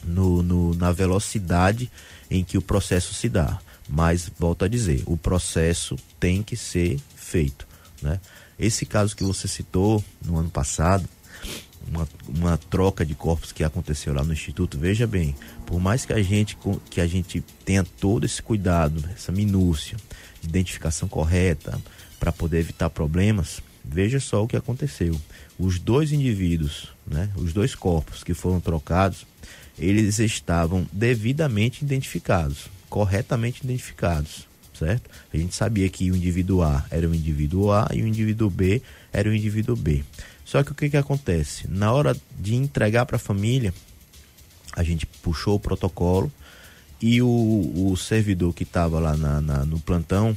no, 0.05 0.43
no, 0.43 0.75
na 0.75 0.93
velocidade 0.93 1.91
em 2.31 2.45
que 2.45 2.59
o 2.59 2.63
processo 2.63 3.15
se 3.15 3.31
dá. 3.31 3.59
Mas, 3.89 4.31
volto 4.39 4.67
a 4.67 4.69
dizer, 4.69 5.03
o 5.07 5.17
processo 5.17 5.97
tem 6.21 6.43
que 6.43 6.55
ser 6.55 7.01
feito. 7.17 7.67
Né? 8.03 8.21
Esse 8.59 8.87
caso 8.87 9.17
que 9.17 9.25
você 9.25 9.49
citou 9.49 10.03
no 10.25 10.39
ano 10.39 10.51
passado, 10.51 11.09
uma, 11.89 12.09
uma 12.29 12.57
troca 12.57 13.05
de 13.05 13.15
corpos 13.15 13.53
que 13.53 13.65
aconteceu 13.65 14.15
lá 14.15 14.25
no 14.25 14.33
instituto, 14.33 14.79
veja 14.79 15.07
bem, 15.07 15.35
por 15.67 15.81
mais 15.81 16.05
que 16.05 16.13
a 16.13 16.23
gente 16.23 16.57
que 16.89 17.01
a 17.01 17.07
gente 17.07 17.43
tenha 17.65 17.85
todo 17.85 18.25
esse 18.25 18.43
cuidado, 18.43 19.05
essa 19.15 19.33
minúcia, 19.33 19.97
identificação 20.43 21.09
correta 21.09 21.81
para 22.19 22.33
poder 22.33 22.61
evitar 22.61 22.91
problemas, 22.91 23.61
veja 23.85 24.21
só 24.21 24.43
o 24.43 24.49
que 24.49 24.57
aconteceu. 24.57 25.21
Os 25.59 25.79
dois 25.79 26.13
indivíduos, 26.13 26.89
né, 27.07 27.31
os 27.37 27.53
dois 27.53 27.75
corpos 27.75 28.25
que 28.25 28.35
foram 28.35 28.61
trocados, 28.61 29.27
eles 29.79 30.19
estavam 30.19 30.87
devidamente 30.93 31.85
identificados, 31.85 32.69
corretamente 32.89 33.65
identificados 33.65 34.47
certo? 34.75 35.09
A 35.33 35.37
gente 35.37 35.55
sabia 35.55 35.89
que 35.89 36.11
o 36.11 36.17
indivíduo 36.17 36.63
A 36.63 36.85
era 36.91 37.09
o 37.09 37.15
indivíduo 37.15 37.73
A 37.73 37.89
e 37.93 38.03
o 38.03 38.07
indivíduo 38.07 38.51
B 38.51 38.83
era 39.13 39.29
o 39.29 39.35
indivíduo 39.35 39.77
B. 39.77 40.05
Só 40.45 40.63
que 40.63 40.73
o 40.73 40.75
que, 40.75 40.91
que 40.91 40.97
acontece? 40.97 41.67
Na 41.69 41.93
hora 41.93 42.17
de 42.39 42.55
entregar 42.55 43.07
para 43.07 43.17
a 43.17 43.21
família, 43.21 43.73
a 44.75 44.83
gente 44.83 45.07
puxou 45.07 45.57
o 45.57 45.61
protocolo 45.61 46.31
e 47.01 47.23
o, 47.23 47.91
o 47.91 47.97
servidor 47.97 48.53
que 48.53 48.65
estava 48.65 48.99
lá 48.99 49.17
na, 49.17 49.41
na, 49.41 49.65
no 49.65 49.81
plantão 49.81 50.37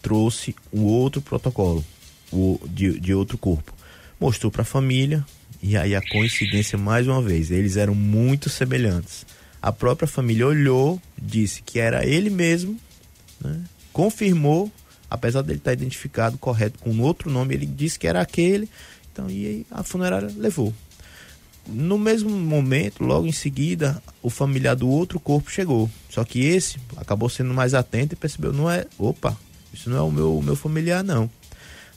trouxe 0.00 0.54
um 0.72 0.82
outro 0.82 1.20
protocolo 1.20 1.84
o, 2.32 2.60
de, 2.68 2.98
de 2.98 3.14
outro 3.14 3.36
corpo. 3.36 3.74
Mostrou 4.18 4.50
para 4.50 4.62
a 4.62 4.66
família 4.66 5.24
e 5.62 5.76
aí 5.76 5.94
a 5.94 6.02
coincidência 6.08 6.78
mais 6.78 7.06
uma 7.06 7.22
vez, 7.22 7.50
eles 7.50 7.76
eram 7.76 7.94
muito 7.94 8.48
semelhantes. 8.48 9.26
A 9.60 9.72
própria 9.72 10.06
família 10.06 10.46
olhou, 10.46 11.00
disse 11.20 11.62
que 11.62 11.78
era 11.78 12.04
ele 12.04 12.28
mesmo 12.28 12.78
né? 13.40 13.64
confirmou, 13.92 14.70
apesar 15.08 15.42
dele 15.42 15.58
estar 15.58 15.72
identificado 15.72 16.38
correto 16.38 16.78
com 16.78 16.98
outro 17.00 17.30
nome, 17.30 17.54
ele 17.54 17.66
disse 17.66 17.98
que 17.98 18.06
era 18.06 18.20
aquele, 18.20 18.68
então 19.12 19.30
e 19.30 19.66
a 19.70 19.82
funerária 19.82 20.30
levou. 20.36 20.74
No 21.66 21.96
mesmo 21.96 22.28
momento, 22.28 23.02
logo 23.02 23.26
em 23.26 23.32
seguida, 23.32 24.02
o 24.22 24.28
familiar 24.28 24.76
do 24.76 24.88
outro 24.88 25.18
corpo 25.18 25.50
chegou. 25.50 25.90
Só 26.10 26.22
que 26.22 26.44
esse 26.44 26.78
acabou 26.96 27.28
sendo 27.30 27.54
mais 27.54 27.72
atento 27.72 28.12
e 28.12 28.16
percebeu, 28.16 28.52
não 28.52 28.70
é, 28.70 28.86
opa, 28.98 29.34
isso 29.72 29.88
não 29.88 29.96
é 29.96 30.02
o 30.02 30.10
meu, 30.10 30.36
o 30.36 30.42
meu 30.42 30.56
familiar 30.56 31.02
não. 31.02 31.30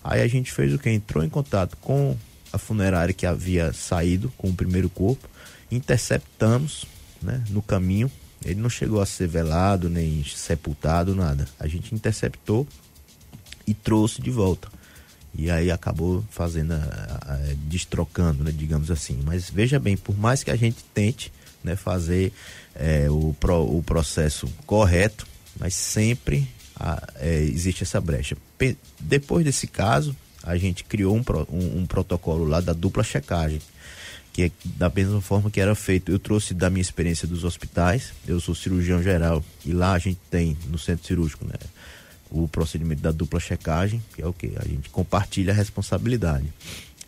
Aí 0.04 0.22
a 0.22 0.28
gente 0.28 0.52
fez 0.54 0.74
o 0.74 0.80
que? 0.80 0.90
Entrou 0.90 1.24
em 1.24 1.30
contato 1.30 1.76
com 1.78 2.16
a 2.54 2.58
funerária 2.58 3.14
que 3.14 3.26
havia 3.26 3.74
saído 3.74 4.32
com 4.38 4.50
o 4.50 4.56
primeiro 4.56 4.90
corpo, 4.90 5.28
interceptamos 5.70 6.86
né, 7.22 7.44
no 7.50 7.62
caminho 7.62 8.10
ele 8.48 8.62
não 8.62 8.70
chegou 8.70 9.02
a 9.02 9.06
ser 9.06 9.28
velado, 9.28 9.90
nem 9.90 10.24
sepultado, 10.24 11.14
nada. 11.14 11.48
A 11.60 11.68
gente 11.68 11.94
interceptou 11.94 12.66
e 13.66 13.74
trouxe 13.74 14.22
de 14.22 14.32
volta. 14.32 14.70
E 15.36 15.52
aí 15.52 15.70
acabou 15.70 16.24
fazendo, 16.32 16.74
a, 16.74 16.78
a, 17.22 17.38
destrocando, 17.68 18.44
né, 18.44 18.52
digamos 18.52 18.90
assim. 18.90 19.20
Mas 19.24 19.50
veja 19.50 19.78
bem, 19.80 19.98
por 19.98 20.18
mais 20.18 20.44
que 20.44 20.50
a 20.50 20.56
gente 20.56 20.84
tente 20.94 21.32
né, 21.64 21.76
fazer 21.76 22.32
é, 22.74 23.10
o, 23.10 23.36
pro, 23.38 23.64
o 23.64 23.84
processo 23.84 24.48
correto, 24.66 25.28
mas 25.60 25.76
sempre 25.76 26.48
a, 26.80 27.06
é, 27.16 27.42
existe 27.42 27.84
essa 27.84 28.00
brecha. 28.00 28.38
Pe 28.58 28.78
depois 29.00 29.44
desse 29.44 29.68
caso, 29.68 30.16
a 30.42 30.56
gente 30.56 30.86
criou 30.86 31.16
um, 31.16 31.24
um, 31.50 31.80
um 31.80 31.86
protocolo 31.86 32.46
lá 32.46 32.62
da 32.62 32.74
dupla 32.74 33.04
checagem 33.04 33.62
que 34.38 34.44
é 34.44 34.52
da 34.64 34.88
mesma 34.88 35.20
forma 35.20 35.50
que 35.50 35.60
era 35.60 35.74
feito. 35.74 36.12
Eu 36.12 36.20
trouxe 36.20 36.54
da 36.54 36.70
minha 36.70 36.84
experiência 36.84 37.28
dos 37.28 37.44
hospitais, 37.44 38.14
eu 38.28 38.40
sou 38.40 38.54
cirurgião 38.54 39.02
geral 39.02 39.44
e 39.66 39.74
lá 39.74 39.94
a 39.94 39.98
gente 39.98 40.20
tem 40.30 40.56
no 40.70 40.78
centro 40.78 41.08
cirúrgico, 41.08 41.44
né, 41.44 41.56
o 42.30 42.48
procedimento 42.48 43.02
da 43.02 43.10
dupla 43.12 43.40
checagem, 43.40 44.00
que 44.14 44.22
é 44.22 44.28
o 44.28 44.32
que 44.32 44.52
a 44.56 44.64
gente 44.64 44.92
compartilha 44.92 45.52
a 45.52 45.56
responsabilidade. 45.56 46.54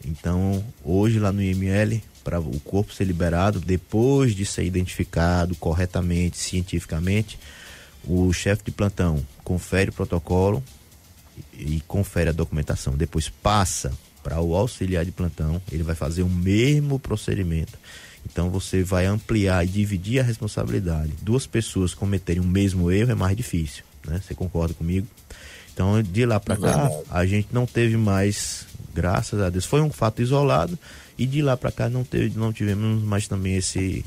Então, 0.04 0.66
hoje 0.84 1.20
lá 1.20 1.32
no 1.32 1.40
IML, 1.40 2.02
para 2.24 2.40
o 2.40 2.60
corpo 2.62 2.92
ser 2.96 3.04
liberado, 3.04 3.60
depois 3.60 4.34
de 4.34 4.44
ser 4.44 4.64
identificado 4.64 5.54
corretamente, 5.54 6.36
cientificamente, 6.36 7.38
o 8.04 8.34
chefe 8.34 8.64
de 8.64 8.72
plantão 8.72 9.24
confere 9.44 9.92
o 9.92 9.94
protocolo 9.94 10.64
e 11.54 11.80
confere 11.88 12.32
a 12.32 12.34
documentação. 12.34 12.98
Depois 12.98 13.30
passa 13.30 13.94
para 14.24 14.42
o 14.42 14.56
auxiliar 14.56 15.06
de 15.06 15.12
plantão, 15.12 15.62
ele 15.72 15.84
vai 15.84 15.96
fazer 15.96 16.24
o 16.24 16.30
mesmo 16.30 17.00
procedimento. 17.00 17.78
Então 18.26 18.50
você 18.50 18.84
vai 18.84 19.06
ampliar 19.06 19.66
e 19.66 19.68
dividir 19.68 20.20
a 20.20 20.24
responsabilidade. 20.24 21.14
Duas 21.22 21.48
pessoas 21.48 21.94
cometerem 21.94 22.42
o 22.42 22.46
mesmo 22.46 22.92
erro 22.92 23.12
é 23.12 23.16
mais 23.16 23.36
difícil, 23.36 23.84
né? 24.06 24.22
Você 24.24 24.36
concorda 24.36 24.74
comigo? 24.74 25.08
Então 25.74 26.02
de 26.02 26.26
lá 26.26 26.40
para 26.40 26.58
cá 26.58 26.92
a 27.10 27.26
gente 27.26 27.48
não 27.52 27.66
teve 27.66 27.98
mais, 27.98 28.66
graças 28.94 29.42
a 29.42 29.50
Deus, 29.50 29.66
foi 29.66 29.82
um 29.82 29.92
fato 29.92 30.22
isolado 30.22 30.78
e 31.18 31.26
de 31.26 31.42
lá 31.42 31.56
para 31.56 31.72
cá 31.72 31.90
não 31.90 32.04
teve, 32.04 32.38
não 32.38 32.52
tivemos 32.52 33.04
mais 33.04 33.28
também 33.28 33.56
esse 33.56 34.06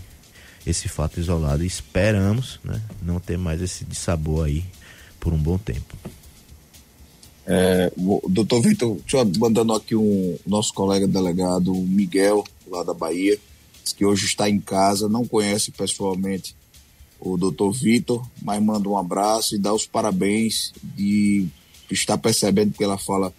esse 0.64 0.88
fato 0.88 1.18
isolado. 1.18 1.64
esperamos, 1.64 2.60
né, 2.62 2.80
não 3.02 3.18
ter 3.18 3.36
mais 3.36 3.60
esse 3.60 3.84
sabor 3.94 4.46
aí 4.46 4.64
por 5.18 5.32
um 5.32 5.38
bom 5.38 5.58
tempo. 5.58 5.96
É, 7.46 7.92
doutor 8.28 8.62
Vitor, 8.62 8.96
deixa 9.00 9.18
eu 9.18 9.32
mandando 9.38 9.72
aqui 9.72 9.96
um 9.96 10.38
nosso 10.46 10.72
colega 10.72 11.06
delegado, 11.06 11.74
Miguel, 11.74 12.44
lá 12.68 12.82
da 12.82 12.94
Bahia, 12.94 13.38
que 13.96 14.04
hoje 14.04 14.26
está 14.26 14.48
em 14.48 14.60
casa, 14.60 15.08
não 15.08 15.26
conhece 15.26 15.70
pessoalmente 15.72 16.54
o 17.18 17.36
doutor 17.36 17.72
Vitor, 17.72 18.24
mas 18.40 18.62
manda 18.62 18.88
um 18.88 18.96
abraço 18.96 19.54
e 19.54 19.58
dá 19.58 19.72
os 19.72 19.86
parabéns 19.86 20.72
de 20.82 21.46
estar 21.90 22.18
percebendo 22.18 22.72
pela 22.72 22.96
fala 22.98 23.32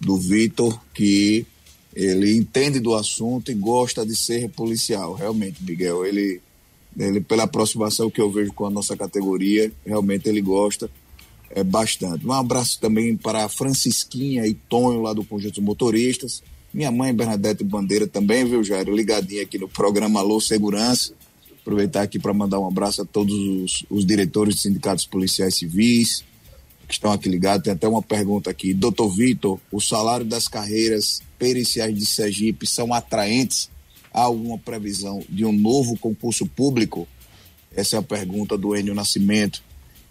do 0.00 0.16
Vitor 0.16 0.80
que 0.92 1.46
ele 1.94 2.36
entende 2.36 2.80
do 2.80 2.94
assunto 2.94 3.50
e 3.50 3.54
gosta 3.54 4.04
de 4.04 4.16
ser 4.16 4.48
policial. 4.50 5.14
Realmente, 5.14 5.62
Miguel, 5.62 6.04
ele, 6.04 6.40
ele 6.98 7.20
pela 7.20 7.44
aproximação 7.44 8.10
que 8.10 8.20
eu 8.20 8.30
vejo 8.30 8.52
com 8.52 8.66
a 8.66 8.70
nossa 8.70 8.96
categoria, 8.96 9.72
realmente 9.86 10.28
ele 10.28 10.40
gosta 10.40 10.90
é, 11.50 11.62
bastante. 11.62 12.26
Um 12.26 12.32
abraço 12.32 12.78
também 12.80 13.16
para 13.16 13.44
a 13.44 13.48
Francisquinha 13.48 14.46
e 14.46 14.54
Tonho 14.54 15.02
lá 15.02 15.12
do 15.12 15.24
Conjunto 15.24 15.62
Motoristas. 15.62 16.42
Minha 16.72 16.90
mãe, 16.90 17.14
Bernadette 17.14 17.62
Bandeira, 17.62 18.06
também, 18.06 18.44
viu, 18.44 18.64
Jairo? 18.64 18.94
Ligadinha 18.94 19.42
aqui 19.42 19.58
no 19.58 19.68
programa 19.68 20.20
Alô 20.20 20.40
Segurança. 20.40 21.12
Aproveitar 21.60 22.02
aqui 22.02 22.18
para 22.18 22.34
mandar 22.34 22.58
um 22.58 22.66
abraço 22.66 23.02
a 23.02 23.04
todos 23.04 23.34
os, 23.34 23.84
os 23.88 24.04
diretores 24.04 24.56
de 24.56 24.62
sindicatos 24.62 25.06
policiais 25.06 25.54
civis 25.54 26.24
que 26.86 26.94
estão 26.94 27.12
aqui 27.12 27.28
ligados. 27.28 27.64
Tem 27.64 27.72
até 27.72 27.88
uma 27.88 28.02
pergunta 28.02 28.50
aqui. 28.50 28.74
Doutor 28.74 29.08
Vitor, 29.08 29.58
o 29.70 29.80
salário 29.80 30.26
das 30.26 30.48
carreiras 30.48 31.22
periciais 31.38 31.96
de 31.96 32.04
Sergipe 32.04 32.66
são 32.66 32.92
atraentes? 32.92 33.70
Há 34.12 34.22
alguma 34.22 34.58
previsão 34.58 35.22
de 35.28 35.44
um 35.44 35.52
novo 35.52 35.96
concurso 35.96 36.46
público? 36.46 37.08
Essa 37.74 37.96
é 37.96 37.98
a 37.98 38.02
pergunta 38.02 38.56
do 38.56 38.76
Enio 38.76 38.94
Nascimento. 38.94 39.62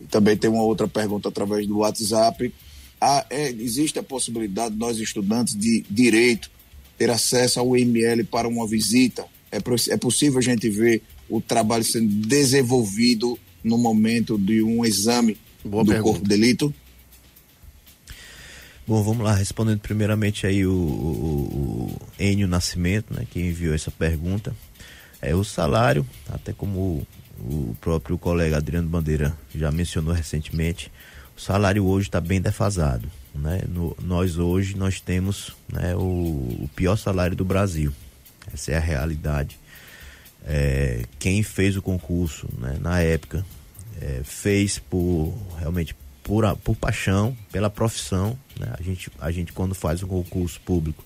Também 0.10 0.36
tem 0.36 0.50
uma 0.50 0.64
outra 0.64 0.88
pergunta 0.88 1.30
através 1.30 1.66
do 1.68 1.80
WhatsApp. 1.80 2.54
Há, 3.00 3.26
é, 3.30 3.50
existe 3.50 4.00
a 4.00 4.04
possibilidade 4.04 4.74
de 4.74 4.80
nós, 4.80 4.98
estudantes 4.98 5.56
de 5.56 5.84
direito, 5.90 6.50
ter 6.98 7.10
acesso 7.10 7.60
ao 7.60 7.76
IML 7.76 8.26
para 8.26 8.48
uma 8.48 8.68
visita? 8.68 9.26
É, 9.52 9.58
é 9.90 9.98
possível 9.98 10.40
a 10.40 10.42
gente 10.42 10.70
ver 10.70 11.02
o 11.30 11.40
trabalho 11.40 11.84
sendo 11.84 12.08
desenvolvido 12.28 13.38
no 13.64 13.78
momento 13.78 14.38
de 14.38 14.62
um 14.62 14.84
exame 14.84 15.38
Boa 15.64 15.84
do 15.84 15.92
pergunta. 15.92 16.12
corpo 16.12 16.28
de 16.28 16.30
delito? 16.30 16.74
Bom, 18.86 19.02
vamos 19.02 19.24
lá, 19.24 19.34
respondendo 19.34 19.80
primeiramente 19.80 20.46
aí 20.46 20.66
o, 20.66 20.74
o, 20.74 21.90
o 21.90 21.98
Enio 22.20 22.48
Nascimento, 22.48 23.14
né, 23.14 23.26
que 23.32 23.40
enviou 23.40 23.74
essa 23.74 23.90
pergunta. 23.90 24.54
É 25.22 25.34
o 25.34 25.44
salário, 25.44 26.06
até 26.28 26.52
como 26.52 27.08
o 27.40 27.76
próprio 27.82 28.18
colega 28.18 28.58
Adriano 28.58 28.88
Bandeira 28.88 29.36
já 29.54 29.72
mencionou 29.72 30.14
recentemente, 30.14 30.92
o 31.36 31.42
salário 31.42 31.86
hoje 31.86 32.08
está 32.08 32.22
bem 32.22 32.40
defasado. 32.40 33.10
Né? 33.34 33.62
No, 33.68 33.96
nós 34.02 34.38
hoje 34.38 34.78
nós 34.78 35.00
temos 35.02 35.56
né, 35.72 35.96
o, 35.96 36.00
o, 36.00 36.70
pior 36.76 36.96
salário 36.96 37.36
do 37.36 37.44
Brasil. 37.44 37.92
Essa 38.54 38.74
é 38.74 38.78
a 38.78 38.80
realidade. 38.80 39.60
É, 40.46 41.06
quem 41.18 41.42
fez 41.42 41.76
o 41.76 41.82
concurso 41.82 42.48
né, 42.58 42.78
na 42.80 43.00
época 43.00 43.44
é, 44.00 44.22
fez 44.24 44.78
por 44.78 45.34
realmente 45.58 45.96
por, 46.22 46.56
por 46.58 46.76
paixão, 46.76 47.36
pela 47.52 47.70
profissão. 47.70 48.38
Né? 48.60 48.72
A, 48.78 48.82
gente, 48.84 49.12
a 49.20 49.32
gente 49.32 49.52
quando 49.52 49.74
faz 49.74 50.04
um 50.04 50.08
concurso 50.08 50.62
público, 50.62 51.04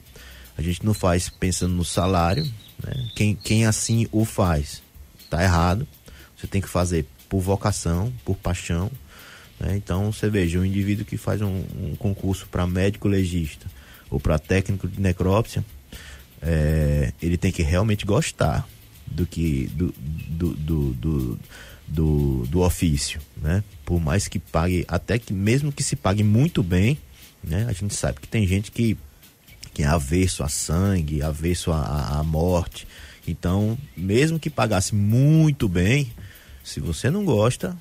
a 0.58 0.62
gente 0.62 0.86
não 0.86 0.94
faz 0.94 1.30
pensando 1.30 1.74
no 1.74 1.86
salário. 1.86 2.44
Né? 2.84 3.10
Quem, 3.16 3.36
quem 3.36 3.66
assim 3.66 4.08
o 4.12 4.26
faz, 4.26 4.82
está 5.20 5.42
errado. 5.44 5.88
Você 6.38 6.48
tem 6.48 6.62
que 6.62 6.70
fazer 6.70 7.06
por 7.28 7.42
vocação, 7.42 8.14
por 8.24 8.36
paixão. 8.38 8.92
Né? 9.60 9.76
Então 9.76 10.12
você 10.12 10.30
veja, 10.30 10.60
um 10.60 10.66
indivíduo 10.66 11.06
que 11.06 11.18
faz 11.18 11.42
um, 11.42 11.64
um 11.82 11.96
concurso 11.98 12.48
para 12.48 12.68
médico 12.68 13.08
legista 13.08 13.66
ou 14.10 14.20
para 14.20 14.40
técnico 14.40 14.88
de 14.88 15.02
necrópsia, 15.02 15.66
é, 16.42 17.12
ele 17.22 17.38
tem 17.38 17.52
que 17.52 17.64
realmente 17.64 18.06
gostar 18.06 18.68
do 19.06 19.26
que 19.26 19.68
do, 19.74 19.94
do, 20.30 20.54
do, 20.54 20.94
do, 20.94 21.40
do, 21.88 22.46
do 22.48 22.62
ofício, 22.62 23.22
né? 23.38 23.64
Por 23.86 24.00
mais 24.00 24.28
que 24.28 24.38
pague, 24.38 24.86
até 24.88 25.18
que 25.18 25.34
mesmo 25.34 25.72
que 25.72 25.82
se 25.82 25.96
pague 25.96 26.24
muito 26.24 26.62
bem, 26.62 26.98
né? 27.44 27.66
A 27.68 27.74
gente 27.74 27.96
sabe 27.96 28.20
que 28.20 28.28
tem 28.28 28.46
gente 28.46 28.72
que, 28.72 28.98
que 29.74 29.84
é 29.84 29.88
avesso 29.88 30.44
a 30.44 30.50
sangue, 30.50 31.24
avesso 31.24 31.72
a, 31.72 32.20
a 32.20 32.24
morte. 32.24 32.88
Então, 33.28 33.78
mesmo 33.96 34.40
que 34.40 34.50
pagasse 34.50 34.94
muito 34.96 35.68
bem, 35.68 36.12
se 36.68 36.82
você 36.82 37.10
não 37.10 37.24
gosta, 37.24 37.78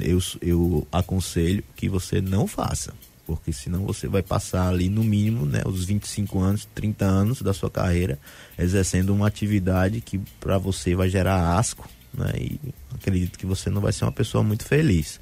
eu, 0.00 0.18
eu 0.40 0.88
aconselho 0.90 1.62
que 1.76 1.90
você 1.90 2.22
não 2.22 2.46
faça. 2.46 2.94
Porque 3.26 3.52
senão 3.52 3.84
você 3.84 4.08
vai 4.08 4.22
passar 4.22 4.66
ali 4.66 4.88
no 4.88 5.04
mínimo 5.04 5.44
né, 5.44 5.60
os 5.66 5.84
25 5.84 6.40
anos, 6.40 6.66
30 6.74 7.04
anos 7.04 7.42
da 7.42 7.52
sua 7.52 7.70
carreira 7.70 8.18
exercendo 8.58 9.10
uma 9.10 9.26
atividade 9.26 10.00
que 10.00 10.18
para 10.40 10.56
você 10.56 10.94
vai 10.94 11.10
gerar 11.10 11.58
asco, 11.58 11.86
né? 12.14 12.32
E 12.38 12.58
acredito 12.94 13.38
que 13.38 13.44
você 13.44 13.68
não 13.68 13.82
vai 13.82 13.92
ser 13.92 14.06
uma 14.06 14.12
pessoa 14.12 14.42
muito 14.42 14.64
feliz. 14.64 15.20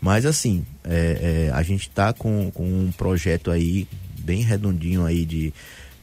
Mas 0.00 0.24
assim, 0.24 0.64
é, 0.84 1.48
é, 1.48 1.52
a 1.52 1.64
gente 1.64 1.88
está 1.88 2.12
com, 2.12 2.52
com 2.52 2.64
um 2.64 2.92
projeto 2.92 3.50
aí 3.50 3.88
bem 4.20 4.42
redondinho 4.42 5.04
aí 5.04 5.24
de, 5.24 5.52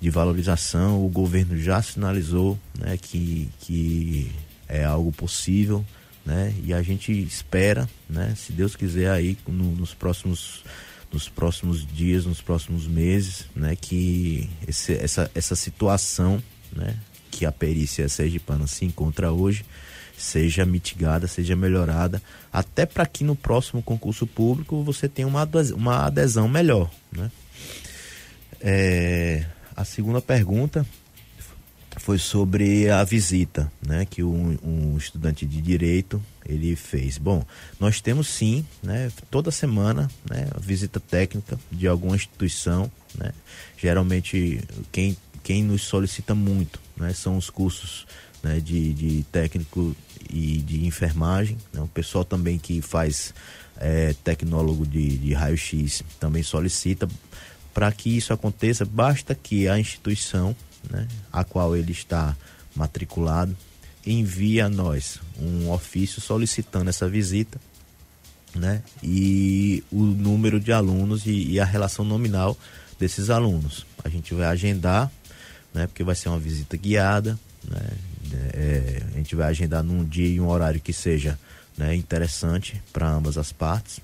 de 0.02 0.10
valorização. 0.10 1.06
O 1.06 1.08
governo 1.08 1.58
já 1.58 1.82
sinalizou 1.82 2.60
né, 2.78 2.98
que, 2.98 3.48
que 3.62 4.30
é 4.68 4.84
algo 4.84 5.12
possível, 5.12 5.86
né? 6.26 6.54
E 6.64 6.74
a 6.74 6.82
gente 6.82 7.12
espera, 7.12 7.88
né? 8.10 8.34
Se 8.36 8.52
Deus 8.52 8.76
quiser 8.76 9.10
aí 9.10 9.38
no, 9.48 9.72
nos 9.76 9.94
próximos 9.94 10.64
nos 11.12 11.30
próximos 11.30 11.86
dias, 11.88 12.26
nos 12.26 12.42
próximos 12.42 12.88
meses, 12.88 13.46
né? 13.56 13.76
Que 13.76 14.50
esse, 14.68 14.94
essa, 14.94 15.32
essa 15.34 15.56
situação, 15.56 16.42
né? 16.76 16.98
Que 17.32 17.46
a 17.46 17.52
perícia 17.52 18.08
sergipana 18.10 18.68
se 18.68 18.86
encontra 18.86 19.32
hoje 19.32 19.64
seja 20.18 20.66
mitigada, 20.66 21.28
seja 21.28 21.56
melhorada, 21.56 22.22
até 22.52 22.86
para 22.86 23.06
que 23.06 23.24
no 23.24 23.36
próximo 23.36 23.82
concurso 23.82 24.26
público 24.26 24.84
você 24.84 25.10
tenha 25.10 25.28
uma 25.28 25.42
adesão, 25.42 25.78
uma 25.78 26.06
adesão 26.06 26.48
melhor, 26.48 26.90
né? 27.12 27.32
É, 28.62 29.46
a 29.76 29.84
segunda 29.84 30.22
pergunta 30.22 30.86
foi 32.06 32.20
sobre 32.20 32.88
a 32.88 33.04
visita, 33.04 33.72
né, 33.82 34.06
que 34.06 34.22
um, 34.22 34.56
um, 34.62 34.96
estudante 34.96 35.44
de 35.44 35.60
direito 35.60 36.22
ele 36.48 36.76
fez. 36.76 37.18
Bom, 37.18 37.44
nós 37.80 38.00
temos 38.00 38.28
sim, 38.28 38.64
né, 38.84 39.12
toda 39.32 39.50
semana, 39.50 40.08
né, 40.30 40.48
visita 40.62 41.00
técnica 41.00 41.60
de 41.72 41.88
alguma 41.88 42.16
instituição, 42.16 42.92
né. 43.18 43.32
Geralmente 43.76 44.64
quem 44.92 45.18
quem 45.42 45.64
nos 45.64 45.82
solicita 45.82 46.36
muito, 46.36 46.80
né, 46.96 47.12
são 47.12 47.38
os 47.38 47.50
cursos 47.50 48.06
né, 48.44 48.60
de, 48.60 48.94
de 48.94 49.24
técnico 49.32 49.96
e 50.30 50.58
de 50.60 50.86
enfermagem, 50.86 51.58
né, 51.74 51.82
o 51.82 51.88
pessoal 51.88 52.24
também 52.24 52.60
que 52.60 52.84
faz 52.84 53.34
é, 53.78 54.14
tecnólogo 54.24 54.86
de, 54.86 55.18
de 55.18 55.34
raio-x 55.34 56.04
também 56.20 56.44
solicita. 56.44 57.08
Para 57.74 57.92
que 57.92 58.16
isso 58.16 58.32
aconteça, 58.32 58.86
basta 58.86 59.34
que 59.34 59.68
a 59.68 59.80
instituição 59.80 60.56
né, 60.90 61.08
a 61.32 61.44
qual 61.44 61.76
ele 61.76 61.92
está 61.92 62.36
matriculado, 62.76 63.56
envia 64.06 64.66
a 64.66 64.70
nós 64.70 65.20
um 65.40 65.72
ofício 65.72 66.22
solicitando 66.22 66.90
essa 66.90 67.08
visita, 67.08 67.60
né, 68.54 68.82
e 69.04 69.84
o 69.92 70.04
número 70.04 70.60
de 70.60 70.72
alunos 70.72 71.26
e, 71.26 71.52
e 71.52 71.60
a 71.60 71.66
relação 71.66 72.06
nominal 72.06 72.58
desses 73.00 73.30
alunos. 73.30 73.86
A 74.04 74.10
gente 74.10 74.34
vai 74.34 74.46
agendar, 74.48 75.12
né, 75.74 75.88
porque 75.88 76.04
vai 76.04 76.16
ser 76.16 76.30
uma 76.30 76.40
visita 76.40 76.78
guiada, 76.78 77.38
né, 77.68 77.90
é, 78.54 79.02
a 79.14 79.18
gente 79.18 79.36
vai 79.36 79.50
agendar 79.50 79.84
num 79.84 80.04
dia 80.04 80.28
e 80.28 80.40
um 80.40 80.48
horário 80.48 80.80
que 80.80 80.94
seja 80.94 81.38
né, 81.78 81.96
interessante 81.96 82.82
para 82.92 83.10
ambas 83.10 83.38
as 83.38 83.52
partes. 83.52 84.00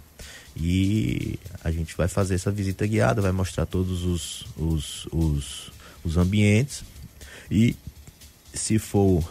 E 0.55 1.39
a 1.63 1.71
gente 1.71 1.95
vai 1.95 2.07
fazer 2.07 2.35
essa 2.35 2.51
visita 2.51 2.85
guiada, 2.85 3.21
vai 3.21 3.31
mostrar 3.31 3.65
todos 3.65 4.03
os, 4.03 4.45
os, 4.57 5.05
os 5.11 5.70
os 6.03 6.17
ambientes 6.17 6.83
e 7.49 7.75
se 8.53 8.79
for 8.79 9.29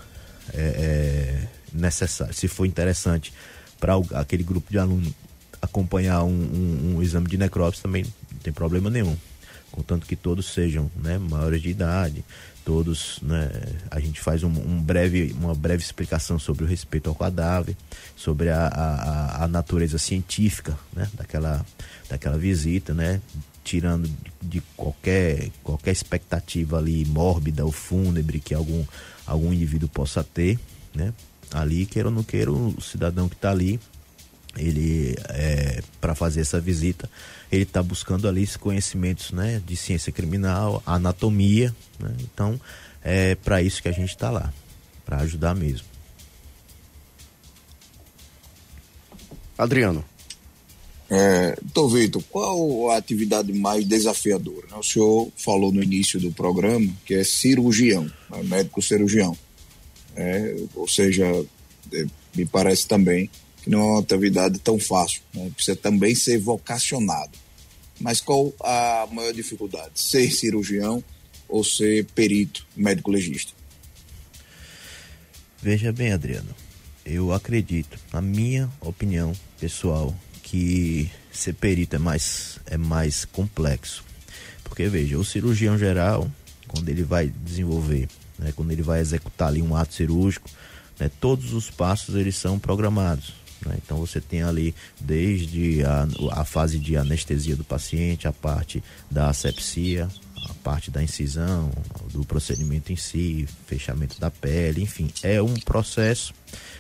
é, 0.53 0.61
é, 0.61 1.49
necessário, 1.73 2.35
se 2.35 2.49
for 2.49 2.67
interessante 2.67 3.33
para 3.79 3.95
aquele 4.15 4.43
grupo 4.43 4.71
de 4.71 4.79
alunos 4.79 5.13
acompanhar 5.61 6.25
um, 6.25 6.31
um, 6.31 6.97
um, 6.97 7.03
exame 7.03 7.29
de 7.29 7.37
necrópsia 7.37 7.83
também 7.83 8.05
não 8.05 8.39
tem 8.43 8.53
problema 8.53 8.89
nenhum, 8.89 9.17
contanto 9.71 10.07
que 10.07 10.17
todos 10.17 10.53
sejam 10.53 10.91
né, 10.97 11.19
maiores 11.19 11.61
de 11.61 11.69
idade, 11.69 12.25
todos, 12.65 13.19
né, 13.23 13.51
a 13.91 14.01
gente 14.01 14.21
faz 14.21 14.43
um, 14.43 14.49
um, 14.49 14.81
breve, 14.81 15.35
uma 15.39 15.55
breve 15.55 15.83
explicação 15.83 16.39
sobre 16.39 16.65
o 16.65 16.67
respeito 16.67 17.09
ao 17.09 17.15
cadáver, 17.15 17.77
sobre 18.17 18.49
a, 18.49 18.67
a, 18.67 19.45
a 19.45 19.49
natureza 19.49 19.99
científica 19.99 20.79
né, 20.93 21.09
daquela, 21.15 21.65
daquela 22.09 22.39
visita, 22.39 22.95
né, 22.95 23.21
tirando 23.71 24.11
de 24.43 24.61
qualquer, 24.77 25.51
qualquer 25.63 25.93
expectativa 25.93 26.79
ali 26.79 27.05
mórbida 27.05 27.65
ou 27.65 27.71
fúnebre 27.71 28.41
que 28.41 28.53
algum, 28.53 28.85
algum 29.25 29.53
indivíduo 29.53 29.89
possa 29.89 30.25
ter, 30.25 30.59
né? 30.93 31.15
Ali, 31.53 31.87
queira 31.87 32.09
ou 32.09 32.15
não 32.15 32.25
queira, 32.25 32.51
o 32.51 32.81
cidadão 32.81 33.29
que 33.29 33.37
está 33.37 33.51
ali, 33.51 33.79
ele 34.57 35.15
é, 35.29 35.83
para 36.01 36.17
fazer 36.17 36.41
essa 36.41 36.61
visita 36.61 37.09
ele 37.51 37.63
está 37.63 37.83
buscando 37.83 38.29
ali 38.29 38.43
esses 38.43 38.57
conhecimentos 38.57 39.33
né, 39.33 39.61
de 39.67 39.77
ciência 39.77 40.13
criminal, 40.13 40.83
anatomia. 40.87 41.75
Né? 41.99 42.15
Então, 42.21 42.61
é 43.03 43.35
para 43.35 43.61
isso 43.61 43.83
que 43.83 43.89
a 43.89 43.93
gente 43.93 44.11
está 44.11 44.31
lá, 44.31 44.53
para 45.05 45.19
ajudar 45.19 45.55
mesmo. 45.55 45.87
Adriano. 49.59 50.05
É, 51.11 51.57
Doutor 51.61 51.89
Vitor, 51.89 52.23
qual 52.31 52.91
a 52.91 52.97
atividade 52.97 53.53
mais 53.53 53.85
desafiadora? 53.85 54.79
O 54.79 54.83
senhor 54.83 55.29
falou 55.37 55.73
no 55.73 55.83
início 55.83 56.21
do 56.21 56.31
programa 56.31 56.89
que 57.05 57.15
é 57.15 57.25
cirurgião, 57.25 58.05
né? 58.31 58.43
médico 58.45 58.81
cirurgião. 58.81 59.37
É, 60.15 60.55
ou 60.77 60.87
seja, 60.87 61.25
é, 61.93 62.07
me 62.37 62.47
parece 62.47 62.87
também 62.87 63.29
que 63.61 63.69
não 63.69 63.81
é 63.81 63.85
uma 63.85 64.01
atividade 64.01 64.61
tão 64.61 64.79
fácil, 64.79 65.21
né? 65.35 65.51
precisa 65.53 65.77
também 65.77 66.15
ser 66.15 66.39
vocacionado. 66.39 67.37
Mas 67.99 68.21
qual 68.21 68.55
a 68.61 69.09
maior 69.13 69.33
dificuldade? 69.33 69.91
Ser 69.95 70.31
cirurgião 70.31 71.03
ou 71.49 71.65
ser 71.65 72.07
perito, 72.15 72.65
médico 72.77 73.11
legista? 73.11 73.53
Veja 75.61 75.93
bem, 75.93 76.13
Adriano, 76.13 76.55
eu 77.05 77.33
acredito, 77.33 77.99
na 78.13 78.23
minha 78.23 78.71
opinião 78.81 79.33
pessoal, 79.59 80.15
que 80.51 81.09
ser 81.33 81.53
perito 81.53 81.95
é 81.95 81.99
mais, 81.99 82.59
é 82.67 82.77
mais 82.77 83.25
complexo. 83.25 84.03
Porque 84.65 84.89
veja, 84.89 85.17
o 85.17 85.25
cirurgião 85.25 85.79
geral, 85.79 86.29
quando 86.67 86.89
ele 86.89 87.05
vai 87.05 87.29
desenvolver, 87.29 88.09
né, 88.37 88.53
quando 88.57 88.73
ele 88.73 88.83
vai 88.83 89.01
executar 89.01 89.49
ali 89.49 89.63
um 89.63 89.77
ato 89.77 89.95
cirúrgico, 89.95 90.51
né, 90.99 91.09
todos 91.21 91.53
os 91.53 91.71
passos 91.71 92.17
eles 92.17 92.35
são 92.35 92.59
programados. 92.59 93.33
Né? 93.65 93.77
Então 93.85 93.99
você 93.99 94.21
tem 94.21 94.43
ali 94.43 94.75
desde 95.01 95.85
a, 95.85 96.09
a 96.33 96.45
fase 96.45 96.81
de 96.81 96.97
anestesia 96.97 97.55
do 97.55 97.63
paciente, 97.63 98.27
a 98.27 98.33
parte 98.33 98.83
da 99.09 99.29
asepsia, 99.29 100.09
a 100.49 100.55
parte 100.55 100.91
da 100.91 101.01
incisão, 101.01 101.71
do 102.11 102.25
procedimento 102.25 102.93
em 102.93 102.97
si, 102.97 103.47
fechamento 103.67 104.19
da 104.19 104.33
pele, 104.33 104.83
enfim, 104.83 105.13
é 105.23 105.41
um 105.41 105.55
processo 105.55 106.35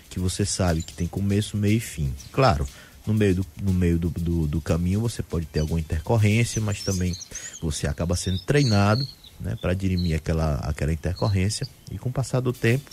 que 0.08 0.18
você 0.18 0.44
sabe 0.44 0.82
que 0.82 0.92
tem 0.92 1.06
começo, 1.06 1.56
meio 1.56 1.76
e 1.76 1.80
fim. 1.80 2.12
Claro, 2.32 2.66
no 3.10 3.18
meio 3.18 3.34
do, 3.34 3.46
no 3.62 3.72
meio 3.72 3.98
do, 3.98 4.10
do, 4.10 4.46
do 4.46 4.60
caminho 4.60 5.00
você 5.00 5.22
pode 5.22 5.46
ter 5.46 5.60
alguma 5.60 5.80
intercorrência, 5.80 6.62
mas 6.62 6.82
também 6.82 7.14
você 7.60 7.88
acaba 7.88 8.14
sendo 8.14 8.38
treinado 8.40 9.06
né, 9.40 9.56
para 9.60 9.74
dirimir 9.74 10.16
aquela, 10.16 10.54
aquela 10.56 10.92
intercorrência 10.92 11.66
e 11.90 11.98
com 11.98 12.08
o 12.08 12.12
passar 12.12 12.40
do 12.40 12.52
tempo 12.52 12.88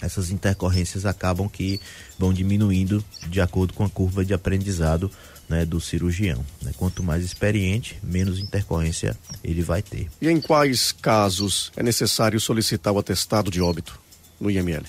essas 0.00 0.30
intercorrências 0.30 1.06
acabam 1.06 1.48
que 1.48 1.80
vão 2.18 2.32
diminuindo 2.32 3.04
de 3.28 3.40
acordo 3.40 3.72
com 3.72 3.84
a 3.84 3.88
curva 3.88 4.24
de 4.24 4.34
aprendizado 4.34 5.08
né, 5.48 5.64
do 5.64 5.80
cirurgião. 5.80 6.44
Né? 6.60 6.72
Quanto 6.76 7.04
mais 7.04 7.24
experiente, 7.24 7.98
menos 8.02 8.40
intercorrência 8.40 9.16
ele 9.44 9.62
vai 9.62 9.80
ter. 9.80 10.08
E 10.20 10.28
em 10.28 10.40
quais 10.40 10.90
casos 10.90 11.70
é 11.76 11.84
necessário 11.84 12.40
solicitar 12.40 12.92
o 12.92 12.98
atestado 12.98 13.50
de 13.50 13.60
óbito 13.60 13.98
no 14.40 14.50
IML? 14.50 14.82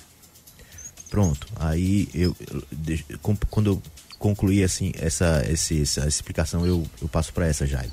Pronto, 1.12 1.47
aí 1.58 2.10
eu, 2.12 2.36
eu 2.39 2.64
quando 3.51 3.68
eu 3.68 3.82
concluir 4.24 4.63
assim 4.63 4.93
essa, 4.95 5.43
essa, 5.45 5.76
essa 5.76 6.07
explicação 6.07 6.65
eu, 6.65 6.88
eu 7.01 7.09
passo 7.09 7.34
para 7.34 7.45
essa 7.45 7.67
Jairo. 7.67 7.91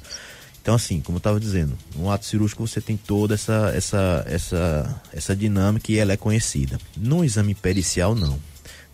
Então, 0.63 0.77
assim, 0.77 1.01
como 1.01 1.17
eu 1.17 1.19
estava 1.19 1.41
dizendo, 1.41 1.77
no 1.97 2.09
ato 2.09 2.25
cirúrgico 2.25 2.65
você 2.65 2.81
tem 2.81 2.97
toda 2.97 3.35
essa, 3.35 3.73
essa, 3.75 4.25
essa, 4.29 5.03
essa 5.13 5.35
dinâmica 5.35 5.91
e 5.91 5.99
ela 5.99 6.13
é 6.13 6.17
conhecida. 6.17 6.79
No 6.97 7.25
exame 7.25 7.53
pericial, 7.53 8.15
não. 8.15 8.39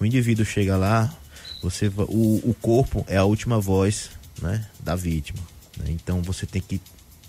O 0.00 0.06
indivíduo 0.06 0.46
chega 0.46 0.78
lá, 0.78 1.14
você 1.62 1.88
o, 1.88 2.40
o 2.42 2.56
corpo 2.62 3.04
é 3.06 3.18
a 3.18 3.24
última 3.24 3.60
voz 3.60 4.10
né, 4.40 4.64
da 4.80 4.96
vítima. 4.96 5.40
Né? 5.76 5.86
Então 5.90 6.22
você 6.22 6.46
tem 6.46 6.62
que 6.62 6.80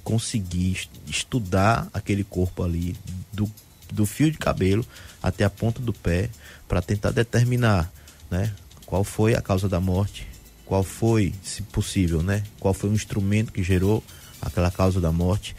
conseguir 0.05 0.87
estudar 1.05 1.89
aquele 1.93 2.23
corpo 2.23 2.63
ali, 2.63 2.95
do, 3.33 3.51
do 3.91 4.05
fio 4.05 4.31
de 4.31 4.37
cabelo 4.37 4.85
até 5.21 5.43
a 5.43 5.49
ponta 5.49 5.81
do 5.81 5.91
pé, 5.91 6.29
para 6.65 6.81
tentar 6.81 7.11
determinar 7.11 7.91
né, 8.31 8.53
qual 8.87 9.03
foi 9.03 9.35
a 9.35 9.41
causa 9.41 9.69
da 9.69 9.79
morte, 9.79 10.27
qual 10.65 10.83
foi, 10.83 11.35
se 11.43 11.61
possível, 11.61 12.23
né, 12.23 12.43
qual 12.59 12.73
foi 12.73 12.89
o 12.89 12.93
instrumento 12.93 13.53
que 13.53 13.61
gerou 13.61 14.03
aquela 14.41 14.71
causa 14.71 14.99
da 14.99 15.11
morte, 15.11 15.55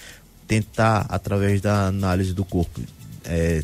tentar, 0.47 1.07
através 1.09 1.61
da 1.61 1.87
análise 1.87 2.33
do 2.33 2.45
corpo, 2.45 2.81
é, 3.25 3.63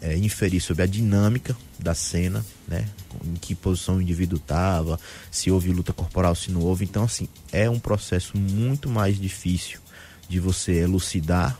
é, 0.00 0.16
inferir 0.16 0.60
sobre 0.60 0.82
a 0.82 0.86
dinâmica 0.86 1.56
da 1.78 1.94
cena, 1.94 2.44
né? 2.66 2.88
Em 3.24 3.34
que 3.34 3.54
posição 3.54 3.96
o 3.96 4.02
indivíduo 4.02 4.38
estava, 4.38 4.98
se 5.30 5.50
houve 5.50 5.72
luta 5.72 5.92
corporal, 5.92 6.34
se 6.34 6.50
não 6.50 6.60
houve. 6.60 6.84
Então, 6.84 7.04
assim, 7.04 7.28
é 7.52 7.68
um 7.68 7.78
processo 7.78 8.36
muito 8.36 8.88
mais 8.88 9.20
difícil 9.20 9.80
de 10.28 10.40
você 10.40 10.72
elucidar, 10.72 11.58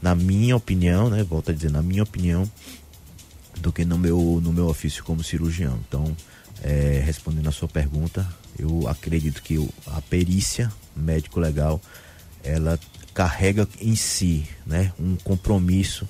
na 0.00 0.14
minha 0.14 0.56
opinião, 0.56 1.08
né? 1.08 1.22
Volto 1.22 1.50
a 1.50 1.54
dizer, 1.54 1.70
na 1.70 1.82
minha 1.82 2.02
opinião, 2.02 2.50
do 3.58 3.72
que 3.72 3.84
no 3.84 3.98
meu, 3.98 4.40
no 4.42 4.52
meu 4.52 4.66
ofício 4.66 5.04
como 5.04 5.22
cirurgião. 5.22 5.78
Então, 5.86 6.16
é, 6.62 7.02
respondendo 7.04 7.48
a 7.48 7.52
sua 7.52 7.68
pergunta, 7.68 8.26
eu 8.58 8.86
acredito 8.88 9.42
que 9.42 9.56
a 9.86 10.00
perícia 10.00 10.72
médico-legal 10.94 11.80
ela 12.42 12.78
carrega 13.14 13.68
em 13.80 13.94
si 13.94 14.46
né, 14.66 14.92
um 14.98 15.16
compromisso 15.16 16.08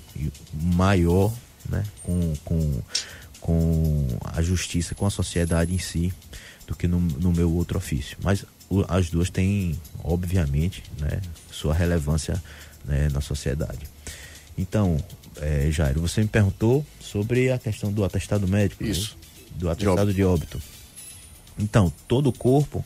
maior 0.52 1.32
né, 1.68 1.82
com, 2.02 2.34
com, 2.44 2.82
com 3.40 4.06
a 4.24 4.40
justiça, 4.42 4.94
com 4.94 5.06
a 5.06 5.10
sociedade 5.10 5.74
em 5.74 5.78
si, 5.78 6.12
do 6.66 6.76
que 6.76 6.86
no, 6.86 7.00
no 7.00 7.32
meu 7.32 7.52
outro 7.52 7.78
ofício. 7.78 8.16
Mas 8.22 8.44
o, 8.68 8.84
as 8.88 9.10
duas 9.10 9.30
têm, 9.30 9.78
obviamente, 10.04 10.82
né, 10.98 11.20
sua 11.50 11.74
relevância 11.74 12.42
né, 12.84 13.08
na 13.12 13.20
sociedade. 13.20 13.88
Então, 14.56 15.02
é, 15.36 15.70
Jairo, 15.70 16.00
você 16.00 16.20
me 16.20 16.28
perguntou 16.28 16.84
sobre 17.00 17.50
a 17.50 17.58
questão 17.58 17.92
do 17.92 18.04
atestado 18.04 18.46
médico. 18.46 18.84
Né? 18.84 18.90
Isso. 18.90 19.16
Do 19.56 19.70
atestado 19.70 20.12
de 20.12 20.22
óbito. 20.24 20.58
de 20.58 20.58
óbito. 20.58 20.62
Então, 21.58 21.92
todo 22.08 22.28
o 22.28 22.32
corpo, 22.32 22.84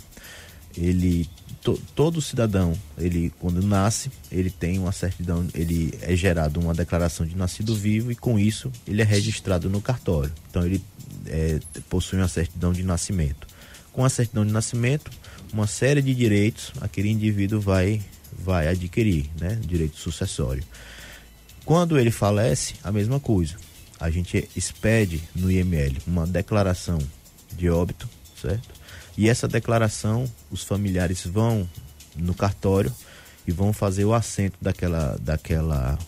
ele 0.77 1.29
to, 1.63 1.81
todo 1.95 2.21
cidadão, 2.23 2.73
ele 2.97 3.33
quando 3.41 3.61
nasce, 3.61 4.11
ele 4.31 4.51
tem 4.51 4.79
uma 4.79 4.93
certidão, 4.93 5.47
ele 5.55 5.93
é 6.01 6.15
gerado 6.15 6.61
uma 6.61 6.73
declaração 6.73 7.27
de 7.27 7.37
nascido 7.37 7.75
vivo 7.75 8.13
e 8.13 8.15
com 8.15 8.39
isso 8.39 8.71
ele 8.87 9.03
é 9.03 9.05
registrado 9.05 9.69
no 9.69 9.81
cartório. 9.81 10.33
Então 10.49 10.65
ele 10.65 10.83
é, 11.27 11.59
possui 11.89 12.19
uma 12.19 12.29
certidão 12.29 12.73
de 12.73 12.83
nascimento. 12.83 13.49
Com 13.93 14.05
a 14.05 14.09
certidão 14.09 14.45
de 14.45 14.53
nascimento, 14.53 15.11
uma 15.53 15.67
série 15.67 16.03
de 16.03 16.15
direitos 16.15 16.73
aquele 16.81 17.11
indivíduo 17.11 17.61
vai 17.61 18.01
vai 18.39 18.69
adquirir, 18.69 19.31
né? 19.41 19.59
Direito 19.67 19.97
sucessório. 19.97 20.63
Quando 21.65 21.99
ele 21.99 22.11
falece, 22.11 22.75
a 22.85 22.93
mesma 22.93 23.19
coisa. 23.19 23.57
A 23.99 24.11
gente 24.11 24.49
expede 24.55 25.23
no 25.35 25.51
IML 25.51 25.97
uma 26.07 26.27
declaração 26.27 26.99
de 27.57 27.71
óbito, 27.71 28.09
certo? 28.41 28.69
E 29.17 29.29
essa 29.29 29.49
declaração, 29.49 30.31
os 30.51 30.63
familiares 30.63 31.25
vão 31.25 31.69
no 32.15 32.35
cartório 32.35 32.93
e 33.47 33.53
vão 33.53 33.73
fazer 33.73 34.05
o 34.05 34.13
assento 34.13 34.57
daquela, 34.61 35.17
daquela 35.21 35.99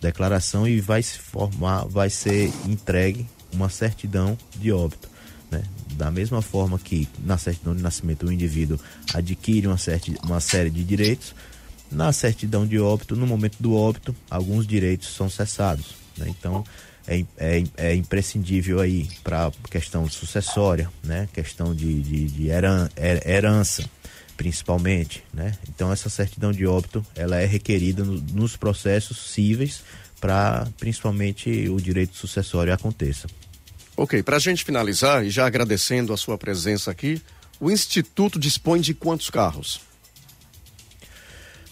declaração 0.00 0.68
e 0.68 0.80
vai 0.80 1.02
se 1.02 1.18
formar, 1.18 1.84
vai 1.86 2.10
ser 2.10 2.52
entregue 2.66 3.26
uma 3.52 3.68
certidão 3.68 4.36
de 4.56 4.70
óbito. 4.70 5.08
Né? 5.50 5.62
Da 5.94 6.10
mesma 6.10 6.42
forma 6.42 6.78
que 6.78 7.08
na 7.24 7.38
certidão 7.38 7.74
de 7.74 7.82
nascimento 7.82 8.26
o 8.26 8.32
indivíduo 8.32 8.78
adquire 9.14 9.66
uma, 9.66 9.78
certi, 9.78 10.14
uma 10.22 10.40
série 10.40 10.70
de 10.70 10.84
direitos, 10.84 11.34
na 11.90 12.12
certidão 12.12 12.66
de 12.66 12.78
óbito, 12.78 13.16
no 13.16 13.26
momento 13.26 13.56
do 13.58 13.74
óbito, 13.74 14.14
alguns 14.30 14.66
direitos 14.66 15.08
são 15.14 15.30
cessados. 15.30 15.94
Né? 16.18 16.26
Então, 16.28 16.64
é, 17.08 17.24
é, 17.38 17.64
é 17.78 17.94
imprescindível 17.94 18.80
aí 18.80 19.08
para 19.24 19.50
questão 19.70 20.06
sucessória, 20.08 20.90
né? 21.02 21.26
Questão 21.32 21.74
de, 21.74 22.02
de, 22.02 22.26
de 22.26 22.48
heran, 22.48 22.88
herança, 23.24 23.88
principalmente, 24.36 25.24
né? 25.32 25.56
Então 25.68 25.90
essa 25.90 26.10
certidão 26.10 26.52
de 26.52 26.66
óbito 26.66 27.04
ela 27.16 27.36
é 27.40 27.46
requerida 27.46 28.04
no, 28.04 28.20
nos 28.20 28.56
processos 28.56 29.30
cíveis 29.32 29.82
para 30.20 30.68
principalmente 30.78 31.68
o 31.68 31.80
direito 31.80 32.14
sucessório 32.14 32.72
aconteça. 32.72 33.26
Ok, 33.96 34.22
para 34.22 34.36
a 34.36 34.40
gente 34.40 34.64
finalizar 34.64 35.24
e 35.24 35.30
já 35.30 35.46
agradecendo 35.46 36.12
a 36.12 36.16
sua 36.16 36.36
presença 36.36 36.90
aqui, 36.90 37.20
o 37.58 37.70
Instituto 37.70 38.38
dispõe 38.38 38.80
de 38.80 38.94
quantos 38.94 39.30
carros? 39.30 39.80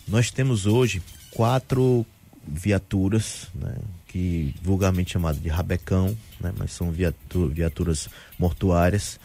Nós 0.08 0.30
temos 0.30 0.66
hoje 0.66 1.02
quatro 1.30 2.06
viaturas, 2.46 3.48
né, 3.54 3.76
que 4.16 4.54
vulgarmente 4.62 5.12
chamado 5.12 5.38
de 5.38 5.50
rabecão, 5.50 6.16
né, 6.40 6.50
mas 6.56 6.72
são 6.72 6.90
viatu 6.90 7.48
viaturas 7.48 8.08
mortuárias, 8.38 9.20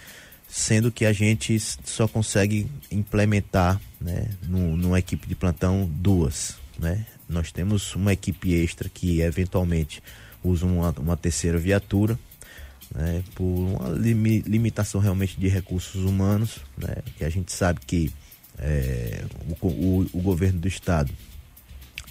sendo 0.50 0.92
que 0.92 1.06
a 1.06 1.14
gente 1.14 1.58
só 1.86 2.10
consegue 2.10 2.70
implementar 2.92 3.80
né, 4.02 4.28
numa 4.44 5.00
equipe 5.00 5.26
de 5.26 5.34
plantão 5.34 5.90
duas. 5.90 6.58
Né? 6.78 7.06
Nós 7.30 7.54
temos 7.54 7.96
uma 7.96 8.12
equipe 8.12 8.54
extra 8.54 8.90
que 8.90 9.22
eventualmente 9.22 10.04
usa 10.44 10.66
uma, 10.66 10.94
uma 11.00 11.16
terceira 11.16 11.58
viatura, 11.58 12.20
né, 12.94 13.24
por 13.34 13.46
uma 13.46 13.90
limi 13.92 14.42
limitação 14.42 15.00
realmente 15.00 15.40
de 15.40 15.48
recursos 15.48 16.04
humanos, 16.04 16.58
né, 16.78 16.96
que 17.18 17.24
a 17.24 17.30
gente 17.30 17.54
sabe 17.54 17.80
que 17.88 18.12
é, 18.60 19.24
o, 19.62 19.68
o, 19.68 20.10
o, 20.12 20.22
governo 20.22 20.60
do 20.60 20.68
estado 20.68 21.14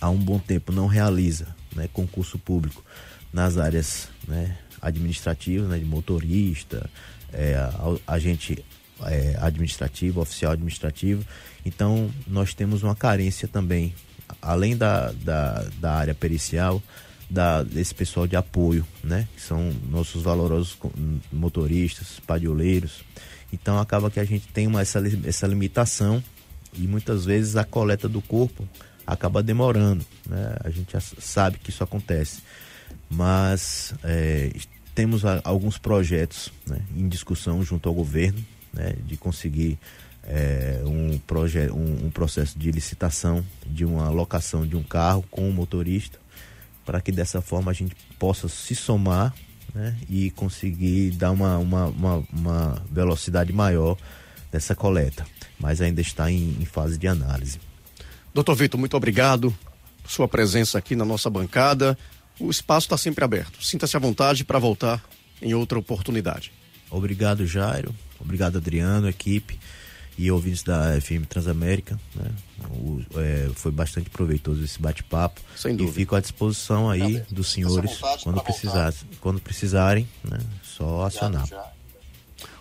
há 0.01 0.09
um 0.09 0.17
bom 0.17 0.39
tempo 0.39 0.73
não 0.73 0.87
realiza 0.87 1.60
né, 1.75 1.89
concurso 1.93 2.39
público 2.39 2.85
nas 3.33 3.59
áreas 3.59 4.09
né, 4.27 4.57
administrativas, 4.81 5.69
né, 5.69 5.79
de 5.79 5.85
motorista, 5.85 6.89
é, 7.33 7.57
agente 8.07 8.65
é, 9.05 9.37
administrativo, 9.41 10.21
oficial 10.21 10.53
administrativo. 10.53 11.25
Então, 11.65 12.11
nós 12.27 12.55
temos 12.55 12.83
uma 12.83 12.95
carência 12.95 13.47
também, 13.47 13.95
além 14.41 14.77
da, 14.77 15.13
da, 15.13 15.67
da 15.81 15.93
área 15.93 16.15
pericial, 16.15 16.83
da, 17.29 17.63
desse 17.63 17.95
pessoal 17.95 18.27
de 18.27 18.35
apoio, 18.35 18.85
né? 19.05 19.29
Que 19.37 19.41
são 19.41 19.73
nossos 19.89 20.23
valorosos 20.23 20.77
motoristas, 21.33 22.19
padioleiros. 22.27 23.05
Então, 23.53 23.79
acaba 23.79 24.11
que 24.11 24.19
a 24.19 24.25
gente 24.25 24.49
tem 24.49 24.67
uma, 24.67 24.81
essa, 24.81 25.01
essa 25.25 25.47
limitação 25.47 26.23
e 26.75 26.87
muitas 26.87 27.25
vezes 27.25 27.57
a 27.57 27.65
coleta 27.65 28.09
do 28.09 28.21
corpo 28.21 28.69
acaba 29.07 29.43
demorando, 29.43 30.05
né? 30.29 30.57
A 30.63 30.71
gente 30.71 30.93
já 30.93 31.01
sabe 31.01 31.59
que 31.59 31.71
isso 31.71 31.83
acontece. 31.83 32.43
Mas 33.09 33.95
é, 34.05 34.53
temos 34.95 35.25
a, 35.25 35.41
alguns 35.45 35.79
projetos 35.79 36.53
né, 36.67 36.81
em 36.97 37.09
discussão 37.09 37.63
junto 37.63 37.89
ao 37.89 37.95
governo 37.95 38.45
né, 38.73 38.95
de 39.05 39.17
conseguir 39.17 39.79
é, 40.25 40.81
um, 40.85 41.19
projeto, 41.19 41.75
um, 41.75 42.07
um, 42.07 42.11
processo 42.11 42.59
de 42.59 42.71
licitação 42.71 43.45
de 43.67 43.85
uma 43.85 44.11
locação 44.11 44.67
de 44.67 44.77
um 44.77 44.83
carro 44.83 45.25
com 45.31 45.43
o 45.43 45.49
um 45.49 45.53
motorista 45.53 46.19
para 46.85 47.01
que 47.01 47.11
dessa 47.11 47.41
forma 47.41 47.71
a 47.71 47.75
gente 47.75 47.97
possa 48.19 48.49
se 48.49 48.75
somar 48.75 49.35
né, 49.75 49.97
e 50.09 50.31
conseguir 50.31 51.13
dar 51.13 51.31
uma, 51.31 51.59
uma, 51.59 51.87
uma, 51.87 52.25
uma, 52.33 52.83
velocidade 52.91 53.53
maior 53.53 53.97
dessa 54.51 54.75
coleta. 54.75 55.25
Mas 55.59 55.81
ainda 55.81 56.01
está 56.01 56.31
em, 56.31 56.57
em 56.61 56.65
fase 56.65 56.99
de 56.99 57.07
análise. 57.07 57.61
Doutor 58.33 58.55
Vitor, 58.55 58.79
muito 58.79 58.97
obrigado 58.97 59.57
por 60.03 60.11
sua 60.11 60.29
presença 60.29 60.79
aqui 60.79 60.95
na 60.95 61.05
nossa 61.05 61.29
bancada. 61.29 61.99
O 62.39 62.51
espaço 62.51 62.87
está 62.87 62.97
sempre 62.97 63.25
aberto. 63.25 63.63
Sinta-se 63.63 63.97
à 63.97 64.01
vontade 64.01 64.45
para 64.45 64.59
voltar 64.59 65.03
em 65.43 65.53
outra 65.55 65.79
oportunidade. 65.79 66.53
Obrigado, 66.91 67.47
Jairo. 67.47 67.95
Obrigado, 68.19 68.59
Adriano, 68.59 69.09
equipe 69.09 69.59
e 70.17 70.31
ouvintes 70.31 70.63
da 70.63 71.01
FM 71.01 71.25
Transamérica. 71.29 71.99
Né? 72.15 72.31
O, 72.71 73.01
é, 73.17 73.51
foi 73.55 73.73
bastante 73.73 74.11
proveitoso 74.11 74.63
esse 74.63 74.81
bate-papo. 74.81 75.41
Sem 75.57 75.75
dúvida. 75.75 75.93
E 75.93 76.01
fico 76.01 76.15
à 76.15 76.21
disposição 76.21 76.91
aí 76.91 77.23
dos 77.31 77.51
senhores 77.51 77.99
quando, 78.23 78.43
precisar, 78.43 78.95
quando 79.21 79.41
precisarem, 79.41 80.07
né? 80.23 80.39
só 80.63 81.07
acionar. 81.07 81.49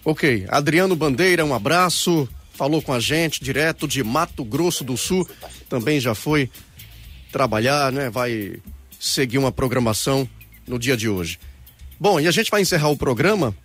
Ok, 0.05 0.45
Adriano 0.49 0.95
Bandeira, 0.95 1.43
um 1.43 1.53
abraço. 1.53 2.27
Falou 2.59 2.81
com 2.81 2.91
a 2.91 2.99
gente 2.99 3.41
direto 3.41 3.87
de 3.87 4.03
Mato 4.03 4.43
Grosso 4.43 4.83
do 4.83 4.97
Sul. 4.97 5.25
Também 5.69 5.97
já 5.97 6.13
foi 6.13 6.49
trabalhar, 7.31 7.89
né? 7.89 8.09
Vai 8.09 8.57
seguir 8.99 9.37
uma 9.37 9.49
programação 9.49 10.27
no 10.67 10.77
dia 10.77 10.97
de 10.97 11.07
hoje. 11.07 11.39
Bom, 11.97 12.19
e 12.19 12.27
a 12.27 12.31
gente 12.31 12.51
vai 12.51 12.59
encerrar 12.59 12.89
o 12.89 12.97
programa 12.97 13.55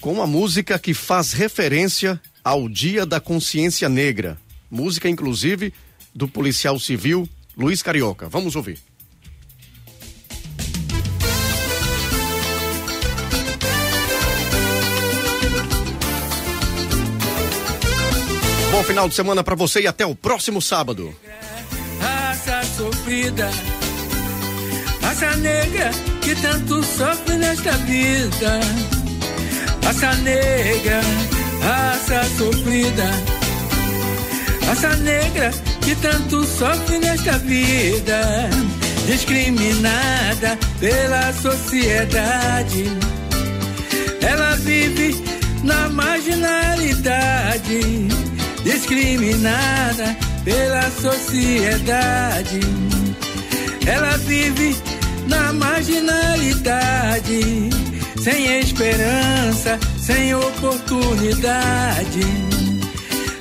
com 0.00 0.12
uma 0.12 0.26
música 0.26 0.76
que 0.76 0.92
faz 0.92 1.32
referência 1.32 2.20
ao 2.42 2.68
Dia 2.68 3.06
da 3.06 3.20
Consciência 3.20 3.88
Negra. 3.88 4.36
Música, 4.68 5.08
inclusive, 5.08 5.72
do 6.12 6.26
policial 6.26 6.80
civil 6.80 7.28
Luiz 7.56 7.80
Carioca. 7.80 8.28
Vamos 8.28 8.56
ouvir. 8.56 8.80
Bom 18.82 18.88
final 18.88 19.08
de 19.08 19.14
semana 19.14 19.44
para 19.44 19.54
você 19.54 19.82
e 19.82 19.86
até 19.86 20.04
o 20.04 20.12
próximo 20.12 20.60
sábado. 20.60 21.14
Raça 22.00 22.62
sofrida, 22.76 23.48
raça 25.00 25.36
negra 25.36 25.92
que 26.20 26.34
tanto 26.34 26.82
sofre 26.82 27.36
nesta 27.36 27.70
vida 27.76 28.58
raça 29.84 30.12
negra, 30.22 31.00
raça 31.62 32.24
sofrida, 32.36 33.08
raça 34.66 34.96
negra 34.96 35.52
que 35.80 35.94
tanto 35.94 36.44
sofre 36.44 36.98
nesta 36.98 37.38
vida, 37.38 38.50
discriminada 39.06 40.58
pela 40.80 41.32
sociedade. 41.34 42.90
Ela 44.20 44.56
vive 44.56 45.22
na 45.62 45.88
marginalidade, 45.88 48.08
discriminada 48.64 50.16
pela 50.44 50.90
sociedade. 50.90 52.60
Ela 53.86 54.16
vive 54.18 54.76
na 55.26 55.52
marginalidade 55.52 57.70
sem 58.22 58.60
esperança, 58.60 59.78
sem 59.98 60.34
oportunidade. 60.34 62.20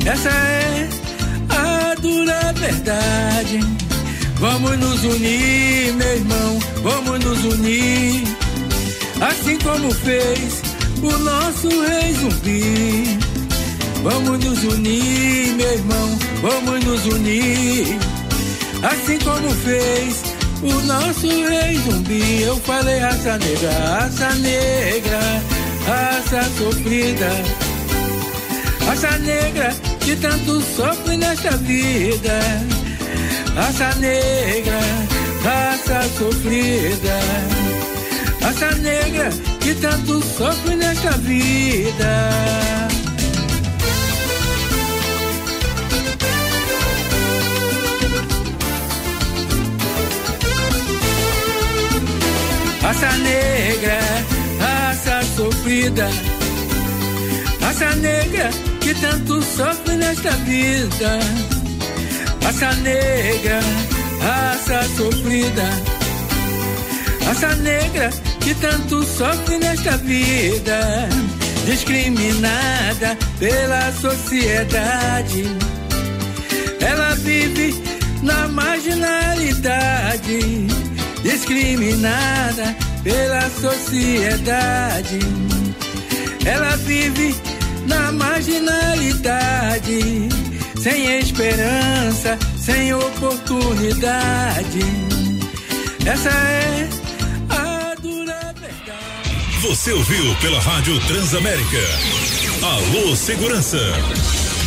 Essa 0.05 0.29
é 0.29 0.89
a 1.49 1.95
dura 1.95 2.53
verdade. 2.53 3.59
Vamos 4.39 4.77
nos 4.79 5.03
unir, 5.03 5.93
meu 5.93 6.15
irmão, 6.15 6.59
vamos 6.81 7.19
nos 7.23 7.43
unir. 7.53 8.23
Assim 9.21 9.59
como 9.59 9.93
fez 9.93 10.63
o 11.03 11.17
nosso 11.19 11.69
rei 11.69 12.13
zumbi. 12.13 13.19
Vamos 14.03 14.43
nos 14.43 14.63
unir, 14.63 15.53
meu 15.55 15.73
irmão, 15.73 16.19
vamos 16.41 16.83
nos 16.83 17.05
unir. 17.05 17.99
Assim 18.81 19.19
como 19.19 19.49
fez 19.51 20.23
o 20.63 20.73
nosso 20.87 21.27
rei 21.27 21.77
zumbi, 21.77 22.41
eu 22.41 22.57
falei 22.57 22.97
raça 22.97 23.37
negra, 23.37 23.71
raça 23.71 24.33
negra, 24.35 25.19
raça 25.85 26.49
sofrida. 26.57 27.29
Raça 28.87 29.19
negra 29.19 29.73
que 29.99 30.15
tanto 30.15 30.61
sofre 30.61 31.17
nesta 31.17 31.51
vida. 31.57 32.39
Raça 33.55 33.93
negra, 33.99 34.79
raça 35.43 36.09
sofrida. 36.17 37.19
Raça 38.41 38.71
negra 38.77 39.29
que 39.59 39.75
tanto 39.75 40.23
sofre 40.23 40.75
nesta 40.75 41.11
vida. 41.19 42.80
Raça 52.91 53.17
negra, 53.19 53.99
raça 54.59 55.21
sofrida. 55.37 56.09
Raça 57.61 57.95
negra 57.95 58.49
que 58.81 58.93
tanto 58.95 59.41
sofre 59.41 59.95
nesta 59.95 60.31
vida. 60.31 61.19
Raça 62.43 62.73
negra, 62.81 63.61
raça 64.21 64.83
sofrida. 64.97 65.69
Raça 67.25 67.55
negra 67.55 68.09
que 68.41 68.53
tanto 68.55 69.05
sofre 69.05 69.57
nesta 69.57 69.95
vida. 69.95 71.07
Discriminada 71.65 73.17
pela 73.39 73.89
sociedade. 73.93 75.45
Ela 76.81 77.15
vive 77.15 77.73
na 78.21 78.49
marginalidade 78.49 80.80
discriminada 81.51 82.75
pela 83.03 83.49
sociedade. 83.49 85.19
Ela 86.45 86.77
vive 86.77 87.35
na 87.85 88.11
marginalidade, 88.13 90.29
sem 90.81 91.19
esperança, 91.19 92.39
sem 92.57 92.93
oportunidade. 92.93 94.79
Essa 96.05 96.29
é 96.29 96.87
a 97.49 97.95
dura 98.01 98.53
verdade. 98.59 99.59
Você 99.61 99.91
ouviu 99.91 100.35
pela 100.37 100.59
Rádio 100.59 100.99
Transamérica. 101.01 101.79
Alô 102.63 103.15
Segurança. 103.15 103.77